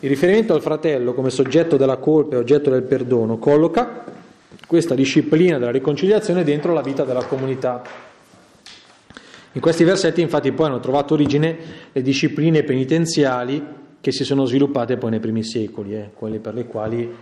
Il 0.00 0.08
riferimento 0.08 0.54
al 0.54 0.62
fratello 0.62 1.12
come 1.12 1.28
soggetto 1.28 1.76
della 1.76 1.98
colpa 1.98 2.36
e 2.36 2.38
oggetto 2.38 2.70
del 2.70 2.84
perdono 2.84 3.36
colloca 3.36 4.20
questa 4.72 4.94
disciplina 4.94 5.58
della 5.58 5.70
riconciliazione 5.70 6.44
dentro 6.44 6.72
la 6.72 6.80
vita 6.80 7.04
della 7.04 7.26
comunità. 7.26 7.82
In 9.52 9.60
questi 9.60 9.84
versetti 9.84 10.22
infatti 10.22 10.50
poi 10.52 10.68
hanno 10.68 10.80
trovato 10.80 11.12
origine 11.12 11.58
le 11.92 12.00
discipline 12.00 12.62
penitenziali 12.62 13.62
che 14.00 14.12
si 14.12 14.24
sono 14.24 14.46
sviluppate 14.46 14.96
poi 14.96 15.10
nei 15.10 15.20
primi 15.20 15.44
secoli, 15.44 15.94
eh, 15.94 16.10
quelle 16.14 16.38
per 16.38 16.54
le 16.54 16.64
quali 16.64 17.14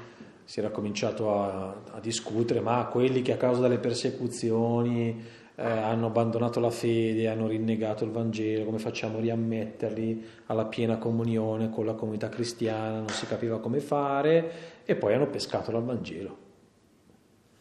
si 0.45 0.61
era 0.61 0.71
cominciato 0.71 1.35
a, 1.43 1.75
a, 1.91 1.99
discutere, 1.99 2.61
ma 2.61 2.85
quelli 2.85 3.21
che 3.21 3.33
a 3.33 3.37
causa 3.37 3.63
delle 3.63 3.79
persecuzioni 3.79 5.21
eh, 5.57 5.63
hanno 5.65 6.07
abbandonato 6.07 6.61
la 6.61 6.71
fede, 6.71 7.27
hanno 7.27 7.49
rinnegato 7.49 8.05
il 8.05 8.13
Vangelo, 8.13 8.65
come 8.65 8.79
facciamo 8.79 9.19
a 9.19 9.23
riammetterli 9.23 10.25
alla 10.47 10.67
piena 10.67 10.99
comunione 10.99 11.69
con 11.69 11.85
la 11.85 11.95
comunità 11.95 12.29
cristiana, 12.29 12.99
non 12.99 13.09
si 13.09 13.27
capiva 13.27 13.59
come 13.59 13.81
fare 13.81 14.53
e 14.85 14.95
poi 14.95 15.15
hanno 15.15 15.27
pescato 15.27 15.73
dal 15.73 15.83
Vangelo. 15.83 16.50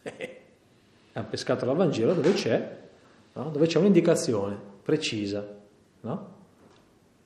hanno 1.12 1.28
pescato 1.28 1.64
dal 1.64 1.76
Vangelo 1.76 2.14
dove 2.14 2.32
c'è, 2.32 2.78
no? 3.32 3.50
dove 3.50 3.66
c'è 3.66 3.78
un'indicazione 3.78 4.68
precisa. 4.82 5.58
No? 6.00 6.38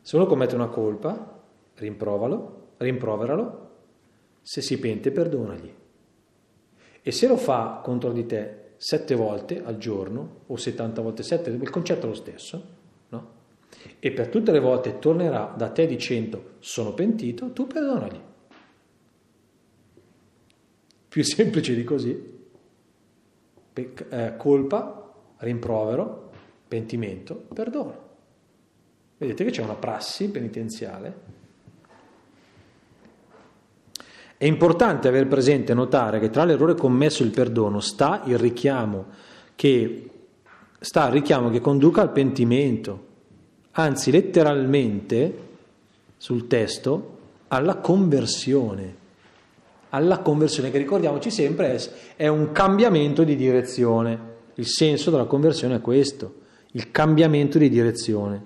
Se 0.00 0.16
uno 0.16 0.26
commette 0.26 0.54
una 0.54 0.68
colpa, 0.68 1.42
rimprovalo, 1.76 2.72
rimproveralo 2.76 3.70
se 4.42 4.60
si 4.60 4.78
pente, 4.78 5.10
perdonagli. 5.10 5.72
E 7.00 7.10
se 7.10 7.26
lo 7.26 7.36
fa 7.36 7.80
contro 7.82 8.12
di 8.12 8.26
te 8.26 8.72
sette 8.76 9.14
volte 9.14 9.62
al 9.64 9.78
giorno 9.78 10.42
o 10.46 10.56
70 10.56 11.00
volte 11.00 11.22
sette, 11.22 11.48
il 11.48 11.70
concetto 11.70 12.04
è 12.04 12.08
lo 12.08 12.14
stesso, 12.14 12.66
no? 13.08 13.32
E 13.98 14.12
per 14.12 14.28
tutte 14.28 14.52
le 14.52 14.60
volte 14.60 14.98
tornerà 14.98 15.54
da 15.56 15.70
te 15.70 15.86
dicendo 15.86 16.52
sono 16.58 16.92
pentito, 16.92 17.52
tu 17.52 17.66
perdonagli. 17.66 18.20
Più 21.08 21.22
semplice 21.22 21.74
di 21.74 21.84
così. 21.84 22.32
Pec- 23.74 24.06
eh, 24.08 24.36
colpa, 24.38 25.12
rimprovero, 25.38 26.30
pentimento, 26.66 27.34
perdono. 27.52 28.02
Vedete 29.18 29.44
che 29.44 29.50
c'è 29.50 29.62
una 29.62 29.74
prassi 29.74 30.30
penitenziale 30.30 31.34
È 34.36 34.46
importante 34.46 35.08
aver 35.08 35.26
presente 35.28 35.72
e 35.72 35.74
notare 35.74 36.18
che 36.18 36.28
tra 36.28 36.44
l'errore 36.44 36.74
commesso 36.74 37.22
e 37.22 37.26
il 37.26 37.32
perdono 37.32 37.80
sta 37.80 38.22
il 38.26 38.36
richiamo 38.36 39.06
che, 39.54 40.10
sta 40.80 41.06
il 41.06 41.12
richiamo 41.12 41.48
che 41.48 41.60
conduca 41.60 42.02
al 42.02 42.10
pentimento, 42.10 43.06
anzi 43.70 44.10
letteralmente 44.10 45.38
sul 46.18 46.46
testo 46.46 47.18
alla 47.48 47.76
conversione. 47.76 49.02
Alla 49.94 50.18
conversione 50.18 50.72
che 50.72 50.78
ricordiamoci 50.78 51.30
sempre 51.30 51.80
è 52.16 52.26
un 52.26 52.50
cambiamento 52.50 53.22
di 53.22 53.36
direzione. 53.36 54.32
Il 54.54 54.66
senso 54.66 55.12
della 55.12 55.26
conversione 55.26 55.76
è 55.76 55.80
questo, 55.80 56.34
il 56.72 56.90
cambiamento 56.90 57.58
di 57.58 57.68
direzione. 57.68 58.42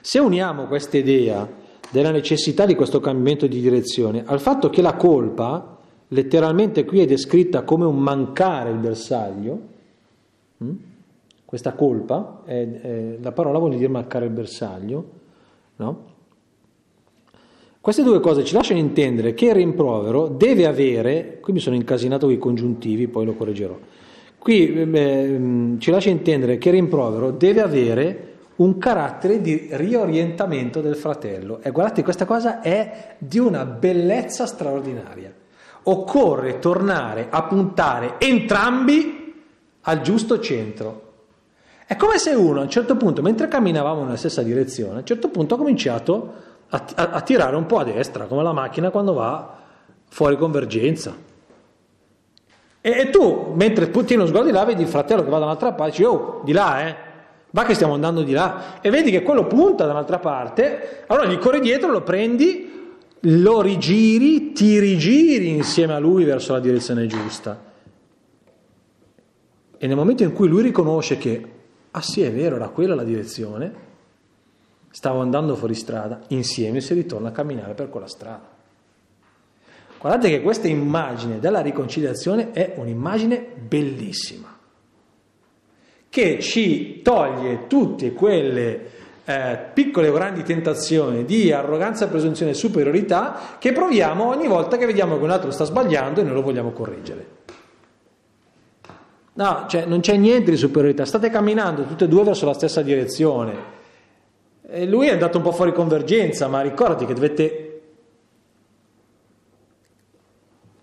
Se 0.00 0.20
uniamo 0.20 0.68
questa 0.68 0.98
idea 0.98 1.50
della 1.90 2.12
necessità 2.12 2.64
di 2.64 2.76
questo 2.76 3.00
cambiamento 3.00 3.48
di 3.48 3.60
direzione, 3.60 4.22
al 4.24 4.38
fatto 4.38 4.70
che 4.70 4.82
la 4.82 4.94
colpa, 4.94 5.78
letteralmente 6.08 6.84
qui 6.84 7.00
è 7.00 7.04
descritta 7.04 7.62
come 7.62 7.86
un 7.86 7.98
mancare 7.98 8.70
il 8.70 8.78
bersaglio, 8.78 9.60
hm? 10.58 10.72
questa 11.44 11.72
colpa, 11.72 12.42
è, 12.44 12.70
è, 12.70 13.18
la 13.20 13.32
parola 13.32 13.58
vuol 13.58 13.74
dire 13.74 13.88
mancare 13.88 14.26
il 14.26 14.32
bersaglio, 14.32 15.10
no? 15.74 16.12
Queste 17.84 18.02
due 18.02 18.18
cose 18.18 18.44
ci 18.44 18.54
lasciano 18.54 18.80
intendere 18.80 19.34
che 19.34 19.44
il 19.44 19.54
rimprovero 19.54 20.26
deve 20.26 20.64
avere, 20.64 21.36
qui 21.42 21.52
mi 21.52 21.58
sono 21.58 21.76
incasinato 21.76 22.24
con 22.24 22.34
i 22.34 22.38
congiuntivi, 22.38 23.08
poi 23.08 23.26
lo 23.26 23.34
correggerò, 23.34 23.78
qui 24.38 24.72
eh, 24.72 25.74
ci 25.76 25.90
lascia 25.90 26.08
intendere 26.08 26.56
che 26.56 26.70
il 26.70 26.76
rimprovero 26.76 27.30
deve 27.30 27.60
avere 27.60 28.34
un 28.56 28.78
carattere 28.78 29.42
di 29.42 29.68
riorientamento 29.72 30.80
del 30.80 30.96
fratello. 30.96 31.60
E 31.60 31.72
guardate, 31.72 32.02
questa 32.02 32.24
cosa 32.24 32.62
è 32.62 33.16
di 33.18 33.38
una 33.38 33.66
bellezza 33.66 34.46
straordinaria. 34.46 35.30
Occorre 35.82 36.60
tornare 36.60 37.26
a 37.28 37.42
puntare 37.42 38.14
entrambi 38.16 39.34
al 39.82 40.00
giusto 40.00 40.40
centro. 40.40 41.02
È 41.86 41.96
come 41.96 42.16
se 42.16 42.30
uno 42.30 42.60
a 42.60 42.62
un 42.62 42.70
certo 42.70 42.96
punto, 42.96 43.20
mentre 43.20 43.46
camminavamo 43.46 44.04
nella 44.04 44.16
stessa 44.16 44.40
direzione, 44.40 44.94
a 44.94 44.98
un 45.00 45.04
certo 45.04 45.28
punto 45.28 45.56
ha 45.56 45.58
cominciato 45.58 46.52
a, 46.68 46.84
a, 46.94 47.08
a 47.10 47.20
tirare 47.20 47.56
un 47.56 47.66
po' 47.66 47.78
a 47.78 47.84
destra, 47.84 48.26
come 48.26 48.42
la 48.42 48.52
macchina 48.52 48.90
quando 48.90 49.12
va 49.12 49.58
fuori 50.08 50.36
convergenza. 50.36 51.14
E, 52.80 52.90
e 52.90 53.10
tu, 53.10 53.52
mentre 53.54 53.88
puntini 53.88 54.20
lo 54.20 54.26
sguardo 54.26 54.48
di 54.48 54.54
là, 54.54 54.64
vedi 54.64 54.82
il 54.82 54.88
fratello 54.88 55.24
che 55.24 55.30
va 55.30 55.38
da 55.38 55.44
un'altra 55.44 55.72
parte, 55.72 55.96
dici, 55.96 56.04
oh, 56.04 56.42
di 56.44 56.52
là, 56.52 56.86
eh, 56.86 56.96
va 57.50 57.64
che 57.64 57.74
stiamo 57.74 57.94
andando 57.94 58.22
di 58.22 58.32
là 58.32 58.80
e 58.80 58.90
vedi 58.90 59.10
che 59.10 59.22
quello 59.22 59.46
punta 59.46 59.86
da 59.86 59.92
un'altra 59.92 60.18
parte, 60.18 61.04
allora 61.06 61.26
gli 61.26 61.38
corri 61.38 61.60
dietro, 61.60 61.90
lo 61.90 62.02
prendi, 62.02 62.72
lo 63.20 63.60
rigiri, 63.62 64.52
ti 64.52 64.78
rigiri 64.78 65.48
insieme 65.48 65.94
a 65.94 65.98
lui 65.98 66.24
verso 66.24 66.52
la 66.52 66.60
direzione 66.60 67.06
giusta. 67.06 67.72
E 69.78 69.86
nel 69.86 69.96
momento 69.96 70.22
in 70.22 70.32
cui 70.32 70.48
lui 70.48 70.62
riconosce 70.62 71.16
che, 71.16 71.48
ah 71.90 72.02
sì 72.02 72.22
è 72.22 72.32
vero, 72.32 72.56
era 72.56 72.68
quella 72.68 72.94
la 72.94 73.04
direzione, 73.04 73.72
stavo 74.94 75.20
andando 75.20 75.56
fuori 75.56 75.74
strada, 75.74 76.20
insieme 76.28 76.80
si 76.80 76.94
ritorna 76.94 77.30
a 77.30 77.32
camminare 77.32 77.74
per 77.74 77.90
quella 77.90 78.06
strada. 78.06 78.48
Guardate 79.98 80.30
che 80.30 80.40
questa 80.40 80.68
immagine 80.68 81.40
della 81.40 81.60
riconciliazione 81.60 82.52
è 82.52 82.74
un'immagine 82.76 83.44
bellissima 83.58 84.56
che 86.14 86.38
ci 86.38 87.02
toglie 87.02 87.66
tutte 87.66 88.12
quelle 88.12 88.80
eh, 89.24 89.58
piccole 89.74 90.06
o 90.06 90.12
grandi 90.12 90.44
tentazioni 90.44 91.24
di 91.24 91.50
arroganza, 91.50 92.06
presunzione 92.06 92.52
e 92.52 92.54
superiorità 92.54 93.56
che 93.58 93.72
proviamo 93.72 94.28
ogni 94.28 94.46
volta 94.46 94.76
che 94.76 94.86
vediamo 94.86 95.18
che 95.18 95.24
un 95.24 95.30
altro 95.30 95.50
sta 95.50 95.64
sbagliando 95.64 96.20
e 96.20 96.22
noi 96.22 96.34
lo 96.34 96.42
vogliamo 96.42 96.70
correggere. 96.70 97.26
No, 99.32 99.64
cioè 99.66 99.86
non 99.86 99.98
c'è 99.98 100.16
niente 100.16 100.52
di 100.52 100.56
superiorità, 100.56 101.04
state 101.04 101.30
camminando 101.30 101.82
tutte 101.82 102.04
e 102.04 102.08
due 102.08 102.22
verso 102.22 102.46
la 102.46 102.54
stessa 102.54 102.80
direzione. 102.82 103.82
E 104.66 104.86
lui 104.86 105.08
è 105.08 105.12
andato 105.12 105.36
un 105.36 105.42
po' 105.44 105.52
fuori 105.52 105.72
convergenza, 105.72 106.48
ma 106.48 106.62
ricordati 106.62 107.04
che 107.04 107.14
dovete 107.14 107.68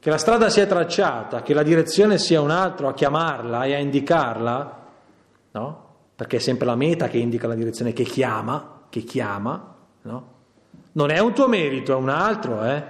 che 0.01 0.09
la 0.09 0.17
strada 0.17 0.49
sia 0.49 0.65
tracciata, 0.65 1.43
che 1.43 1.53
la 1.53 1.61
direzione 1.61 2.17
sia 2.17 2.41
un 2.41 2.49
altro 2.49 2.88
a 2.88 2.93
chiamarla 2.93 3.65
e 3.65 3.75
a 3.75 3.77
indicarla, 3.77 4.88
no? 5.51 5.86
Perché 6.15 6.38
è 6.38 6.39
sempre 6.39 6.65
la 6.65 6.75
meta 6.75 7.07
che 7.07 7.19
indica 7.19 7.47
la 7.47 7.53
direzione 7.53 7.93
che 7.93 8.01
chiama, 8.03 8.82
che 8.89 9.01
chiama, 9.01 9.75
no? 10.01 10.27
Non 10.93 11.11
è 11.11 11.19
un 11.19 11.34
tuo 11.34 11.47
merito, 11.47 11.91
è 11.91 11.95
un 11.95 12.09
altro, 12.09 12.63
eh? 12.63 12.84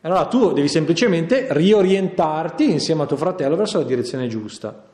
Allora 0.00 0.26
tu 0.26 0.52
devi 0.52 0.66
semplicemente 0.66 1.46
riorientarti 1.50 2.68
insieme 2.68 3.02
a 3.02 3.06
tuo 3.06 3.16
fratello 3.16 3.54
verso 3.54 3.78
la 3.78 3.84
direzione 3.84 4.26
giusta. 4.26 4.90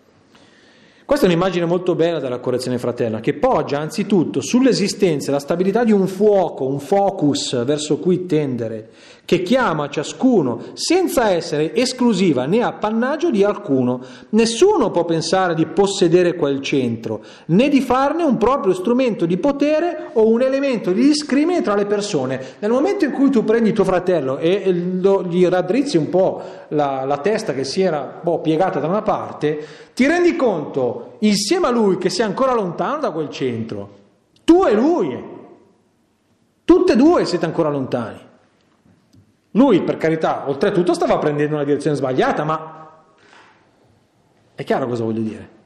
Questa 1.09 1.25
è 1.25 1.31
un'immagine 1.31 1.65
molto 1.65 1.95
bella 1.95 2.21
della 2.21 2.39
correzione 2.39 2.77
fraterna, 2.77 3.21
che 3.21 3.33
poggia 3.33 3.79
anzitutto 3.79 4.43
sull'esistenza 4.43 5.31
e 5.31 5.33
la 5.33 5.39
stabilità 5.39 5.83
di 5.83 5.91
un 5.91 6.07
fuoco, 6.07 6.67
un 6.67 6.81
focus 6.81 7.65
verso 7.65 7.97
cui 7.97 8.27
tendere, 8.27 8.91
che 9.29 9.43
chiama 9.43 9.91
ciascuno 9.91 10.59
senza 10.72 11.29
essere 11.29 11.74
esclusiva 11.74 12.47
né 12.47 12.62
appannaggio 12.62 13.29
di 13.31 13.45
alcuno. 13.45 14.01
Nessuno 14.31 14.91
può 14.91 15.05
pensare 15.05 15.55
di 15.55 15.66
possedere 15.66 16.35
quel 16.35 16.62
centro, 16.62 17.20
né 17.49 17.68
di 17.68 17.83
farne 17.83 18.22
un 18.22 18.39
proprio 18.39 18.72
strumento 18.72 19.26
di 19.26 19.37
potere 19.37 20.12
o 20.14 20.26
un 20.29 20.41
elemento 20.41 20.93
di 20.93 21.03
discrimine 21.03 21.61
tra 21.61 21.74
le 21.74 21.85
persone. 21.85 22.43
Nel 22.61 22.70
momento 22.70 23.05
in 23.05 23.12
cui 23.12 23.29
tu 23.29 23.45
prendi 23.45 23.74
tuo 23.74 23.85
fratello 23.85 24.39
e 24.39 24.72
gli 24.72 25.47
raddrizzi 25.47 25.99
un 25.99 26.09
po' 26.09 26.41
la, 26.68 27.05
la 27.05 27.18
testa 27.18 27.53
che 27.53 27.64
si 27.64 27.83
era 27.83 28.20
po' 28.22 28.41
piegata 28.41 28.81
da 28.81 28.87
una 28.87 29.03
parte, 29.03 29.62
ti 29.93 30.07
rendi 30.07 30.37
conto 30.37 31.16
insieme 31.18 31.66
a 31.66 31.70
lui 31.70 31.99
che 31.99 32.09
sei 32.09 32.24
ancora 32.24 32.55
lontano 32.55 33.01
da 33.01 33.11
quel 33.11 33.29
centro. 33.29 33.91
Tu 34.43 34.64
e 34.64 34.72
lui. 34.72 35.22
Tutte 36.64 36.93
e 36.95 36.97
due 36.97 37.26
siete 37.26 37.45
ancora 37.45 37.68
lontani. 37.68 38.26
Lui, 39.53 39.83
per 39.83 39.97
carità, 39.97 40.49
oltretutto 40.49 40.93
stava 40.95 41.19
prendendo 41.19 41.55
una 41.55 41.65
direzione 41.65 41.97
sbagliata, 41.97 42.45
ma 42.45 43.03
è 44.55 44.65
chiaro 44.65 44.87
cosa 44.87 45.05
voglio 45.05 45.23
dire. 45.23 45.57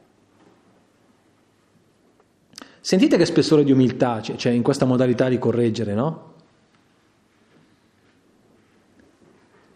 Sentite 2.81 3.17
che 3.17 3.25
spessore 3.25 3.65
di 3.65 3.73
umiltà 3.73 4.21
c'è 4.21 4.51
in 4.51 4.63
questa 4.63 4.85
modalità 4.85 5.29
di 5.29 5.39
correggere, 5.39 5.95
no? 5.95 6.31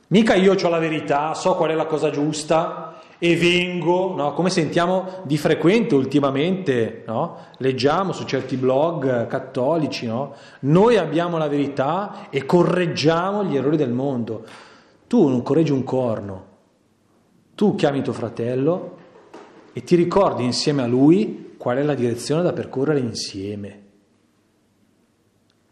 Mica 0.09 0.35
io 0.35 0.55
ho 0.55 0.69
la 0.69 0.79
verità, 0.79 1.35
so 1.35 1.57
qual 1.57 1.71
è 1.71 1.75
la 1.75 1.87
cosa 1.87 2.11
giusta 2.11 2.86
e 3.19 3.37
vengo, 3.37 4.15
no? 4.15 4.33
come 4.35 4.51
sentiamo 4.51 5.23
di 5.25 5.39
frequente 5.39 5.95
ultimamente, 5.95 7.03
no? 7.07 7.39
leggiamo 7.59 8.13
su 8.13 8.25
certi 8.25 8.57
blog 8.57 9.27
cattolici, 9.27 10.07
no? 10.07 10.35
noi 10.61 10.97
abbiamo 10.97 11.39
la 11.39 11.49
verità 11.49 12.29
e 12.31 12.45
correggiamo 12.45 13.45
gli 13.45 13.57
errori 13.57 13.77
del 13.77 13.93
mondo. 13.93 14.45
Tu 15.07 15.29
non 15.29 15.43
correggi 15.43 15.73
un 15.73 15.85
corno, 15.85 16.47
tu 17.55 17.75
chiami 17.75 18.03
tuo 18.03 18.13
fratello, 18.13 18.97
e 19.73 19.83
ti 19.85 19.95
ricordi 19.95 20.43
insieme 20.43 20.83
a 20.83 20.87
lui 20.87 21.55
qual 21.59 21.77
è 21.77 21.83
la 21.83 21.95
direzione 21.95 22.43
da 22.43 22.53
percorrere 22.53 22.99
insieme. 22.99 23.83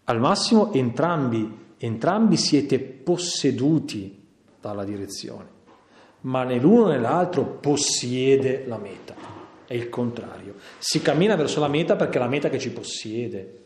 Al 0.04 0.20
massimo 0.20 0.72
entrambi, 0.72 1.50
entrambi 1.78 2.36
siete 2.36 2.78
posseduti 2.78 4.22
dalla 4.60 4.84
direzione, 4.84 5.48
ma 6.24 6.44
né 6.44 6.58
l'uno 6.58 6.88
né 6.88 6.98
l'altro 6.98 7.44
possiede 7.44 8.64
la 8.66 8.78
meta, 8.78 9.14
è 9.66 9.74
il 9.74 9.88
contrario. 9.88 10.54
Si 10.78 11.00
cammina 11.02 11.36
verso 11.36 11.60
la 11.60 11.68
meta 11.68 11.96
perché 11.96 12.18
è 12.18 12.20
la 12.20 12.28
meta 12.28 12.48
che 12.48 12.58
ci 12.58 12.70
possiede, 12.70 13.58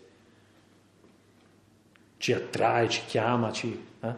ci 2.19 2.33
attrae, 2.33 2.89
ci 2.89 3.03
chiama, 3.07 3.53
ci... 3.53 3.85
Eh? 4.01 4.15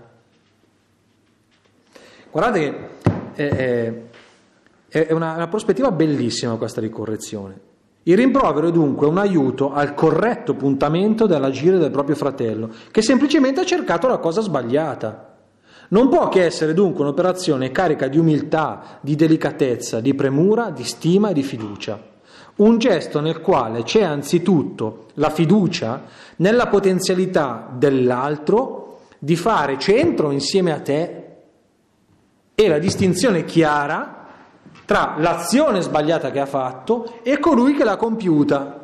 Guardate 2.31 2.89
che 3.35 3.49
è, 3.49 4.05
è, 4.89 5.07
è 5.07 5.13
una, 5.13 5.35
una 5.35 5.49
prospettiva 5.49 5.91
bellissima 5.91 6.57
questa 6.57 6.81
di 6.81 6.89
correzione. 6.89 7.69
Il 8.05 8.17
rimprovero 8.17 8.69
è 8.69 8.73
dunque 8.73 9.07
un 9.07 9.19
aiuto 9.19 9.73
al 9.73 9.93
corretto 9.93 10.55
puntamento 10.55 11.27
dell'agire 11.27 11.77
del 11.77 11.91
proprio 11.91 12.17
fratello, 12.17 12.71
che 12.91 13.03
semplicemente 13.03 13.61
ha 13.61 13.67
cercato 13.67 14.09
la 14.09 14.17
cosa 14.17 14.41
sbagliata. 14.41 15.30
Non 15.91 16.09
può 16.09 16.29
che 16.29 16.45
essere 16.45 16.73
dunque 16.73 17.03
un'operazione 17.03 17.73
carica 17.73 18.07
di 18.07 18.19
umiltà, 18.19 18.99
di 19.01 19.17
delicatezza, 19.17 20.01
di 20.01 20.15
premura, 20.15 20.71
di 20.71 20.85
stima 20.85 21.31
e 21.31 21.33
di 21.33 21.43
fiducia. 21.43 22.01
Un 22.57 22.79
gesto 22.79 23.21
nel 23.21 23.41
quale 23.41 23.83
c'è 23.83 24.03
anzitutto 24.03 25.07
la 25.15 25.31
fiducia 25.31 26.03
nella 26.37 26.69
potenzialità 26.69 27.69
dell'altro 27.73 29.01
di 29.19 29.35
fare 29.35 29.79
centro 29.79 30.31
insieme 30.31 30.73
a 30.73 30.81
te 30.81 31.25
e 32.55 32.69
la 32.69 32.79
distinzione 32.79 33.45
chiara 33.45 34.27
tra 34.85 35.15
l'azione 35.19 35.81
sbagliata 35.81 36.31
che 36.31 36.41
ha 36.41 36.47
fatto 36.47 37.21
e 37.23 37.39
colui 37.39 37.75
che 37.75 37.85
l'ha 37.85 37.97
compiuta. 37.97 38.80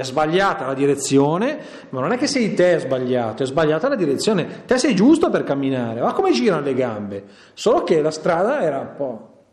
È 0.00 0.04
sbagliata 0.04 0.64
la 0.64 0.72
direzione, 0.72 1.58
ma 1.90 2.00
non 2.00 2.12
è 2.12 2.16
che 2.16 2.26
sei 2.26 2.54
te 2.54 2.78
sbagliato, 2.78 3.42
è 3.42 3.46
sbagliata 3.46 3.86
la 3.86 3.96
direzione. 3.96 4.64
Te 4.64 4.78
sei 4.78 4.94
giusto 4.94 5.28
per 5.28 5.44
camminare, 5.44 6.00
ma 6.00 6.14
come 6.14 6.32
girano 6.32 6.62
le 6.62 6.72
gambe? 6.72 7.24
Solo 7.52 7.82
che 7.82 8.00
la 8.00 8.10
strada 8.10 8.62
era 8.62 8.78
un 8.78 8.94
po'... 8.96 9.44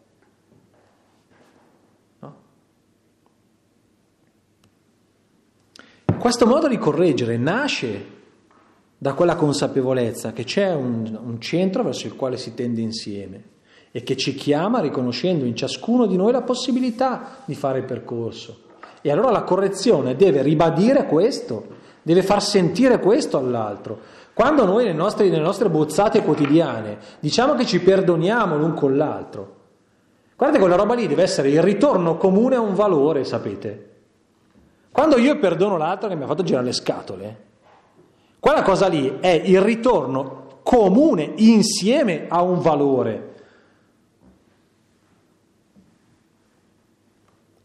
No? 2.19 2.35
Questo 6.17 6.45
modo 6.45 6.69
di 6.69 6.77
correggere 6.77 7.35
nasce 7.35 8.05
da 8.97 9.13
quella 9.15 9.35
consapevolezza 9.35 10.31
che 10.31 10.45
c'è 10.45 10.73
un, 10.73 11.19
un 11.21 11.41
centro 11.41 11.83
verso 11.83 12.07
il 12.07 12.15
quale 12.15 12.37
si 12.37 12.53
tende 12.53 12.79
insieme 12.79 13.43
e 13.91 14.01
che 14.01 14.15
ci 14.15 14.33
chiama 14.33 14.79
riconoscendo 14.79 15.43
in 15.43 15.57
ciascuno 15.57 16.05
di 16.05 16.15
noi 16.15 16.31
la 16.31 16.43
possibilità 16.43 17.41
di 17.43 17.53
fare 17.53 17.79
il 17.79 17.85
percorso. 17.85 18.61
E 19.07 19.11
allora 19.11 19.31
la 19.31 19.43
correzione 19.43 20.17
deve 20.17 20.41
ribadire 20.41 21.05
questo, 21.05 21.65
deve 22.01 22.21
far 22.23 22.43
sentire 22.43 22.99
questo 22.99 23.37
all'altro. 23.37 23.99
Quando 24.33 24.65
noi 24.65 24.83
nelle 24.83 24.97
nostre, 24.97 25.29
nelle 25.29 25.41
nostre 25.41 25.69
bozzate 25.69 26.21
quotidiane 26.21 26.97
diciamo 27.21 27.55
che 27.55 27.65
ci 27.65 27.79
perdoniamo 27.79 28.57
l'un 28.57 28.73
con 28.73 28.97
l'altro, 28.97 29.55
guardate 30.35 30.59
quella 30.59 30.75
roba 30.75 30.93
lì 30.93 31.07
deve 31.07 31.23
essere 31.23 31.47
il 31.47 31.63
ritorno 31.63 32.17
comune 32.17 32.57
a 32.57 32.59
un 32.59 32.75
valore, 32.75 33.23
sapete. 33.23 33.91
Quando 34.91 35.17
io 35.17 35.39
perdono 35.39 35.77
l'altro 35.77 36.09
che 36.09 36.15
mi 36.15 36.23
ha 36.23 36.27
fatto 36.27 36.43
girare 36.43 36.65
le 36.65 36.73
scatole, 36.73 37.37
quella 38.41 38.61
cosa 38.61 38.89
lì 38.89 39.19
è 39.21 39.41
il 39.45 39.61
ritorno 39.61 40.59
comune 40.63 41.31
insieme 41.37 42.25
a 42.27 42.41
un 42.41 42.59
valore. 42.59 43.26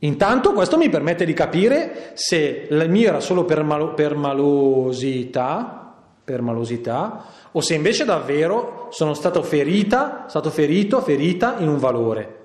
Intanto 0.04 0.52
questo 0.52 0.76
mi 0.76 0.88
permette 0.88 1.24
di 1.24 1.32
capire 1.32 2.10
se 2.14 2.66
il 2.68 2.90
mio 2.90 3.08
era 3.08 3.20
solo 3.20 3.44
per, 3.44 3.62
malo, 3.62 3.94
per, 3.94 4.16
malosità, 4.16 5.94
per 6.24 6.42
malosità, 6.42 7.24
o 7.52 7.60
se 7.60 7.74
invece 7.74 8.04
davvero 8.04 8.88
sono 8.90 9.14
stato 9.14 9.42
ferita, 9.44 10.26
stato 10.28 10.50
ferito, 10.50 11.00
ferita 11.00 11.58
in 11.58 11.68
un 11.68 11.78
valore. 11.78 12.40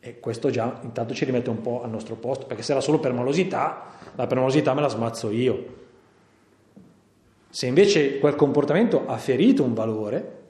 E 0.00 0.18
questo 0.18 0.48
già 0.48 0.80
intanto 0.82 1.12
ci 1.12 1.26
rimette 1.26 1.50
un 1.50 1.60
po' 1.60 1.82
al 1.82 1.90
nostro 1.90 2.14
posto, 2.14 2.46
perché 2.46 2.62
se 2.62 2.72
era 2.72 2.80
solo 2.80 2.98
per 2.98 3.12
malosità, 3.12 3.82
la 4.14 4.26
per 4.26 4.38
malosità 4.38 4.72
me 4.72 4.80
la 4.80 4.88
smazzo 4.88 5.30
io. 5.30 5.80
Se 7.50 7.66
invece 7.66 8.18
quel 8.18 8.34
comportamento 8.34 9.06
ha 9.06 9.18
ferito 9.18 9.62
un 9.62 9.74
valore, 9.74 10.40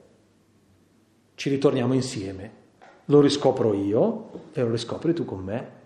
ci 1.35 1.49
ritorniamo 1.49 1.93
insieme. 1.93 2.61
Lo 3.05 3.19
riscopro 3.19 3.73
io 3.73 4.29
e 4.53 4.61
lo 4.61 4.71
riscopri 4.71 5.13
tu 5.13 5.25
con 5.25 5.43
me. 5.43 5.81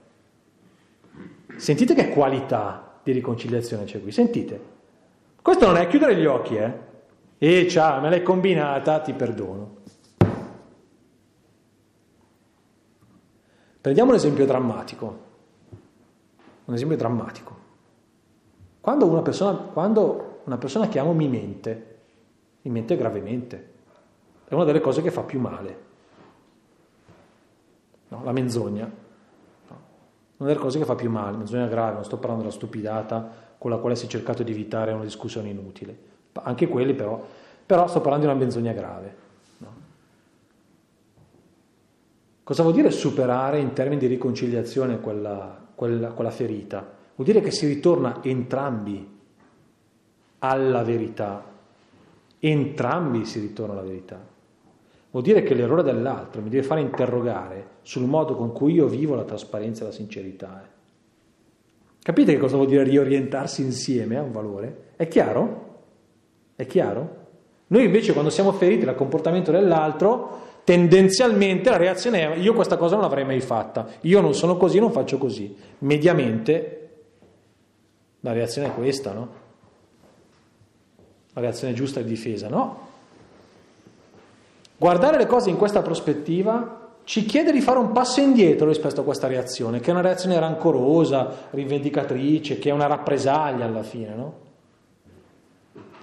Sentite 1.55 1.93
che 1.95 2.09
qualità 2.09 2.99
di 3.01 3.11
riconciliazione 3.11 3.85
c'è 3.85 4.01
qui, 4.01 4.11
sentite. 4.11 4.75
Questo 5.41 5.65
non 5.65 5.77
è 5.77 5.87
chiudere 5.87 6.15
gli 6.15 6.25
occhi, 6.25 6.55
eh? 6.55 6.71
E 7.37 7.67
ciao, 7.67 8.01
me 8.01 8.09
l'hai 8.09 8.21
combinata, 8.21 8.99
ti 8.99 9.13
perdono. 9.13 9.75
Prendiamo 13.81 14.09
un 14.11 14.17
esempio 14.17 14.45
drammatico. 14.45 15.19
Un 16.65 16.73
esempio 16.73 16.97
drammatico. 16.97 17.55
Quando 18.81 19.05
una 19.05 19.21
persona, 19.21 19.57
quando 19.57 20.41
una 20.43 20.57
persona 20.57 20.87
che 20.89 20.99
amo 20.99 21.13
mi 21.13 21.27
mente, 21.27 21.97
mi 22.63 22.71
mente 22.71 22.97
gravemente. 22.97 23.73
È 24.47 24.53
una 24.53 24.65
delle 24.65 24.81
cose 24.81 25.01
che 25.01 25.11
fa 25.11 25.21
più 25.23 25.39
male. 25.39 25.85
No, 28.09 28.23
la 28.23 28.31
menzogna 28.31 29.05
una 30.37 30.49
delle 30.49 30.59
cose 30.59 30.77
che 30.77 30.85
fa 30.85 30.95
più 30.95 31.09
male, 31.09 31.37
menzogna 31.37 31.65
grave, 31.67 31.95
non 31.95 32.03
sto 32.03 32.17
parlando 32.17 32.43
della 32.43 32.55
stupidata 32.55 33.45
con 33.57 33.71
la 33.71 33.77
quale 33.77 33.95
si 33.95 34.05
è 34.05 34.09
cercato 34.09 34.43
di 34.43 34.51
evitare 34.51 34.91
una 34.91 35.03
discussione 35.03 35.49
inutile, 35.49 35.97
anche 36.33 36.67
quelli 36.67 36.93
però, 36.93 37.25
però 37.65 37.87
sto 37.87 38.01
parlando 38.01 38.27
di 38.27 38.31
una 38.31 38.39
menzogna 38.39 38.71
grave. 38.71 39.15
No? 39.57 39.67
Cosa 42.43 42.61
vuol 42.61 42.75
dire 42.75 42.91
superare 42.91 43.59
in 43.59 43.73
termini 43.73 43.99
di 43.99 44.07
riconciliazione 44.07 44.99
quella, 44.99 45.59
quella, 45.73 46.09
quella 46.09 46.29
ferita? 46.29 46.95
Vuol 47.15 47.27
dire 47.27 47.41
che 47.41 47.49
si 47.49 47.65
ritorna 47.65 48.19
entrambi 48.21 49.15
alla 50.39 50.83
verità, 50.83 51.43
entrambi 52.37 53.25
si 53.25 53.39
ritorna 53.39 53.73
alla 53.73 53.81
verità. 53.81 54.35
Vuol 55.11 55.23
dire 55.23 55.41
che 55.41 55.53
l'errore 55.53 55.83
dell'altro 55.83 56.41
mi 56.41 56.49
deve 56.49 56.63
fare 56.63 56.81
interrogare 56.81 57.75
sul 57.81 58.05
modo 58.05 58.35
con 58.35 58.51
cui 58.51 58.73
io 58.73 58.87
vivo 58.87 59.15
la 59.15 59.23
trasparenza 59.23 59.83
e 59.83 59.87
la 59.87 59.93
sincerità. 59.93 60.61
Eh. 60.63 60.75
Capite 62.01 62.33
che 62.33 62.39
cosa 62.39 62.55
vuol 62.55 62.67
dire 62.67 62.83
riorientarsi 62.83 63.61
insieme 63.61 64.17
a 64.17 64.21
un 64.21 64.31
valore? 64.31 64.91
È 64.95 65.07
chiaro? 65.07 65.65
È 66.55 66.65
chiaro? 66.65 67.25
Noi 67.67 67.85
invece 67.85 68.13
quando 68.13 68.29
siamo 68.29 68.51
feriti 68.53 68.85
dal 68.85 68.95
comportamento 68.95 69.51
dell'altro, 69.51 70.45
tendenzialmente 70.63 71.69
la 71.69 71.77
reazione 71.77 72.33
è 72.33 72.37
io 72.37 72.53
questa 72.53 72.77
cosa 72.77 72.95
non 72.95 73.03
l'avrei 73.03 73.25
mai 73.25 73.41
fatta, 73.41 73.87
io 74.01 74.21
non 74.21 74.33
sono 74.33 74.57
così, 74.57 74.79
non 74.79 74.91
faccio 74.91 75.17
così. 75.17 75.55
Mediamente 75.79 76.89
la 78.21 78.31
reazione 78.31 78.69
è 78.69 78.73
questa, 78.73 79.13
no? 79.13 79.29
La 81.33 81.41
reazione 81.41 81.73
giusta 81.73 82.01
di 82.01 82.07
difesa, 82.07 82.47
no? 82.47 82.86
Guardare 84.77 85.17
le 85.17 85.25
cose 85.25 85.49
in 85.49 85.57
questa 85.57 85.81
prospettiva 85.81 86.85
ci 87.03 87.25
chiede 87.25 87.51
di 87.51 87.61
fare 87.61 87.79
un 87.79 87.91
passo 87.93 88.19
indietro 88.19 88.67
rispetto 88.67 89.01
a 89.01 89.03
questa 89.03 89.27
reazione, 89.27 89.79
che 89.79 89.89
è 89.89 89.93
una 89.93 90.01
reazione 90.01 90.37
rancorosa, 90.39 91.47
rivendicatrice, 91.51 92.59
che 92.59 92.69
è 92.69 92.73
una 92.73 92.85
rappresaglia 92.85 93.65
alla 93.65 93.83
fine, 93.83 94.13
no? 94.13 94.33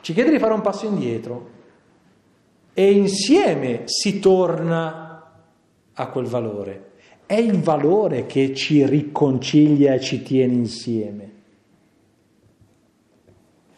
Ci 0.01 0.13
chiede 0.13 0.31
di 0.31 0.39
fare 0.39 0.55
un 0.55 0.61
passo 0.61 0.87
indietro 0.87 1.51
e 2.75 2.91
insieme 2.91 3.83
si 3.85 4.19
torna 4.19 5.33
a 5.93 6.07
quel 6.09 6.27
valore. 6.27 6.91
È 7.27 7.35
il 7.35 7.61
valore 7.61 8.27
che 8.27 8.55
ci 8.55 8.85
riconcilia 8.85 9.95
e 9.95 10.01
ci 10.01 10.23
tiene 10.23 10.53
insieme. 10.55 11.33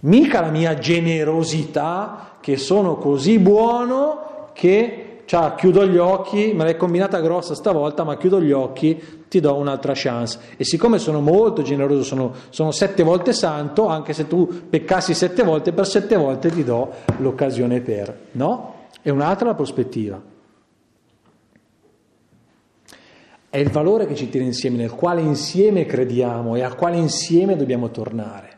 Mica 0.00 0.40
la 0.40 0.50
mia 0.50 0.74
generosità 0.78 2.38
che 2.40 2.56
sono 2.56 2.96
così 2.96 3.38
buono 3.38 4.25
che 4.56 5.20
cioè, 5.26 5.54
chiudo 5.56 5.84
gli 5.86 5.96
occhi, 5.98 6.52
me 6.54 6.64
l'hai 6.64 6.76
combinata 6.76 7.20
grossa 7.20 7.54
stavolta, 7.56 8.04
ma 8.04 8.16
chiudo 8.16 8.40
gli 8.40 8.52
occhi, 8.52 9.24
ti 9.28 9.40
do 9.40 9.56
un'altra 9.56 9.92
chance. 9.94 10.38
E 10.56 10.64
siccome 10.64 10.98
sono 10.98 11.20
molto 11.20 11.62
generoso, 11.62 12.04
sono, 12.04 12.32
sono 12.48 12.70
sette 12.70 13.02
volte 13.02 13.32
santo, 13.32 13.86
anche 13.86 14.12
se 14.12 14.28
tu 14.28 14.68
peccassi 14.70 15.14
sette 15.14 15.42
volte, 15.42 15.72
per 15.72 15.86
sette 15.86 16.16
volte 16.16 16.50
ti 16.50 16.62
do 16.62 16.90
l'occasione 17.18 17.80
per. 17.80 18.28
No? 18.32 18.86
È 19.02 19.10
un'altra 19.10 19.48
la 19.48 19.54
prospettiva. 19.54 20.22
È 23.50 23.58
il 23.58 23.70
valore 23.70 24.06
che 24.06 24.14
ci 24.14 24.30
tiene 24.30 24.46
insieme, 24.46 24.76
nel 24.76 24.92
quale 24.92 25.22
insieme 25.22 25.86
crediamo 25.86 26.54
e 26.54 26.62
al 26.62 26.76
quale 26.76 26.96
insieme 26.96 27.56
dobbiamo 27.56 27.90
tornare. 27.90 28.54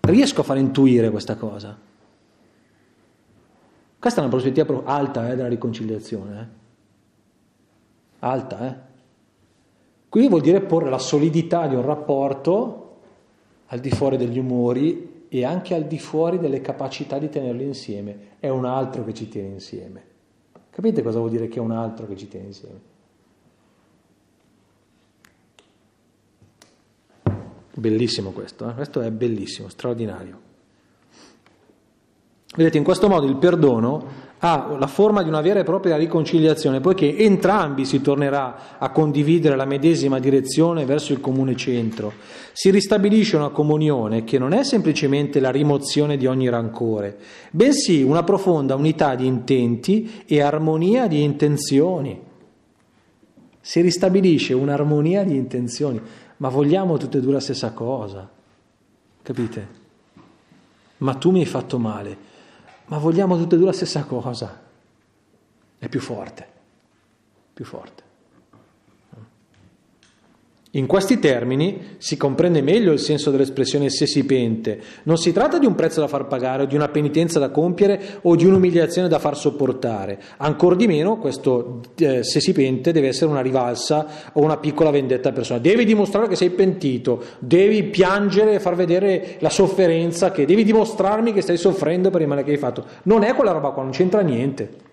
Riesco 0.00 0.42
a 0.42 0.44
far 0.44 0.58
intuire 0.58 1.10
questa 1.10 1.36
cosa? 1.36 1.88
Questa 4.00 4.20
è 4.20 4.24
una 4.24 4.32
prospettiva 4.32 4.82
alta 4.84 5.30
eh, 5.30 5.36
della 5.36 5.48
riconciliazione. 5.48 6.40
Eh? 6.40 6.46
Alta, 8.20 8.66
eh? 8.66 8.88
Qui 10.08 10.26
vuol 10.26 10.40
dire 10.40 10.62
porre 10.62 10.88
la 10.88 10.98
solidità 10.98 11.66
di 11.66 11.74
un 11.74 11.82
rapporto 11.82 12.96
al 13.66 13.78
di 13.78 13.90
fuori 13.90 14.16
degli 14.16 14.38
umori 14.38 15.26
e 15.28 15.44
anche 15.44 15.74
al 15.74 15.84
di 15.84 15.98
fuori 15.98 16.38
delle 16.38 16.62
capacità 16.62 17.18
di 17.18 17.28
tenerli 17.28 17.62
insieme. 17.62 18.38
È 18.40 18.48
un 18.48 18.64
altro 18.64 19.04
che 19.04 19.12
ci 19.12 19.28
tiene 19.28 19.48
insieme. 19.48 20.02
Capite 20.70 21.02
cosa 21.02 21.18
vuol 21.18 21.30
dire 21.30 21.48
che 21.48 21.58
è 21.58 21.62
un 21.62 21.72
altro 21.72 22.06
che 22.06 22.16
ci 22.16 22.26
tiene 22.26 22.46
insieme? 22.46 22.80
Bellissimo 27.74 28.30
questo, 28.30 28.66
eh? 28.66 28.72
questo 28.72 29.02
è 29.02 29.10
bellissimo, 29.10 29.68
straordinario. 29.68 30.48
Vedete, 32.56 32.78
in 32.78 32.84
questo 32.84 33.08
modo 33.08 33.26
il 33.26 33.36
perdono 33.36 34.28
ha 34.42 34.74
la 34.78 34.86
forma 34.88 35.22
di 35.22 35.28
una 35.28 35.40
vera 35.40 35.60
e 35.60 35.64
propria 35.64 35.96
riconciliazione, 35.96 36.80
poiché 36.80 37.16
entrambi 37.16 37.84
si 37.84 38.00
tornerà 38.00 38.78
a 38.78 38.90
condividere 38.90 39.54
la 39.54 39.66
medesima 39.66 40.18
direzione 40.18 40.84
verso 40.84 41.12
il 41.12 41.20
comune 41.20 41.54
centro. 41.54 42.12
Si 42.52 42.70
ristabilisce 42.70 43.36
una 43.36 43.50
comunione 43.50 44.24
che 44.24 44.38
non 44.38 44.52
è 44.52 44.64
semplicemente 44.64 45.38
la 45.38 45.50
rimozione 45.50 46.16
di 46.16 46.26
ogni 46.26 46.48
rancore, 46.48 47.18
bensì 47.52 48.02
una 48.02 48.24
profonda 48.24 48.74
unità 48.74 49.14
di 49.14 49.26
intenti 49.26 50.24
e 50.26 50.40
armonia 50.40 51.06
di 51.06 51.22
intenzioni. 51.22 52.20
Si 53.60 53.80
ristabilisce 53.80 54.54
un'armonia 54.54 55.22
di 55.22 55.36
intenzioni, 55.36 56.00
ma 56.38 56.48
vogliamo 56.48 56.96
tutte 56.96 57.18
e 57.18 57.20
due 57.20 57.34
la 57.34 57.40
stessa 57.40 57.72
cosa, 57.72 58.28
capite? 59.22 59.78
Ma 60.96 61.14
tu 61.14 61.30
mi 61.30 61.40
hai 61.40 61.46
fatto 61.46 61.78
male 61.78 62.28
ma 62.90 62.98
vogliamo 62.98 63.36
tutte 63.36 63.54
e 63.54 63.58
due 63.58 63.68
la 63.68 63.72
stessa 63.72 64.04
cosa. 64.04 64.68
È 65.78 65.88
più 65.88 66.00
forte, 66.00 66.46
più 67.54 67.64
forte. 67.64 68.02
In 70.74 70.86
questi 70.86 71.18
termini 71.18 71.96
si 71.98 72.16
comprende 72.16 72.62
meglio 72.62 72.92
il 72.92 73.00
senso 73.00 73.32
dell'espressione 73.32 73.90
se 73.90 74.06
si 74.06 74.24
pente. 74.24 74.80
Non 75.02 75.18
si 75.18 75.32
tratta 75.32 75.58
di 75.58 75.66
un 75.66 75.74
prezzo 75.74 75.98
da 75.98 76.06
far 76.06 76.28
pagare 76.28 76.62
o 76.62 76.66
di 76.66 76.76
una 76.76 76.86
penitenza 76.86 77.40
da 77.40 77.50
compiere 77.50 78.00
o 78.22 78.36
di 78.36 78.44
un'umiliazione 78.44 79.08
da 79.08 79.18
far 79.18 79.36
sopportare. 79.36 80.22
Ancor 80.36 80.76
di 80.76 80.86
meno 80.86 81.18
questo 81.18 81.80
eh, 81.96 82.22
se 82.22 82.38
si 82.38 82.52
pente 82.52 82.92
deve 82.92 83.08
essere 83.08 83.32
una 83.32 83.40
rivalsa 83.40 84.30
o 84.34 84.42
una 84.42 84.58
piccola 84.58 84.90
vendetta 84.90 85.32
personale. 85.32 85.68
Devi 85.68 85.84
dimostrare 85.84 86.28
che 86.28 86.36
sei 86.36 86.50
pentito, 86.50 87.20
devi 87.40 87.82
piangere 87.82 88.52
e 88.52 88.60
far 88.60 88.76
vedere 88.76 89.38
la 89.40 89.50
sofferenza 89.50 90.30
che 90.30 90.46
devi 90.46 90.62
dimostrarmi 90.62 91.32
che 91.32 91.40
stai 91.40 91.56
soffrendo 91.56 92.10
per 92.10 92.20
il 92.20 92.28
male 92.28 92.44
che 92.44 92.52
hai 92.52 92.58
fatto. 92.58 92.84
Non 93.04 93.24
è 93.24 93.34
quella 93.34 93.50
roba 93.50 93.70
qua, 93.70 93.82
non 93.82 93.90
c'entra 93.90 94.20
niente. 94.20 94.89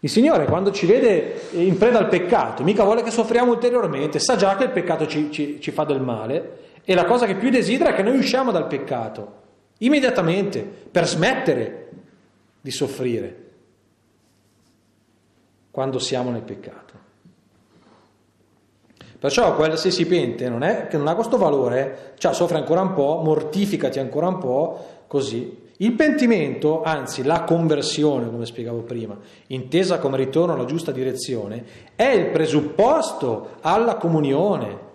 Il 0.00 0.08
Signore 0.08 0.44
quando 0.44 0.70
ci 0.70 0.86
vede 0.86 1.48
in 1.52 1.76
preda 1.76 1.98
al 1.98 2.08
peccato, 2.08 2.62
mica 2.62 2.84
vuole 2.84 3.02
che 3.02 3.10
soffriamo 3.10 3.50
ulteriormente, 3.50 4.20
sa 4.20 4.36
già 4.36 4.56
che 4.56 4.64
il 4.64 4.70
peccato 4.70 5.06
ci, 5.08 5.30
ci, 5.32 5.60
ci, 5.60 5.70
fa 5.72 5.82
del 5.84 6.00
male 6.00 6.58
e 6.84 6.94
la 6.94 7.04
cosa 7.04 7.26
che 7.26 7.34
più 7.34 7.50
desidera 7.50 7.90
è 7.90 7.94
che 7.94 8.02
noi 8.02 8.16
usciamo 8.16 8.52
dal 8.52 8.68
peccato, 8.68 9.42
immediatamente, 9.78 10.60
per 10.60 11.08
smettere 11.08 11.88
di 12.60 12.70
soffrire 12.70 13.46
quando 15.72 15.98
siamo 15.98 16.30
nel 16.30 16.42
peccato. 16.42 17.06
Perciò 19.18 19.76
se 19.76 19.90
si 19.90 20.06
pente 20.06 20.48
non 20.48 20.62
è 20.62 20.86
che 20.86 20.96
non 20.96 21.08
ha 21.08 21.16
questo 21.16 21.38
valore, 21.38 22.12
cioè 22.18 22.32
soffre 22.32 22.58
ancora 22.58 22.82
un 22.82 22.94
po', 22.94 23.20
mortificati 23.24 23.98
ancora 23.98 24.28
un 24.28 24.38
po', 24.38 24.86
così, 25.08 25.66
il 25.80 25.92
pentimento, 25.92 26.82
anzi 26.82 27.22
la 27.22 27.44
conversione, 27.44 28.28
come 28.28 28.46
spiegavo 28.46 28.80
prima, 28.80 29.16
intesa 29.48 29.98
come 29.98 30.16
ritorno 30.16 30.54
alla 30.54 30.64
giusta 30.64 30.90
direzione, 30.90 31.64
è 31.94 32.08
il 32.08 32.30
presupposto 32.30 33.56
alla 33.60 33.94
comunione 33.94 34.86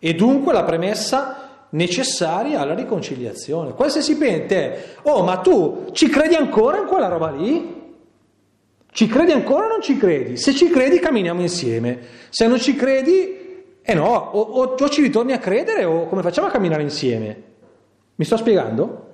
e 0.00 0.14
dunque 0.14 0.52
la 0.52 0.64
premessa 0.64 1.66
necessaria 1.70 2.60
alla 2.60 2.74
riconciliazione. 2.74 3.74
Quel 3.74 3.90
se 3.90 4.02
si 4.02 4.16
pente 4.16 4.56
è, 4.56 4.84
oh 5.02 5.22
ma 5.22 5.36
tu 5.36 5.86
ci 5.92 6.08
credi 6.08 6.34
ancora 6.34 6.78
in 6.78 6.86
quella 6.86 7.06
roba 7.06 7.30
lì? 7.30 7.80
Ci 8.90 9.06
credi 9.06 9.30
ancora 9.30 9.66
o 9.66 9.68
non 9.68 9.82
ci 9.82 9.96
credi? 9.96 10.36
Se 10.36 10.52
ci 10.52 10.68
credi 10.68 10.98
camminiamo 10.98 11.40
insieme, 11.40 12.00
se 12.28 12.48
non 12.48 12.58
ci 12.58 12.74
credi, 12.74 13.38
eh 13.80 13.94
no, 13.94 14.14
o, 14.32 14.40
o, 14.40 14.74
o 14.76 14.88
ci 14.88 15.00
ritorni 15.00 15.32
a 15.32 15.38
credere 15.38 15.84
o 15.84 16.06
come 16.08 16.22
facciamo 16.22 16.48
a 16.48 16.50
camminare 16.50 16.82
insieme? 16.82 17.42
Mi 18.16 18.24
sto 18.24 18.36
spiegando? 18.36 19.10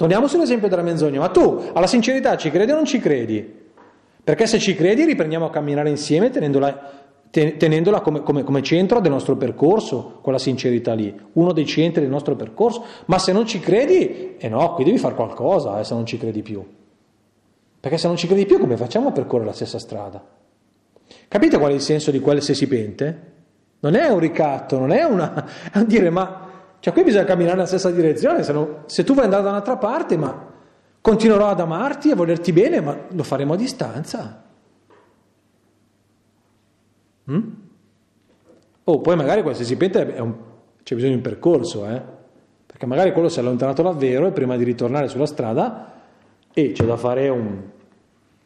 Torniamo 0.00 0.28
sull'esempio 0.28 0.66
della 0.66 0.80
menzogna, 0.80 1.20
ma 1.20 1.28
tu 1.28 1.62
alla 1.74 1.86
sincerità 1.86 2.38
ci 2.38 2.50
credi 2.50 2.72
o 2.72 2.74
non 2.74 2.86
ci 2.86 3.00
credi? 3.00 3.46
Perché 4.24 4.46
se 4.46 4.58
ci 4.58 4.74
credi 4.74 5.04
riprendiamo 5.04 5.44
a 5.44 5.50
camminare 5.50 5.90
insieme 5.90 6.30
tenendola, 6.30 6.90
tenendola 7.28 8.00
come, 8.00 8.22
come, 8.22 8.42
come, 8.42 8.62
centro 8.62 9.00
del 9.00 9.10
nostro 9.10 9.36
percorso, 9.36 10.20
quella 10.22 10.38
sincerità 10.38 10.94
lì, 10.94 11.14
uno 11.34 11.52
dei 11.52 11.66
centri 11.66 12.00
del 12.00 12.08
nostro 12.08 12.34
percorso. 12.34 12.82
Ma 13.04 13.18
se 13.18 13.32
non 13.32 13.46
ci 13.46 13.60
credi, 13.60 14.36
eh 14.38 14.48
no, 14.48 14.72
qui 14.72 14.84
devi 14.84 14.96
fare 14.96 15.14
qualcosa 15.14 15.78
eh, 15.78 15.84
se 15.84 15.92
non 15.92 16.06
ci 16.06 16.16
credi 16.16 16.40
più. 16.40 16.66
Perché 17.78 17.98
se 17.98 18.06
non 18.06 18.16
ci 18.16 18.26
credi 18.26 18.46
più 18.46 18.58
come 18.58 18.78
facciamo 18.78 19.08
a 19.08 19.12
percorrere 19.12 19.48
la 19.48 19.54
stessa 19.54 19.78
strada? 19.78 20.24
Capite 21.28 21.58
qual 21.58 21.72
è 21.72 21.74
il 21.74 21.82
senso 21.82 22.10
di 22.10 22.20
quel 22.20 22.40
se 22.40 22.54
si 22.54 22.66
pente? 22.66 23.32
Non 23.80 23.94
è 23.94 24.08
un 24.08 24.18
ricatto, 24.18 24.78
non 24.78 24.92
è 24.92 25.02
una... 25.02 25.44
è 25.70 25.76
un 25.76 25.84
dire 25.84 26.08
ma 26.08 26.49
cioè 26.80 26.92
qui 26.94 27.04
bisogna 27.04 27.24
camminare 27.24 27.56
nella 27.56 27.66
stessa 27.66 27.90
direzione, 27.90 28.42
se, 28.42 28.52
no, 28.52 28.82
se 28.86 29.04
tu 29.04 29.12
vuoi 29.12 29.26
andare 29.26 29.42
da 29.42 29.50
un'altra 29.50 29.76
parte, 29.76 30.16
ma 30.16 30.48
continuerò 31.00 31.48
ad 31.48 31.60
amarti 31.60 32.10
e 32.10 32.14
volerti 32.14 32.52
bene, 32.52 32.80
ma 32.80 32.96
lo 33.08 33.22
faremo 33.22 33.52
a 33.52 33.56
distanza. 33.56 34.42
Mm? 37.30 37.48
Oh, 38.84 39.00
poi 39.00 39.14
magari 39.14 39.42
qualsiasi 39.42 39.76
pente 39.76 40.00
un, 40.18 40.34
c'è 40.82 40.94
bisogno 40.94 41.12
di 41.12 41.18
un 41.18 41.22
percorso, 41.22 41.86
eh? 41.86 42.02
perché 42.66 42.86
magari 42.86 43.12
quello 43.12 43.28
si 43.28 43.38
è 43.38 43.42
allontanato 43.42 43.82
davvero 43.82 44.26
e 44.26 44.32
prima 44.32 44.56
di 44.56 44.64
ritornare 44.64 45.08
sulla 45.08 45.26
strada 45.26 45.92
e 46.52 46.72
c'è 46.72 46.84
da 46.86 46.96
fare 46.96 47.28
un, 47.28 47.62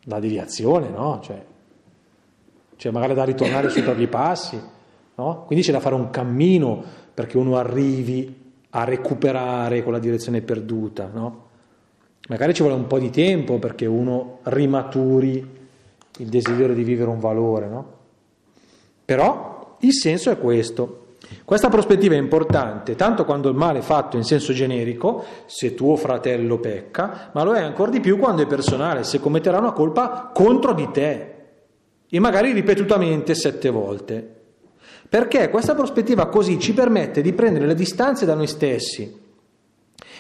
una 0.07 0.19
deviazione, 0.19 0.89
no? 0.89 1.21
Cioè, 1.23 1.45
cioè 2.77 2.93
magari 2.93 3.15
da 3.15 3.23
ritornare 3.23 3.69
sui 3.69 3.83
propri 3.83 4.09
passi, 4.09 4.61
no? 5.15 5.45
Quindi 5.47 5.65
c'è 5.65 5.71
da 5.71 5.79
fare 5.79 5.95
un 5.95 6.11
cammino 6.11 6.83
perché 7.15 7.39
uno 7.39 7.57
arrivi 7.57 8.43
a 8.71 8.85
recuperare 8.85 9.83
quella 9.83 10.01
direzione 10.01 10.43
perduta, 10.43 11.09
no? 11.13 11.43
Magari 12.29 12.55
ci 12.55 12.63
vuole 12.63 12.77
un 12.77 12.87
po' 12.87 12.99
di 12.99 13.11
tempo 13.11 13.59
perché 13.59 13.87
uno 13.87 14.39
rimaturi 14.45 15.63
il 16.19 16.29
desiderio 16.29 16.75
di 16.75 16.83
vivere 16.83 17.11
un 17.11 17.21
valore, 17.21 17.69
no? 17.69 17.93
Però 19.05 19.77
il 19.81 19.93
senso 19.93 20.31
è 20.31 20.39
questo. 20.39 21.03
Questa 21.45 21.69
prospettiva 21.69 22.15
è 22.15 22.19
importante 22.19 22.97
tanto 22.97 23.25
quando 23.25 23.49
il 23.49 23.57
male 23.57 23.79
è 23.79 23.83
fatto 23.83 24.17
in 24.17 24.25
senso 24.25 24.53
generico, 24.53 25.25
se 25.47 25.75
tuo 25.75 25.97
fratello 25.97 26.59
pecca, 26.59 27.31
ma 27.33 27.43
lo 27.45 27.55
è 27.55 27.61
ancora 27.61 27.91
di 27.91 28.01
più 28.01 28.19
quando 28.19 28.43
è 28.43 28.47
personale, 28.47 29.05
se 29.05 29.21
commetterà 29.21 29.59
una 29.59 29.73
colpa 29.73 30.31
contro 30.33 30.73
di 30.73 30.91
te 30.91 31.35
e 32.09 32.21
magari 32.21 32.53
ripetutamente 32.53 33.35
sette 33.35 33.71
volte. 33.71 34.34
Perché 35.15 35.49
questa 35.49 35.77
prospettiva 35.77 36.27
così 36.27 36.59
ci 36.59 36.75
permette 36.75 37.23
di 37.23 37.33
prendere 37.33 37.69
le 37.69 37.77
distanze 37.77 38.27
da 38.27 38.35
noi 38.35 38.49
stessi 38.49 39.17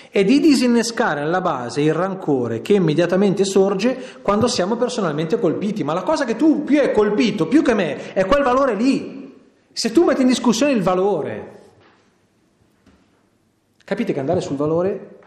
e 0.08 0.22
di 0.22 0.38
disinnescare 0.38 1.20
alla 1.20 1.40
base 1.40 1.80
il 1.80 1.92
rancore 1.92 2.62
che 2.62 2.74
immediatamente 2.74 3.44
sorge 3.44 4.20
quando 4.22 4.46
siamo 4.46 4.76
personalmente 4.76 5.40
colpiti. 5.40 5.82
Ma 5.82 5.94
la 5.94 6.04
cosa 6.04 6.24
che 6.24 6.36
tu 6.36 6.62
più 6.62 6.78
hai 6.78 6.92
colpito, 6.92 7.48
più 7.48 7.62
che 7.62 7.74
me, 7.74 8.12
è 8.12 8.24
quel 8.24 8.44
valore 8.44 8.76
lì. 8.76 9.34
Se 9.72 9.90
tu 9.90 10.04
metti 10.04 10.22
in 10.22 10.28
discussione 10.28 10.70
il 10.70 10.82
valore, 10.82 11.62
capite 13.82 14.12
che 14.12 14.20
andare 14.20 14.40
sul 14.42 14.54
valore 14.54 15.18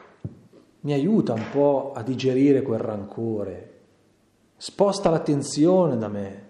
mi 0.79 0.93
aiuta 0.93 1.33
un 1.33 1.43
po' 1.51 1.91
a 1.93 2.03
digerire 2.03 2.61
quel 2.61 2.79
rancore, 2.79 3.71
sposta 4.55 5.09
l'attenzione 5.09 5.97
da 5.97 6.07
me. 6.07 6.46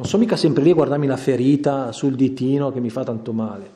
Non 0.00 0.08
sono 0.08 0.22
mica 0.22 0.36
sempre 0.36 0.62
lì 0.62 0.70
a 0.70 0.74
guardarmi 0.74 1.06
la 1.06 1.18
ferita 1.18 1.92
sul 1.92 2.14
ditino 2.14 2.72
che 2.72 2.80
mi 2.80 2.88
fa 2.88 3.04
tanto 3.04 3.34
male. 3.34 3.70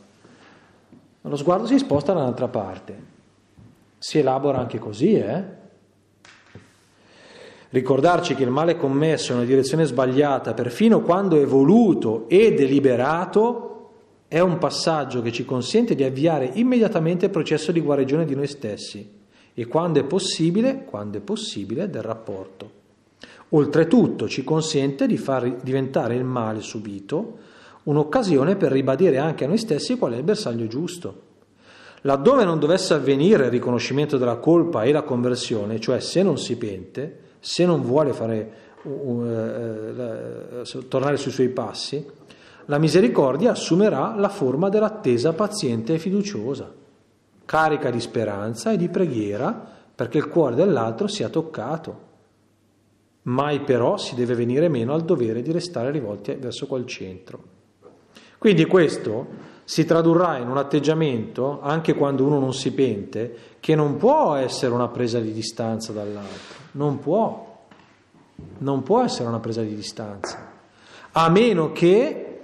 Ma 1.20 1.28
lo 1.28 1.36
sguardo 1.36 1.66
si 1.66 1.76
sposta 1.76 2.14
dall'altra 2.14 2.48
parte. 2.48 2.98
Si 3.98 4.16
elabora 4.16 4.56
anche 4.56 4.78
così, 4.78 5.16
eh? 5.16 5.44
Ricordarci 7.68 8.34
che 8.34 8.42
il 8.42 8.48
male 8.48 8.78
commesso 8.78 9.32
in 9.32 9.38
una 9.38 9.46
direzione 9.46 9.84
sbagliata, 9.84 10.54
perfino 10.54 11.02
quando 11.02 11.38
è 11.38 11.44
voluto 11.44 12.26
e 12.30 12.54
deliberato, 12.54 13.90
è 14.26 14.40
un 14.40 14.56
passaggio 14.56 15.20
che 15.20 15.30
ci 15.30 15.44
consente 15.44 15.94
di 15.94 16.04
avviare 16.04 16.52
immediatamente 16.54 17.26
il 17.26 17.32
processo 17.32 17.70
di 17.70 17.82
guarigione 17.82 18.24
di 18.24 18.34
noi 18.34 18.46
stessi 18.46 19.20
e 19.52 19.66
quando 19.66 20.00
è 20.00 20.04
possibile, 20.04 20.84
quando 20.86 21.18
è 21.18 21.20
possibile, 21.20 21.90
del 21.90 22.02
rapporto. 22.02 22.83
Oltretutto 23.54 24.28
ci 24.28 24.42
consente 24.42 25.06
di 25.06 25.16
far 25.16 25.60
diventare 25.62 26.16
il 26.16 26.24
male 26.24 26.60
subito 26.60 27.38
un'occasione 27.84 28.56
per 28.56 28.72
ribadire 28.72 29.18
anche 29.18 29.44
a 29.44 29.46
noi 29.46 29.58
stessi 29.58 29.96
qual 29.96 30.14
è 30.14 30.16
il 30.16 30.24
bersaglio 30.24 30.66
giusto. 30.66 31.22
Laddove 32.00 32.44
non 32.44 32.58
dovesse 32.58 32.94
avvenire 32.94 33.44
il 33.44 33.50
riconoscimento 33.50 34.18
della 34.18 34.36
colpa 34.36 34.82
e 34.82 34.90
la 34.90 35.02
conversione, 35.02 35.78
cioè 35.78 36.00
se 36.00 36.22
non 36.22 36.36
si 36.36 36.56
pente, 36.56 37.18
se 37.38 37.64
non 37.64 37.82
vuole 37.82 38.12
fare, 38.12 38.52
uh, 38.82 38.90
uh, 38.90 40.60
uh, 40.60 40.88
tornare 40.88 41.16
sui 41.16 41.30
suoi 41.30 41.48
passi, 41.48 42.04
la 42.66 42.78
misericordia 42.78 43.52
assumerà 43.52 44.16
la 44.16 44.30
forma 44.30 44.68
dell'attesa 44.68 45.32
paziente 45.32 45.94
e 45.94 45.98
fiduciosa, 45.98 46.72
carica 47.44 47.90
di 47.90 48.00
speranza 48.00 48.72
e 48.72 48.76
di 48.76 48.88
preghiera 48.88 49.72
perché 49.94 50.18
il 50.18 50.28
cuore 50.28 50.56
dell'altro 50.56 51.06
sia 51.06 51.28
toccato. 51.28 52.03
Mai 53.24 53.60
però 53.60 53.96
si 53.96 54.14
deve 54.14 54.34
venire 54.34 54.68
meno 54.68 54.92
al 54.92 55.04
dovere 55.04 55.42
di 55.42 55.52
restare 55.52 55.90
rivolti 55.90 56.34
verso 56.34 56.66
quel 56.66 56.86
centro. 56.86 57.52
Quindi 58.38 58.66
questo 58.66 59.52
si 59.64 59.86
tradurrà 59.86 60.36
in 60.36 60.48
un 60.48 60.58
atteggiamento, 60.58 61.60
anche 61.62 61.94
quando 61.94 62.24
uno 62.24 62.38
non 62.38 62.52
si 62.52 62.72
pente, 62.72 63.34
che 63.60 63.74
non 63.74 63.96
può 63.96 64.34
essere 64.34 64.74
una 64.74 64.88
presa 64.88 65.18
di 65.20 65.32
distanza 65.32 65.92
dall'altro, 65.92 66.56
non 66.72 66.98
può, 66.98 67.64
non 68.58 68.82
può 68.82 69.02
essere 69.02 69.28
una 69.28 69.40
presa 69.40 69.62
di 69.62 69.74
distanza, 69.74 70.52
a 71.12 71.28
meno 71.30 71.72
che 71.72 72.40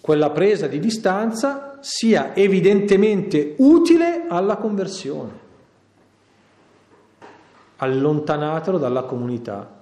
quella 0.00 0.30
presa 0.30 0.66
di 0.66 0.80
distanza 0.80 1.78
sia 1.80 2.34
evidentemente 2.34 3.54
utile 3.58 4.24
alla 4.28 4.56
conversione. 4.56 5.46
Allontanatelo 7.76 8.78
dalla 8.78 9.02
comunità. 9.02 9.77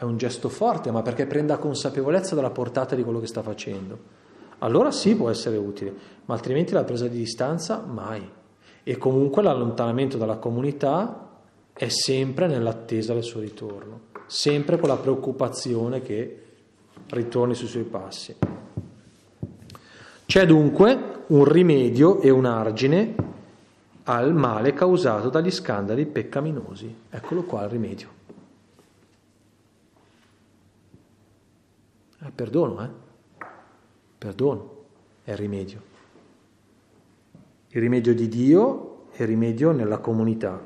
È 0.00 0.04
un 0.04 0.16
gesto 0.16 0.48
forte, 0.48 0.90
ma 0.90 1.02
perché 1.02 1.26
prenda 1.26 1.58
consapevolezza 1.58 2.34
della 2.34 2.50
portata 2.50 2.94
di 2.94 3.02
quello 3.02 3.20
che 3.20 3.26
sta 3.26 3.42
facendo 3.42 4.18
allora 4.62 4.90
sì 4.90 5.14
può 5.14 5.30
essere 5.30 5.56
utile, 5.56 5.92
ma 6.26 6.34
altrimenti 6.34 6.72
la 6.72 6.84
presa 6.84 7.06
di 7.06 7.18
distanza 7.18 7.82
mai. 7.86 8.28
E 8.82 8.96
comunque 8.98 9.42
l'allontanamento 9.42 10.16
dalla 10.16 10.36
comunità 10.36 11.28
è 11.72 11.88
sempre 11.88 12.46
nell'attesa 12.46 13.14
del 13.14 13.22
suo 13.22 13.40
ritorno, 13.40 14.00
sempre 14.26 14.78
con 14.78 14.88
la 14.88 14.96
preoccupazione 14.96 16.02
che 16.02 16.42
ritorni 17.08 17.54
sui 17.54 17.68
suoi 17.68 17.84
passi. 17.84 18.36
C'è 20.26 20.46
dunque 20.46 21.24
un 21.28 21.44
rimedio 21.44 22.20
e 22.20 22.30
un 22.30 22.44
argine 22.44 23.14
al 24.04 24.34
male 24.34 24.74
causato 24.74 25.30
dagli 25.30 25.50
scandali 25.50 26.04
peccaminosi. 26.04 26.94
Eccolo 27.08 27.44
qua 27.44 27.64
il 27.64 27.70
rimedio. 27.70 28.19
Il 32.22 32.32
perdono, 32.32 32.82
eh? 32.82 32.88
Perdono 34.18 34.84
è 35.24 35.30
il 35.30 35.36
rimedio. 35.38 35.80
Il 37.68 37.80
rimedio 37.80 38.14
di 38.14 38.28
Dio 38.28 39.04
è 39.12 39.22
il 39.22 39.28
rimedio 39.28 39.70
nella 39.70 39.98
comunità. 39.98 40.60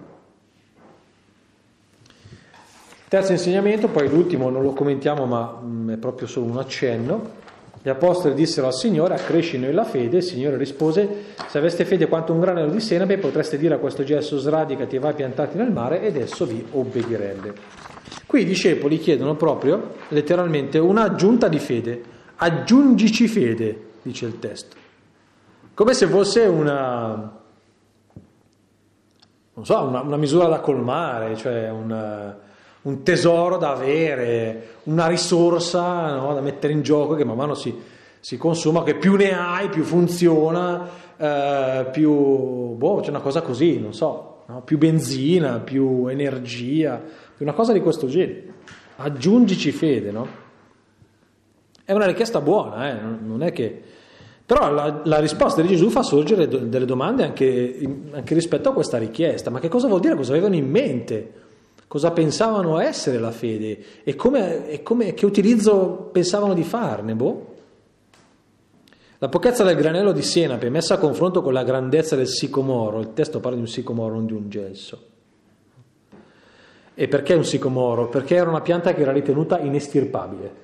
Terzo 3.07 3.31
insegnamento, 3.31 3.89
poi 3.89 4.09
l'ultimo 4.09 4.51
non 4.51 4.63
lo 4.63 4.73
commentiamo 4.73 5.27
ma 5.27 5.61
mm, 5.63 5.91
è 5.91 5.97
proprio 5.99 6.27
solo 6.27 6.47
un 6.47 6.59
accenno. 6.59 7.43
Gli 7.81 7.89
apostoli 7.89 8.35
dissero 8.35 8.67
al 8.67 8.75
Signore, 8.75 9.15
accresci 9.15 9.59
noi 9.59 9.73
la 9.73 9.85
fede, 9.85 10.17
il 10.17 10.23
Signore 10.25 10.57
rispose, 10.57 11.27
se 11.47 11.59
aveste 11.59 11.85
fede 11.85 12.09
quanto 12.09 12.33
un 12.33 12.41
granello 12.41 12.71
di 12.71 12.81
senape 12.81 13.19
potreste 13.19 13.59
dire 13.59 13.75
a 13.75 13.79
questo 13.79 14.03
gesso 14.03 14.39
sradicati 14.39 14.97
e 14.97 14.99
vai 14.99 15.15
piantati 15.15 15.57
nel 15.57 15.71
mare 15.71 16.03
ed 16.03 16.17
esso 16.17 16.47
vi 16.47 16.67
obbedirebbe. 16.73 17.93
Qui 18.35 18.43
i 18.43 18.47
discepoli 18.47 18.99
chiedono 18.99 19.37
proprio, 19.37 19.93
letteralmente, 20.09 20.78
un'aggiunta 20.80 21.47
di 21.47 21.61
fede 21.61 22.03
aggiungici 22.35 23.28
fede, 23.28 23.91
dice 24.03 24.26
il 24.26 24.41
testo. 24.41 24.74
Come 25.72 25.95
se 25.95 26.09
fosse 26.09 26.41
una, 26.41 27.41
so, 29.62 29.78
una, 29.82 30.01
una 30.01 30.16
misura 30.16 30.49
da 30.49 30.59
colmare, 30.59 31.37
cioè 31.37 31.70
una, 31.70 32.37
un 32.82 33.05
tesoro 33.05 33.57
da 33.57 33.70
avere, 33.70 34.78
una 34.85 35.07
risorsa 35.07 36.16
no, 36.16 36.35
da 36.35 36.41
mettere 36.41 36.72
in 36.72 36.82
gioco 36.82 37.14
che 37.14 37.24
man 37.24 37.37
mano 37.37 37.55
si, 37.55 37.72
si, 38.18 38.37
consuma, 38.37 38.82
che 38.82 38.97
più 38.97 39.14
ne 39.14 39.30
hai, 39.32 39.68
più 39.68 39.85
funziona, 39.85 40.89
eh, 41.16 41.87
più, 41.93 42.11
boh, 42.11 42.99
c'è 43.01 43.11
una 43.11 43.20
cosa 43.20 43.43
così, 43.43 43.78
non 43.78 43.95
so, 43.95 44.43
no? 44.47 44.62
più 44.62 44.76
benzina, 44.76 45.61
più 45.61 46.09
energia, 46.09 47.01
una 47.39 47.53
cosa 47.53 47.72
di 47.72 47.80
questo 47.80 48.07
genere. 48.07 48.53
Aggiungici 48.97 49.72
fede, 49.72 50.11
no? 50.11 50.43
È 51.85 51.93
una 51.93 52.07
richiesta 52.07 52.41
buona, 52.41 52.91
eh? 52.91 53.01
non 53.01 53.43
è 53.43 53.53
che... 53.53 53.82
Però 54.47 54.70
la, 54.70 55.01
la, 55.05 55.18
risposta 55.20 55.62
di 55.62 55.68
Gesù 55.68 55.89
fa 55.89 56.03
sorgere 56.03 56.47
delle 56.47 56.85
domande 56.85 57.24
anche, 57.24 57.80
anche, 58.12 58.35
rispetto 58.35 58.68
a 58.68 58.72
questa 58.74 58.99
richiesta. 58.99 59.49
Ma 59.49 59.59
che 59.59 59.68
cosa 59.68 59.89
vuol 59.89 60.01
dire? 60.01 60.14
Cosa 60.14 60.32
avevano 60.32 60.55
in 60.55 60.68
mente? 60.68 61.32
Cosa 61.89 62.11
pensavano 62.11 62.78
essere 62.78 63.18
la 63.18 63.30
fede? 63.30 63.78
E, 64.05 64.14
come, 64.16 64.68
e 64.68 64.82
come, 64.82 65.14
che 65.14 65.24
utilizzo 65.24 66.11
pensavano 66.12 66.53
di 66.53 66.62
farne? 66.62 67.14
Boh. 67.14 67.55
La 69.18 69.28
pochezza 69.30 69.64
del 69.64 69.76
granello 69.76 70.12
di 70.12 70.20
senape 70.20 70.68
messa 70.68 70.95
a 70.95 70.99
confronto 70.99 71.41
con 71.41 71.55
la 71.55 71.64
grandezza 71.64 72.14
del 72.14 72.28
sicomoro, 72.28 73.01
il 73.01 73.14
testo 73.14 73.41
parla 73.41 73.57
di 73.57 73.62
un 73.62 73.68
sicomoro, 73.68 74.14
non 74.14 74.26
di 74.26 74.35
un 74.35 74.51
gelso. 74.51 75.12
E 76.95 77.09
perché 77.09 77.34
un 77.34 77.45
sicomoro? 77.45 78.09
Perché 78.09 78.36
era 78.36 78.49
una 78.49 78.61
pianta 78.61 78.95
che 78.95 79.03
era 79.03 79.12
ritenuta 79.12 79.59
inestirpabile 79.59 80.62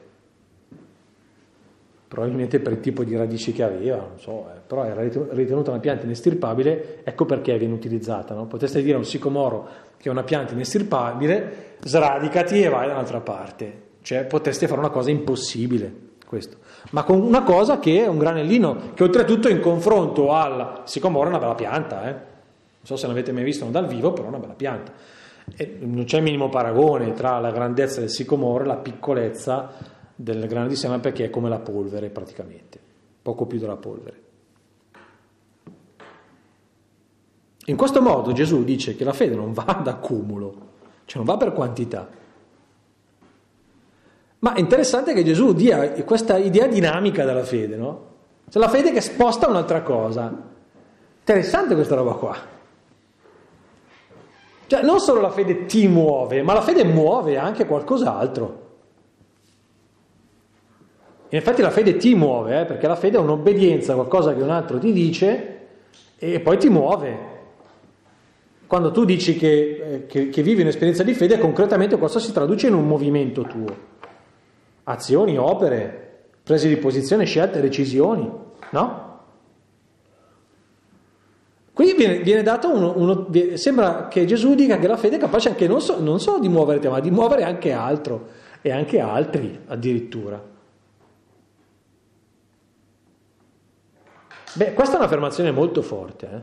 probabilmente 2.11 2.59
per 2.59 2.73
il 2.73 2.81
tipo 2.81 3.05
di 3.05 3.15
radici 3.15 3.53
che 3.53 3.63
aveva, 3.63 3.99
non 3.99 4.19
so, 4.19 4.49
eh, 4.53 4.59
però 4.67 4.83
era 4.83 5.01
ritenuta 5.01 5.71
una 5.71 5.79
pianta 5.79 6.07
inestirpabile, 6.07 7.05
ecco 7.05 7.25
perché 7.25 7.57
viene 7.57 7.73
utilizzata. 7.73 8.35
No? 8.35 8.47
Potreste 8.47 8.83
dire 8.83 8.97
a 8.97 8.99
un 8.99 9.05
sicomoro 9.05 9.69
che 9.97 10.09
è 10.09 10.11
una 10.11 10.25
pianta 10.25 10.53
inestirpabile, 10.53 11.77
sradicati 11.85 12.63
e 12.65 12.69
vai 12.69 12.89
da 12.89 12.95
un'altra 12.95 13.21
parte, 13.21 13.83
cioè 14.03 14.25
potreste 14.25 14.67
fare 14.67 14.81
una 14.81 14.91
cosa 14.91 15.11
impossibile. 15.11 16.09
Questo. 16.27 16.57
Ma 16.91 17.05
con 17.05 17.21
una 17.21 17.45
cosa 17.45 17.79
che 17.79 18.03
è 18.03 18.09
un 18.09 18.19
granellino, 18.19 18.93
che 18.95 19.05
oltretutto 19.05 19.49
in 19.49 19.61
confronto 19.61 20.33
al 20.33 20.83
sicomoro 20.87 21.27
è 21.27 21.29
una 21.29 21.39
bella 21.39 21.55
pianta, 21.55 22.09
eh? 22.09 22.13
non 22.13 22.83
so 22.83 22.97
se 22.97 23.07
l'avete 23.07 23.31
mai 23.31 23.45
visto 23.45 23.65
dal 23.67 23.87
vivo, 23.87 24.13
però 24.13 24.27
è 24.27 24.29
una 24.31 24.39
bella 24.39 24.55
pianta. 24.55 24.93
E 25.57 25.79
non 25.81 26.05
c'è 26.05 26.21
minimo 26.21 26.49
paragone 26.49 27.13
tra 27.13 27.39
la 27.39 27.51
grandezza 27.51 28.01
del 28.01 28.11
sicomoro 28.11 28.65
e 28.65 28.67
la 28.67 28.77
piccolezza 28.77 29.73
del 30.15 30.47
grano 30.47 30.69
di 30.69 30.77
seme 30.77 30.99
perché 30.99 31.25
è 31.25 31.31
come 31.31 31.49
la 31.49 31.59
polvere 31.59 32.11
praticamente, 32.11 32.79
poco 33.23 33.47
più 33.47 33.59
della 33.59 33.77
polvere. 33.77 34.23
In 37.67 37.77
questo 37.77 38.01
modo 38.03 38.33
Gesù 38.33 38.65
dice 38.65 38.97
che 38.97 39.05
la 39.05 39.13
fede 39.13 39.35
non 39.35 39.53
va 39.53 39.65
ad 39.67 39.87
accumulo, 39.87 40.69
cioè 41.05 41.19
non 41.23 41.27
va 41.27 41.37
per 41.37 41.53
quantità. 41.53 42.09
Ma 44.41 44.55
è 44.55 44.61
interessante 44.61 45.13
che 45.13 45.23
Gesù 45.23 45.53
dia 45.53 45.93
questa 46.05 46.37
idea 46.39 46.67
dinamica 46.67 47.25
della 47.25 47.45
fede, 47.45 47.77
no? 47.77 48.09
Cioè 48.49 48.63
la 48.63 48.69
fede 48.69 48.91
che 48.93 49.01
sposta 49.01 49.49
un'altra 49.49 49.83
cosa. 49.83 50.49
Interessante 51.19 51.75
questa 51.75 51.95
roba 51.95 52.15
qua. 52.15 52.37
Cioè 54.71 54.83
non 54.83 55.01
solo 55.01 55.21
la 55.21 55.31
fede 55.31 55.67
ti 55.67 55.89
muove, 55.89 56.43
ma 56.43 56.53
la 56.53 56.61
fede 56.61 56.85
muove 56.85 57.37
anche 57.37 57.67
qualcos'altro. 57.67 58.69
In 61.31 61.39
effetti 61.39 61.61
la 61.61 61.73
fede 61.73 61.97
ti 61.97 62.15
muove, 62.15 62.61
eh, 62.61 62.65
perché 62.67 62.87
la 62.87 62.95
fede 62.95 63.17
è 63.17 63.21
un'obbedienza 63.21 63.91
a 63.91 63.95
qualcosa 63.97 64.33
che 64.33 64.41
un 64.41 64.51
altro 64.51 64.79
ti 64.79 64.93
dice 64.93 65.59
e 66.17 66.39
poi 66.39 66.57
ti 66.57 66.69
muove. 66.69 67.19
Quando 68.69 68.93
tu 68.93 69.05
dici 69.05 69.35
che, 69.35 69.83
eh, 69.83 70.07
che, 70.07 70.29
che 70.29 70.41
vivi 70.41 70.61
un'esperienza 70.61 71.03
di 71.03 71.15
fede, 71.15 71.41
concretamente 71.41 71.99
questo 71.99 72.21
si 72.21 72.31
traduce 72.31 72.69
in 72.69 72.75
un 72.75 72.87
movimento 72.87 73.43
tuo. 73.43 73.77
Azioni, 74.85 75.37
opere, 75.37 76.29
prese 76.45 76.69
di 76.69 76.77
posizione, 76.77 77.25
scelte, 77.25 77.61
decisioni, 77.61 78.31
no? 78.71 79.10
Qui 81.81 81.95
viene, 81.95 82.19
viene 82.19 82.43
dato 82.43 82.71
uno, 82.71 82.93
uno, 82.95 83.29
sembra 83.55 84.07
che 84.09 84.27
Gesù 84.27 84.55
dica 84.55 84.79
che 84.79 84.87
la 84.87 84.99
fede 84.99 85.17
è 85.17 85.19
capace 85.19 85.49
anche 85.49 85.67
non, 85.67 85.81
so, 85.81 85.99
non 85.99 86.21
solo 86.21 86.39
di 86.39 86.47
muovere 86.51 86.79
te, 86.79 86.91
ma 86.91 87.01
di 87.01 87.11
muovere 87.11 87.43
anche 87.43 87.73
altro 87.73 88.27
e 88.61 88.71
anche 88.71 89.01
altri 89.01 89.59
addirittura. 89.67 90.45
Beh, 94.53 94.75
questa 94.75 94.97
è 94.97 94.99
un'affermazione 94.99 95.53
molto 95.53 95.81
forte. 95.81 96.27
Eh? 96.27 96.41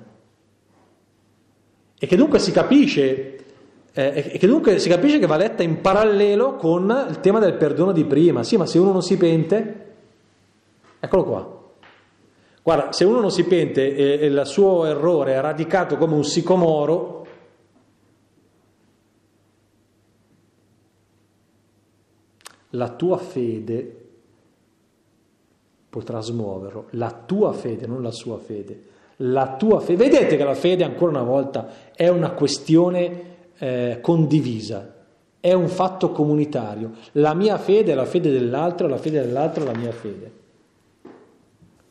E 1.99 2.07
che 2.07 2.15
dunque 2.15 2.39
si 2.39 2.51
capisce, 2.51 3.35
eh, 3.93 4.31
e 4.33 4.37
che 4.39 4.47
dunque 4.47 4.79
si 4.79 4.89
capisce 4.89 5.19
che 5.19 5.27
va 5.27 5.37
letta 5.37 5.61
in 5.61 5.81
parallelo 5.81 6.55
con 6.55 7.05
il 7.09 7.19
tema 7.19 7.37
del 7.37 7.53
perdono 7.53 7.91
di 7.91 8.05
prima. 8.05 8.41
Sì, 8.41 8.57
ma 8.57 8.65
se 8.65 8.79
uno 8.79 8.91
non 8.91 9.03
si 9.03 9.15
pente, 9.17 9.85
eccolo 10.99 11.23
qua. 11.23 11.56
Guarda, 12.67 12.91
se 12.91 13.05
uno 13.05 13.21
non 13.21 13.31
si 13.31 13.45
pente 13.45 13.95
e, 13.95 14.25
il 14.25 14.41
suo 14.43 14.83
errore 14.83 15.35
è 15.35 15.39
radicato 15.39 15.95
come 15.95 16.15
un 16.15 16.25
sicomoro, 16.25 17.25
la 22.71 22.89
tua 22.89 23.15
fede 23.19 24.07
potrà 25.87 26.19
smuoverlo, 26.19 26.87
la 26.89 27.23
tua 27.25 27.53
fede, 27.53 27.87
non 27.87 28.01
la 28.01 28.11
sua 28.11 28.37
fede, 28.37 28.83
la 29.15 29.55
tua 29.55 29.79
fede. 29.79 30.03
Vedete 30.03 30.35
che 30.35 30.43
la 30.43 30.53
fede, 30.53 30.83
ancora 30.83 31.11
una 31.11 31.23
volta, 31.23 31.69
è 31.95 32.09
una 32.09 32.31
questione 32.31 33.35
eh, 33.59 33.99
condivisa, 34.01 35.05
è 35.39 35.53
un 35.53 35.69
fatto 35.69 36.11
comunitario. 36.11 36.95
La 37.13 37.33
mia 37.33 37.57
fede 37.57 37.93
è 37.93 37.95
la 37.95 38.03
fede 38.03 38.29
dell'altro, 38.29 38.89
la 38.89 38.97
fede 38.97 39.21
dell'altro 39.21 39.63
è 39.63 39.67
la 39.67 39.79
mia 39.79 39.93
fede. 39.93 40.45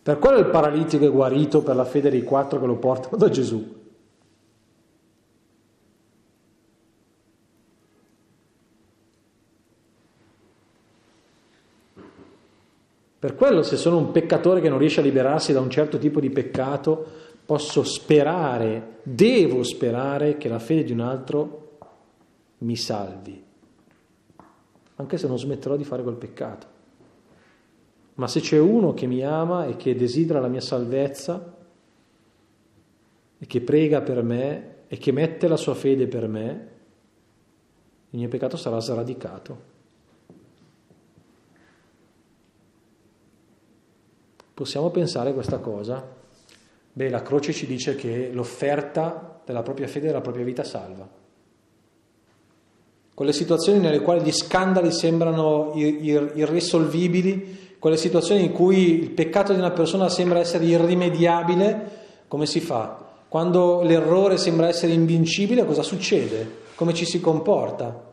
Per 0.06 0.20
quello 0.20 0.38
il 0.38 0.46
paralitico 0.46 1.04
è 1.04 1.10
guarito 1.10 1.64
per 1.64 1.74
la 1.74 1.84
fede 1.84 2.10
dei 2.10 2.22
quattro 2.22 2.60
che 2.60 2.66
lo 2.66 2.76
portano 2.76 3.16
da 3.16 3.28
Gesù. 3.28 3.74
Per 13.18 13.34
quello 13.34 13.64
se 13.64 13.76
sono 13.76 13.96
un 13.96 14.12
peccatore 14.12 14.60
che 14.60 14.68
non 14.68 14.78
riesce 14.78 15.00
a 15.00 15.02
liberarsi 15.02 15.52
da 15.52 15.58
un 15.58 15.70
certo 15.70 15.98
tipo 15.98 16.20
di 16.20 16.30
peccato, 16.30 17.04
posso 17.44 17.82
sperare, 17.82 19.00
devo 19.02 19.64
sperare 19.64 20.36
che 20.36 20.48
la 20.48 20.60
fede 20.60 20.84
di 20.84 20.92
un 20.92 21.00
altro 21.00 21.78
mi 22.58 22.76
salvi, 22.76 23.42
anche 24.94 25.18
se 25.18 25.26
non 25.26 25.36
smetterò 25.36 25.74
di 25.74 25.82
fare 25.82 26.04
quel 26.04 26.14
peccato. 26.14 26.75
Ma 28.16 28.26
se 28.28 28.40
c'è 28.40 28.58
uno 28.58 28.92
che 28.94 29.06
mi 29.06 29.22
ama 29.22 29.66
e 29.66 29.76
che 29.76 29.94
desidera 29.94 30.40
la 30.40 30.48
mia 30.48 30.60
salvezza 30.60 31.54
e 33.38 33.46
che 33.46 33.60
prega 33.60 34.00
per 34.00 34.22
me 34.22 34.74
e 34.88 34.96
che 34.98 35.12
mette 35.12 35.48
la 35.48 35.56
sua 35.56 35.74
fede 35.74 36.06
per 36.06 36.26
me, 36.26 36.68
il 38.10 38.18
mio 38.18 38.28
peccato 38.28 38.56
sarà 38.56 38.80
sradicato. 38.80 39.74
Possiamo 44.54 44.90
pensare 44.90 45.34
questa 45.34 45.58
cosa? 45.58 46.14
Beh, 46.94 47.10
la 47.10 47.20
croce 47.20 47.52
ci 47.52 47.66
dice 47.66 47.94
che 47.94 48.30
l'offerta 48.32 49.42
della 49.44 49.62
propria 49.62 49.86
fede 49.86 50.06
e 50.06 50.08
della 50.08 50.22
propria 50.22 50.44
vita 50.46 50.64
salva. 50.64 51.06
Quelle 53.12 53.32
situazioni 53.34 53.78
nelle 53.78 54.00
quali 54.00 54.22
gli 54.22 54.32
scandali 54.32 54.90
sembrano 54.90 55.72
irrisolvibili, 55.74 57.65
quelle 57.78 57.96
situazioni 57.96 58.44
in 58.44 58.52
cui 58.52 59.02
il 59.02 59.10
peccato 59.10 59.52
di 59.52 59.58
una 59.58 59.70
persona 59.70 60.08
sembra 60.08 60.38
essere 60.38 60.64
irrimediabile, 60.64 61.90
come 62.28 62.46
si 62.46 62.60
fa? 62.60 63.04
Quando 63.28 63.82
l'errore 63.82 64.38
sembra 64.38 64.68
essere 64.68 64.92
invincibile, 64.92 65.64
cosa 65.64 65.82
succede? 65.82 66.64
Come 66.74 66.94
ci 66.94 67.04
si 67.04 67.20
comporta? 67.20 68.04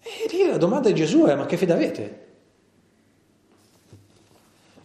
E 0.00 0.28
lì 0.30 0.46
la 0.46 0.58
domanda 0.58 0.88
di 0.88 0.94
Gesù 0.94 1.24
è: 1.24 1.34
ma 1.34 1.46
che 1.46 1.56
fede 1.56 1.72
avete? 1.72 2.26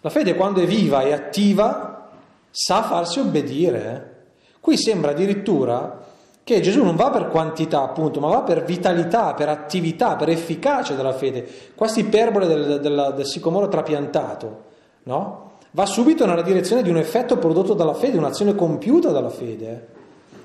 La 0.02 0.10
fede 0.10 0.36
quando 0.36 0.62
è 0.62 0.66
viva 0.66 1.04
e 1.04 1.12
attiva 1.12 2.12
sa 2.50 2.84
farsi 2.84 3.20
obbedire. 3.20 3.94
Eh. 3.94 4.60
Qui 4.60 4.78
sembra 4.78 5.12
addirittura 5.12 6.07
che 6.48 6.62
Gesù 6.62 6.82
non 6.82 6.96
va 6.96 7.10
per 7.10 7.28
quantità, 7.28 7.82
appunto, 7.82 8.22
ma 8.22 8.30
va 8.30 8.42
per 8.42 8.64
vitalità, 8.64 9.34
per 9.34 9.50
attività, 9.50 10.16
per 10.16 10.30
efficacia 10.30 10.94
della 10.94 11.12
fede. 11.12 11.46
Questa 11.76 12.00
iperbole 12.00 12.48
del, 12.48 12.80
del, 12.80 13.14
del 13.18 13.26
sicomoro 13.26 13.68
trapiantato, 13.68 14.64
no? 15.04 15.52
Va 15.72 15.86
subito 15.86 16.26
nella 16.26 16.42
direzione 16.42 16.84
di 16.84 16.90
un 16.90 16.96
effetto 16.96 17.36
prodotto 17.36 17.74
dalla 17.74 17.94
fede, 17.94 18.18
un'azione 18.18 18.56
compiuta 18.56 19.12
dalla 19.12 19.30
fede. 19.30 19.88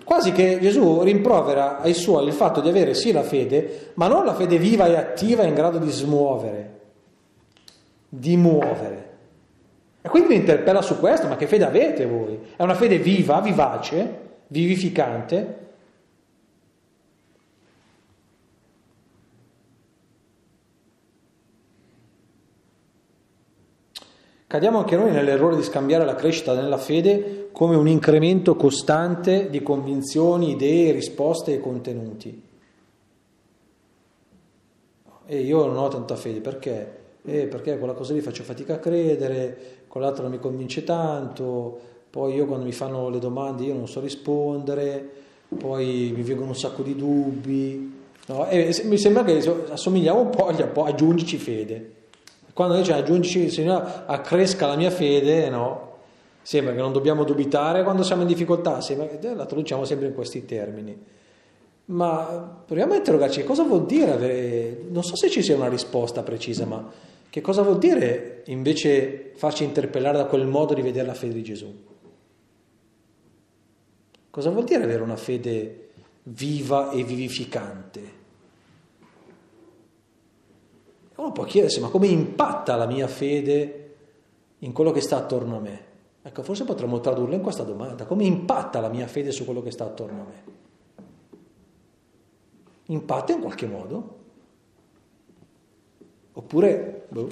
Quasi 0.03 0.33
che 0.33 0.59
Gesù 0.61 1.03
rimprovera 1.03 1.79
ai 1.79 1.95
suoi 1.95 2.27
il 2.27 2.33
fatto 2.33 2.61
di 2.61 2.69
avere 2.69 2.95
sì 2.95 3.13
la 3.13 3.23
fede, 3.23 3.93
ma 3.95 4.09
non 4.09 4.25
la 4.25 4.35
fede 4.35 4.59
viva 4.59 4.87
e 4.87 4.97
attiva 4.97 5.45
in 5.45 5.55
grado 5.55 5.79
di 5.79 5.91
smuovere, 5.93 6.81
di 8.09 8.37
muovere. 8.37 9.11
E 10.03 10.09
quindi 10.09 10.31
mi 10.31 10.41
interpella 10.41 10.83
su 10.83 10.99
questo, 10.99 11.29
ma 11.29 11.37
che 11.37 11.47
fede 11.47 11.65
avete 11.65 12.07
voi? 12.07 12.41
È 12.57 12.63
una 12.65 12.75
fede 12.75 12.99
viva, 12.99 13.41
vivace, 13.41 14.19
vivificante? 14.49 15.61
Cadiamo 24.53 24.81
anche 24.81 24.97
noi 24.97 25.11
nell'errore 25.11 25.57
di 25.57 25.63
scambiare 25.63 26.05
la 26.05 26.15
crescita 26.15 26.53
nella 26.53 26.77
fede 26.77 27.49
come 27.53 27.75
un 27.75 27.89
incremento 27.89 28.55
costante 28.55 29.49
di 29.49 29.63
convinzioni, 29.63 30.51
idee, 30.51 30.93
risposte 30.93 31.55
e 31.55 31.59
contenuti. 31.59 32.43
E 35.25 35.41
io 35.41 35.65
non 35.65 35.79
ho 35.79 35.89
tanta 35.89 36.17
fede 36.17 36.41
perché? 36.41 36.99
Eh, 37.25 37.47
perché 37.47 37.79
quella 37.79 37.95
cosa 37.95 38.13
lì 38.13 38.21
faccio 38.21 38.43
fatica 38.43 38.75
a 38.75 38.79
credere, 38.79 39.57
quell'altro 39.89 40.25
non 40.25 40.33
mi 40.33 40.39
convince 40.39 40.85
tanto, 40.85 41.81
poi 42.11 42.35
io 42.35 42.45
quando 42.45 42.67
mi 42.67 42.73
fanno 42.73 43.09
le 43.09 43.21
domande 43.21 43.65
io 43.65 43.73
non 43.73 43.89
so 43.89 44.01
rispondere, 44.01 45.09
poi 45.49 46.13
mi 46.15 46.23
vengono 46.23 46.49
un 46.49 46.57
sacco 46.57 46.83
di 46.83 46.95
dubbi, 46.95 48.01
no? 48.27 48.47
mi 48.85 48.99
sembra 48.99 49.25
che 49.25 49.39
assomigliamo 49.71 50.21
un 50.21 50.29
po' 50.29 50.49
agli 50.49 50.63
aggiungici 50.63 51.39
fede. 51.39 52.01
Quando 52.53 52.77
dice 52.77 52.93
aggiungici, 52.93 53.49
Signore, 53.49 54.03
accresca 54.07 54.67
la 54.67 54.77
mia 54.77 54.91
fede, 54.91 55.49
no? 55.49 55.91
Sembra 56.43 56.75
che 56.75 56.81
non 56.81 56.93
dobbiamo 56.93 57.25
dubitare 57.25 57.83
quando 57.83 58.03
siamo 58.03 58.23
in 58.23 58.29
difficoltà, 58.29 58.81
sembra 58.81 59.07
che 59.07 59.35
la 59.35 59.47
traduciamo 59.47 59.85
sempre 59.85 60.09
in 60.09 60.15
questi 60.15 60.45
termini. 60.45 60.97
Ma 61.85 62.63
proviamo 62.65 62.93
a 62.93 62.97
interrogarci 62.97 63.45
cosa 63.45 63.63
vuol 63.63 63.87
dire 63.87 64.13
avere, 64.13 64.85
non 64.89 65.03
so 65.03 65.17
se 65.17 65.31
ci 65.31 65.43
sia 65.43 65.57
una 65.57 65.69
risposta 65.69 66.23
precisa, 66.23 66.65
ma 66.65 66.91
che 67.29 67.41
cosa 67.41 67.63
vuol 67.63 67.79
dire 67.79 68.43
invece 68.47 69.33
farci 69.37 69.65
interpellare 69.65 70.19
da 70.19 70.27
quel 70.27 70.47
modo 70.47 70.75
di 70.75 70.83
vedere 70.83 71.07
la 71.07 71.15
fede 71.15 71.35
di 71.35 71.43
Gesù? 71.43 71.75
Cosa 74.31 74.51
vuol 74.51 74.65
dire 74.65 74.83
avere 74.83 75.03
una 75.03 75.17
fede 75.17 75.89
viva 76.25 76.91
e 76.91 77.03
vivificante? 77.05 78.21
Uno 81.23 81.31
può 81.31 81.45
chiedersi, 81.45 81.79
ma 81.79 81.87
come 81.87 82.09
impatta 82.09 82.75
la 82.75 82.87
mia 82.87 83.07
fede 83.07 83.95
in 84.59 84.73
quello 84.73 84.91
che 84.91 85.01
sta 85.01 85.19
attorno 85.19 85.59
a 85.59 85.61
me? 85.61 85.85
Ecco, 86.21 86.43
forse 86.43 86.65
potremmo 86.65 86.99
tradurla 86.99 87.37
in 87.37 87.43
questa 87.43 87.63
domanda, 87.63 88.07
come 88.07 88.25
impatta 88.25 88.81
la 88.81 88.89
mia 88.89 89.07
fede 89.07 89.31
su 89.31 89.45
quello 89.45 89.63
che 89.63 89.71
sta 89.71 89.85
attorno 89.85 90.21
a 90.21 90.25
me? 90.25 90.43
Impatta 92.87 93.33
in 93.33 93.41
qualche 93.41 93.67
modo? 93.67 94.19
Oppure 96.33 97.07
boh, 97.09 97.29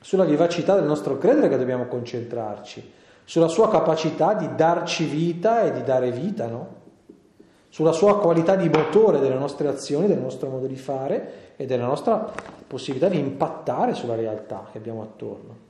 sulla 0.00 0.24
vivacità 0.24 0.74
del 0.74 0.86
nostro 0.86 1.18
credere 1.18 1.48
che 1.48 1.56
dobbiamo 1.56 1.86
concentrarci, 1.86 2.92
sulla 3.22 3.46
sua 3.46 3.70
capacità 3.70 4.34
di 4.34 4.52
darci 4.56 5.04
vita 5.04 5.62
e 5.62 5.70
di 5.70 5.84
dare 5.84 6.10
vita, 6.10 6.48
no? 6.48 6.74
sulla 7.68 7.92
sua 7.92 8.18
qualità 8.18 8.56
di 8.56 8.68
motore 8.68 9.20
delle 9.20 9.38
nostre 9.38 9.68
azioni, 9.68 10.08
del 10.08 10.18
nostro 10.18 10.48
modo 10.48 10.66
di 10.66 10.76
fare 10.76 11.45
e 11.56 11.66
della 11.66 11.86
nostra 11.86 12.32
possibilità 12.66 13.08
di 13.08 13.18
impattare 13.18 13.94
sulla 13.94 14.14
realtà 14.14 14.68
che 14.70 14.78
abbiamo 14.78 15.02
attorno. 15.02 15.64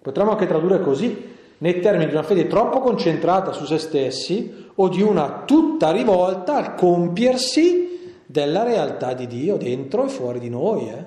Potremmo 0.00 0.32
anche 0.32 0.46
tradurre 0.46 0.80
così, 0.80 1.30
nei 1.58 1.80
termini 1.80 2.06
di 2.06 2.12
una 2.12 2.24
fede 2.24 2.48
troppo 2.48 2.80
concentrata 2.80 3.52
su 3.52 3.64
se 3.64 3.78
stessi 3.78 4.70
o 4.74 4.88
di 4.88 5.00
una 5.00 5.44
tutta 5.44 5.92
rivolta 5.92 6.56
al 6.56 6.74
compiersi 6.74 8.16
della 8.26 8.64
realtà 8.64 9.14
di 9.14 9.26
Dio 9.28 9.56
dentro 9.56 10.04
e 10.04 10.08
fuori 10.08 10.40
di 10.40 10.50
noi. 10.50 10.88
Eh? 10.88 11.04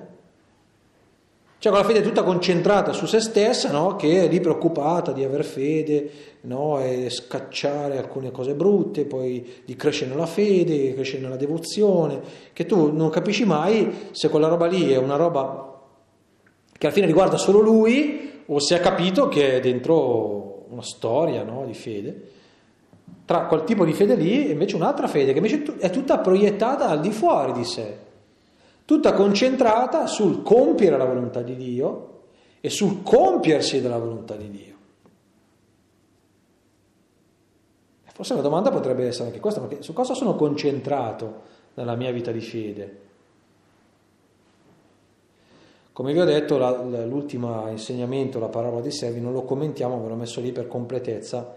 Cioè 1.66 1.74
con 1.74 1.84
la 1.84 1.92
fede 1.92 2.06
tutta 2.06 2.22
concentrata 2.22 2.92
su 2.92 3.06
se 3.06 3.18
stessa, 3.18 3.72
no? 3.72 3.96
che 3.96 4.22
è 4.22 4.28
lì 4.28 4.38
preoccupata 4.38 5.10
di 5.10 5.24
aver 5.24 5.44
fede 5.44 6.10
no? 6.42 6.78
e 6.80 7.10
scacciare 7.10 7.98
alcune 7.98 8.30
cose 8.30 8.54
brutte, 8.54 9.04
poi 9.04 9.44
di 9.64 9.74
crescere 9.74 10.10
nella 10.10 10.26
fede, 10.26 10.94
crescere 10.94 11.22
nella 11.22 11.34
devozione, 11.34 12.20
che 12.52 12.66
tu 12.66 12.92
non 12.92 13.10
capisci 13.10 13.44
mai 13.44 14.10
se 14.12 14.28
quella 14.28 14.46
roba 14.46 14.66
lì 14.66 14.92
è 14.92 14.96
una 14.96 15.16
roba 15.16 15.82
che 16.70 16.86
alla 16.86 16.94
fine 16.94 17.06
riguarda 17.06 17.36
solo 17.36 17.58
lui 17.58 18.42
o 18.46 18.60
se 18.60 18.76
ha 18.76 18.78
capito 18.78 19.26
che 19.26 19.56
è 19.56 19.60
dentro 19.60 20.66
una 20.68 20.82
storia 20.82 21.42
no? 21.42 21.64
di 21.66 21.74
fede 21.74 22.22
tra 23.24 23.46
quel 23.46 23.64
tipo 23.64 23.84
di 23.84 23.92
fede 23.92 24.14
lì 24.14 24.46
e 24.46 24.52
invece 24.52 24.76
un'altra 24.76 25.08
fede 25.08 25.32
che 25.32 25.38
invece 25.38 25.78
è 25.78 25.90
tutta 25.90 26.18
proiettata 26.18 26.86
al 26.88 27.00
di 27.00 27.10
fuori 27.10 27.50
di 27.50 27.64
sé, 27.64 27.96
tutta 28.86 29.12
concentrata 29.12 30.06
sul 30.06 30.42
compiere 30.42 30.96
la 30.96 31.04
volontà 31.04 31.42
di 31.42 31.56
Dio 31.56 32.20
e 32.60 32.70
sul 32.70 33.02
compiersi 33.02 33.82
della 33.82 33.98
volontà 33.98 34.34
di 34.36 34.50
Dio. 34.50 34.74
Forse 38.16 38.34
la 38.34 38.40
domanda 38.40 38.70
potrebbe 38.70 39.06
essere 39.06 39.26
anche 39.26 39.40
questa, 39.40 39.60
ma 39.60 39.68
su 39.80 39.92
cosa 39.92 40.14
sono 40.14 40.36
concentrato 40.36 41.42
nella 41.74 41.96
mia 41.96 42.10
vita 42.12 42.32
di 42.32 42.40
fede? 42.40 43.00
Come 45.92 46.12
vi 46.12 46.20
ho 46.20 46.24
detto, 46.24 46.56
la, 46.56 47.04
l'ultimo 47.04 47.68
insegnamento, 47.68 48.38
la 48.38 48.48
parola 48.48 48.80
dei 48.80 48.90
servi, 48.90 49.20
non 49.20 49.32
lo 49.32 49.42
commentiamo, 49.42 50.00
ve 50.00 50.08
l'ho 50.08 50.14
messo 50.14 50.40
lì 50.40 50.52
per 50.52 50.66
completezza 50.66 51.56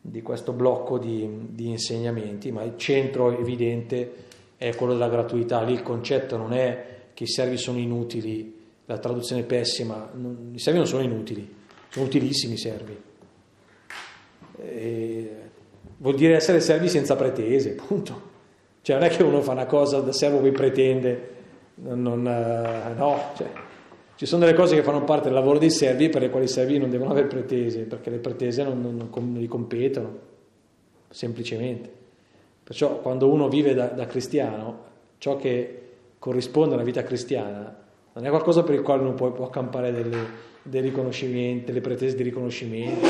di 0.00 0.22
questo 0.22 0.52
blocco 0.52 0.98
di, 0.98 1.48
di, 1.50 1.68
insegnamenti, 1.68 2.50
ma 2.50 2.62
il 2.62 2.76
centro 2.76 3.30
evidente 3.30 4.26
è 4.58 4.74
quello 4.74 4.92
della 4.92 5.08
gratuità. 5.08 5.62
Lì 5.62 5.72
il 5.72 5.82
concetto 5.82 6.36
non 6.36 6.52
è 6.52 6.96
che 7.14 7.24
i 7.24 7.28
servi 7.28 7.56
sono 7.56 7.78
inutili, 7.78 8.54
la 8.84 8.98
traduzione 8.98 9.42
è 9.42 9.44
pessima, 9.44 10.10
non, 10.12 10.50
i 10.52 10.58
servi 10.58 10.78
non 10.78 10.88
sono 10.88 11.02
inutili, 11.02 11.56
sono 11.88 12.04
utilissimi 12.04 12.54
i 12.54 12.58
servi. 12.58 13.00
E 14.60 15.36
vuol 15.98 16.16
dire 16.16 16.34
essere 16.34 16.60
servi 16.60 16.88
senza 16.88 17.14
pretese, 17.16 17.70
punto. 17.70 18.26
Cioè 18.82 18.96
non 18.96 19.04
è 19.04 19.08
che 19.08 19.22
uno 19.22 19.40
fa 19.40 19.52
una 19.52 19.66
cosa 19.66 20.00
da 20.00 20.12
servo 20.12 20.38
poi 20.40 20.52
pretende, 20.52 21.36
non, 21.74 22.26
eh, 22.26 22.94
no, 22.94 23.20
cioè, 23.36 23.50
ci 24.16 24.26
sono 24.26 24.44
delle 24.44 24.56
cose 24.56 24.74
che 24.74 24.82
fanno 24.82 25.04
parte 25.04 25.26
del 25.26 25.34
lavoro 25.34 25.58
dei 25.58 25.70
servi 25.70 26.08
per 26.08 26.22
le 26.22 26.30
quali 26.30 26.46
i 26.46 26.48
servi 26.48 26.78
non 26.78 26.90
devono 26.90 27.10
avere 27.10 27.28
pretese, 27.28 27.82
perché 27.82 28.10
le 28.10 28.18
pretese 28.18 28.64
non, 28.64 28.80
non, 28.80 28.96
non, 28.96 29.10
non 29.12 29.40
gli 29.40 29.46
competono, 29.46 30.18
semplicemente. 31.08 31.97
Perciò 32.68 32.98
quando 32.98 33.30
uno 33.30 33.48
vive 33.48 33.72
da, 33.72 33.86
da 33.86 34.04
cristiano, 34.04 34.78
ciò 35.16 35.36
che 35.36 35.92
corrisponde 36.18 36.74
alla 36.74 36.82
vita 36.82 37.02
cristiana 37.02 37.74
non 38.12 38.26
è 38.26 38.28
qualcosa 38.28 38.62
per 38.62 38.74
il 38.74 38.82
quale 38.82 39.00
uno 39.00 39.14
può, 39.14 39.30
può 39.32 39.46
accampare 39.46 39.90
delle, 39.90 40.18
dei 40.64 40.82
riconoscimenti, 40.82 41.64
delle 41.64 41.80
pretese 41.80 42.14
di 42.14 42.24
riconoscimento, 42.24 43.06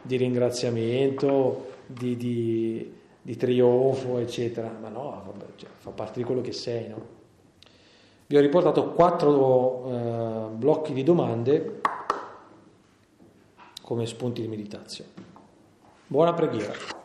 di 0.00 0.16
ringraziamento, 0.16 1.66
di, 1.84 2.16
di, 2.16 2.94
di 3.20 3.36
trionfo, 3.36 4.16
eccetera. 4.16 4.74
Ma 4.80 4.88
no, 4.88 5.22
vabbè, 5.26 5.44
cioè, 5.56 5.68
fa 5.76 5.90
parte 5.90 6.20
di 6.20 6.24
quello 6.24 6.40
che 6.40 6.52
sei, 6.52 6.88
no? 6.88 7.06
Vi 8.26 8.38
ho 8.38 8.40
riportato 8.40 8.92
quattro 8.92 9.84
eh, 9.86 10.48
blocchi 10.54 10.94
di 10.94 11.02
domande 11.02 11.80
come 13.82 14.06
spunti 14.06 14.40
di 14.40 14.48
meditazione. 14.48 15.10
Buona 16.06 16.32
preghiera. 16.32 17.02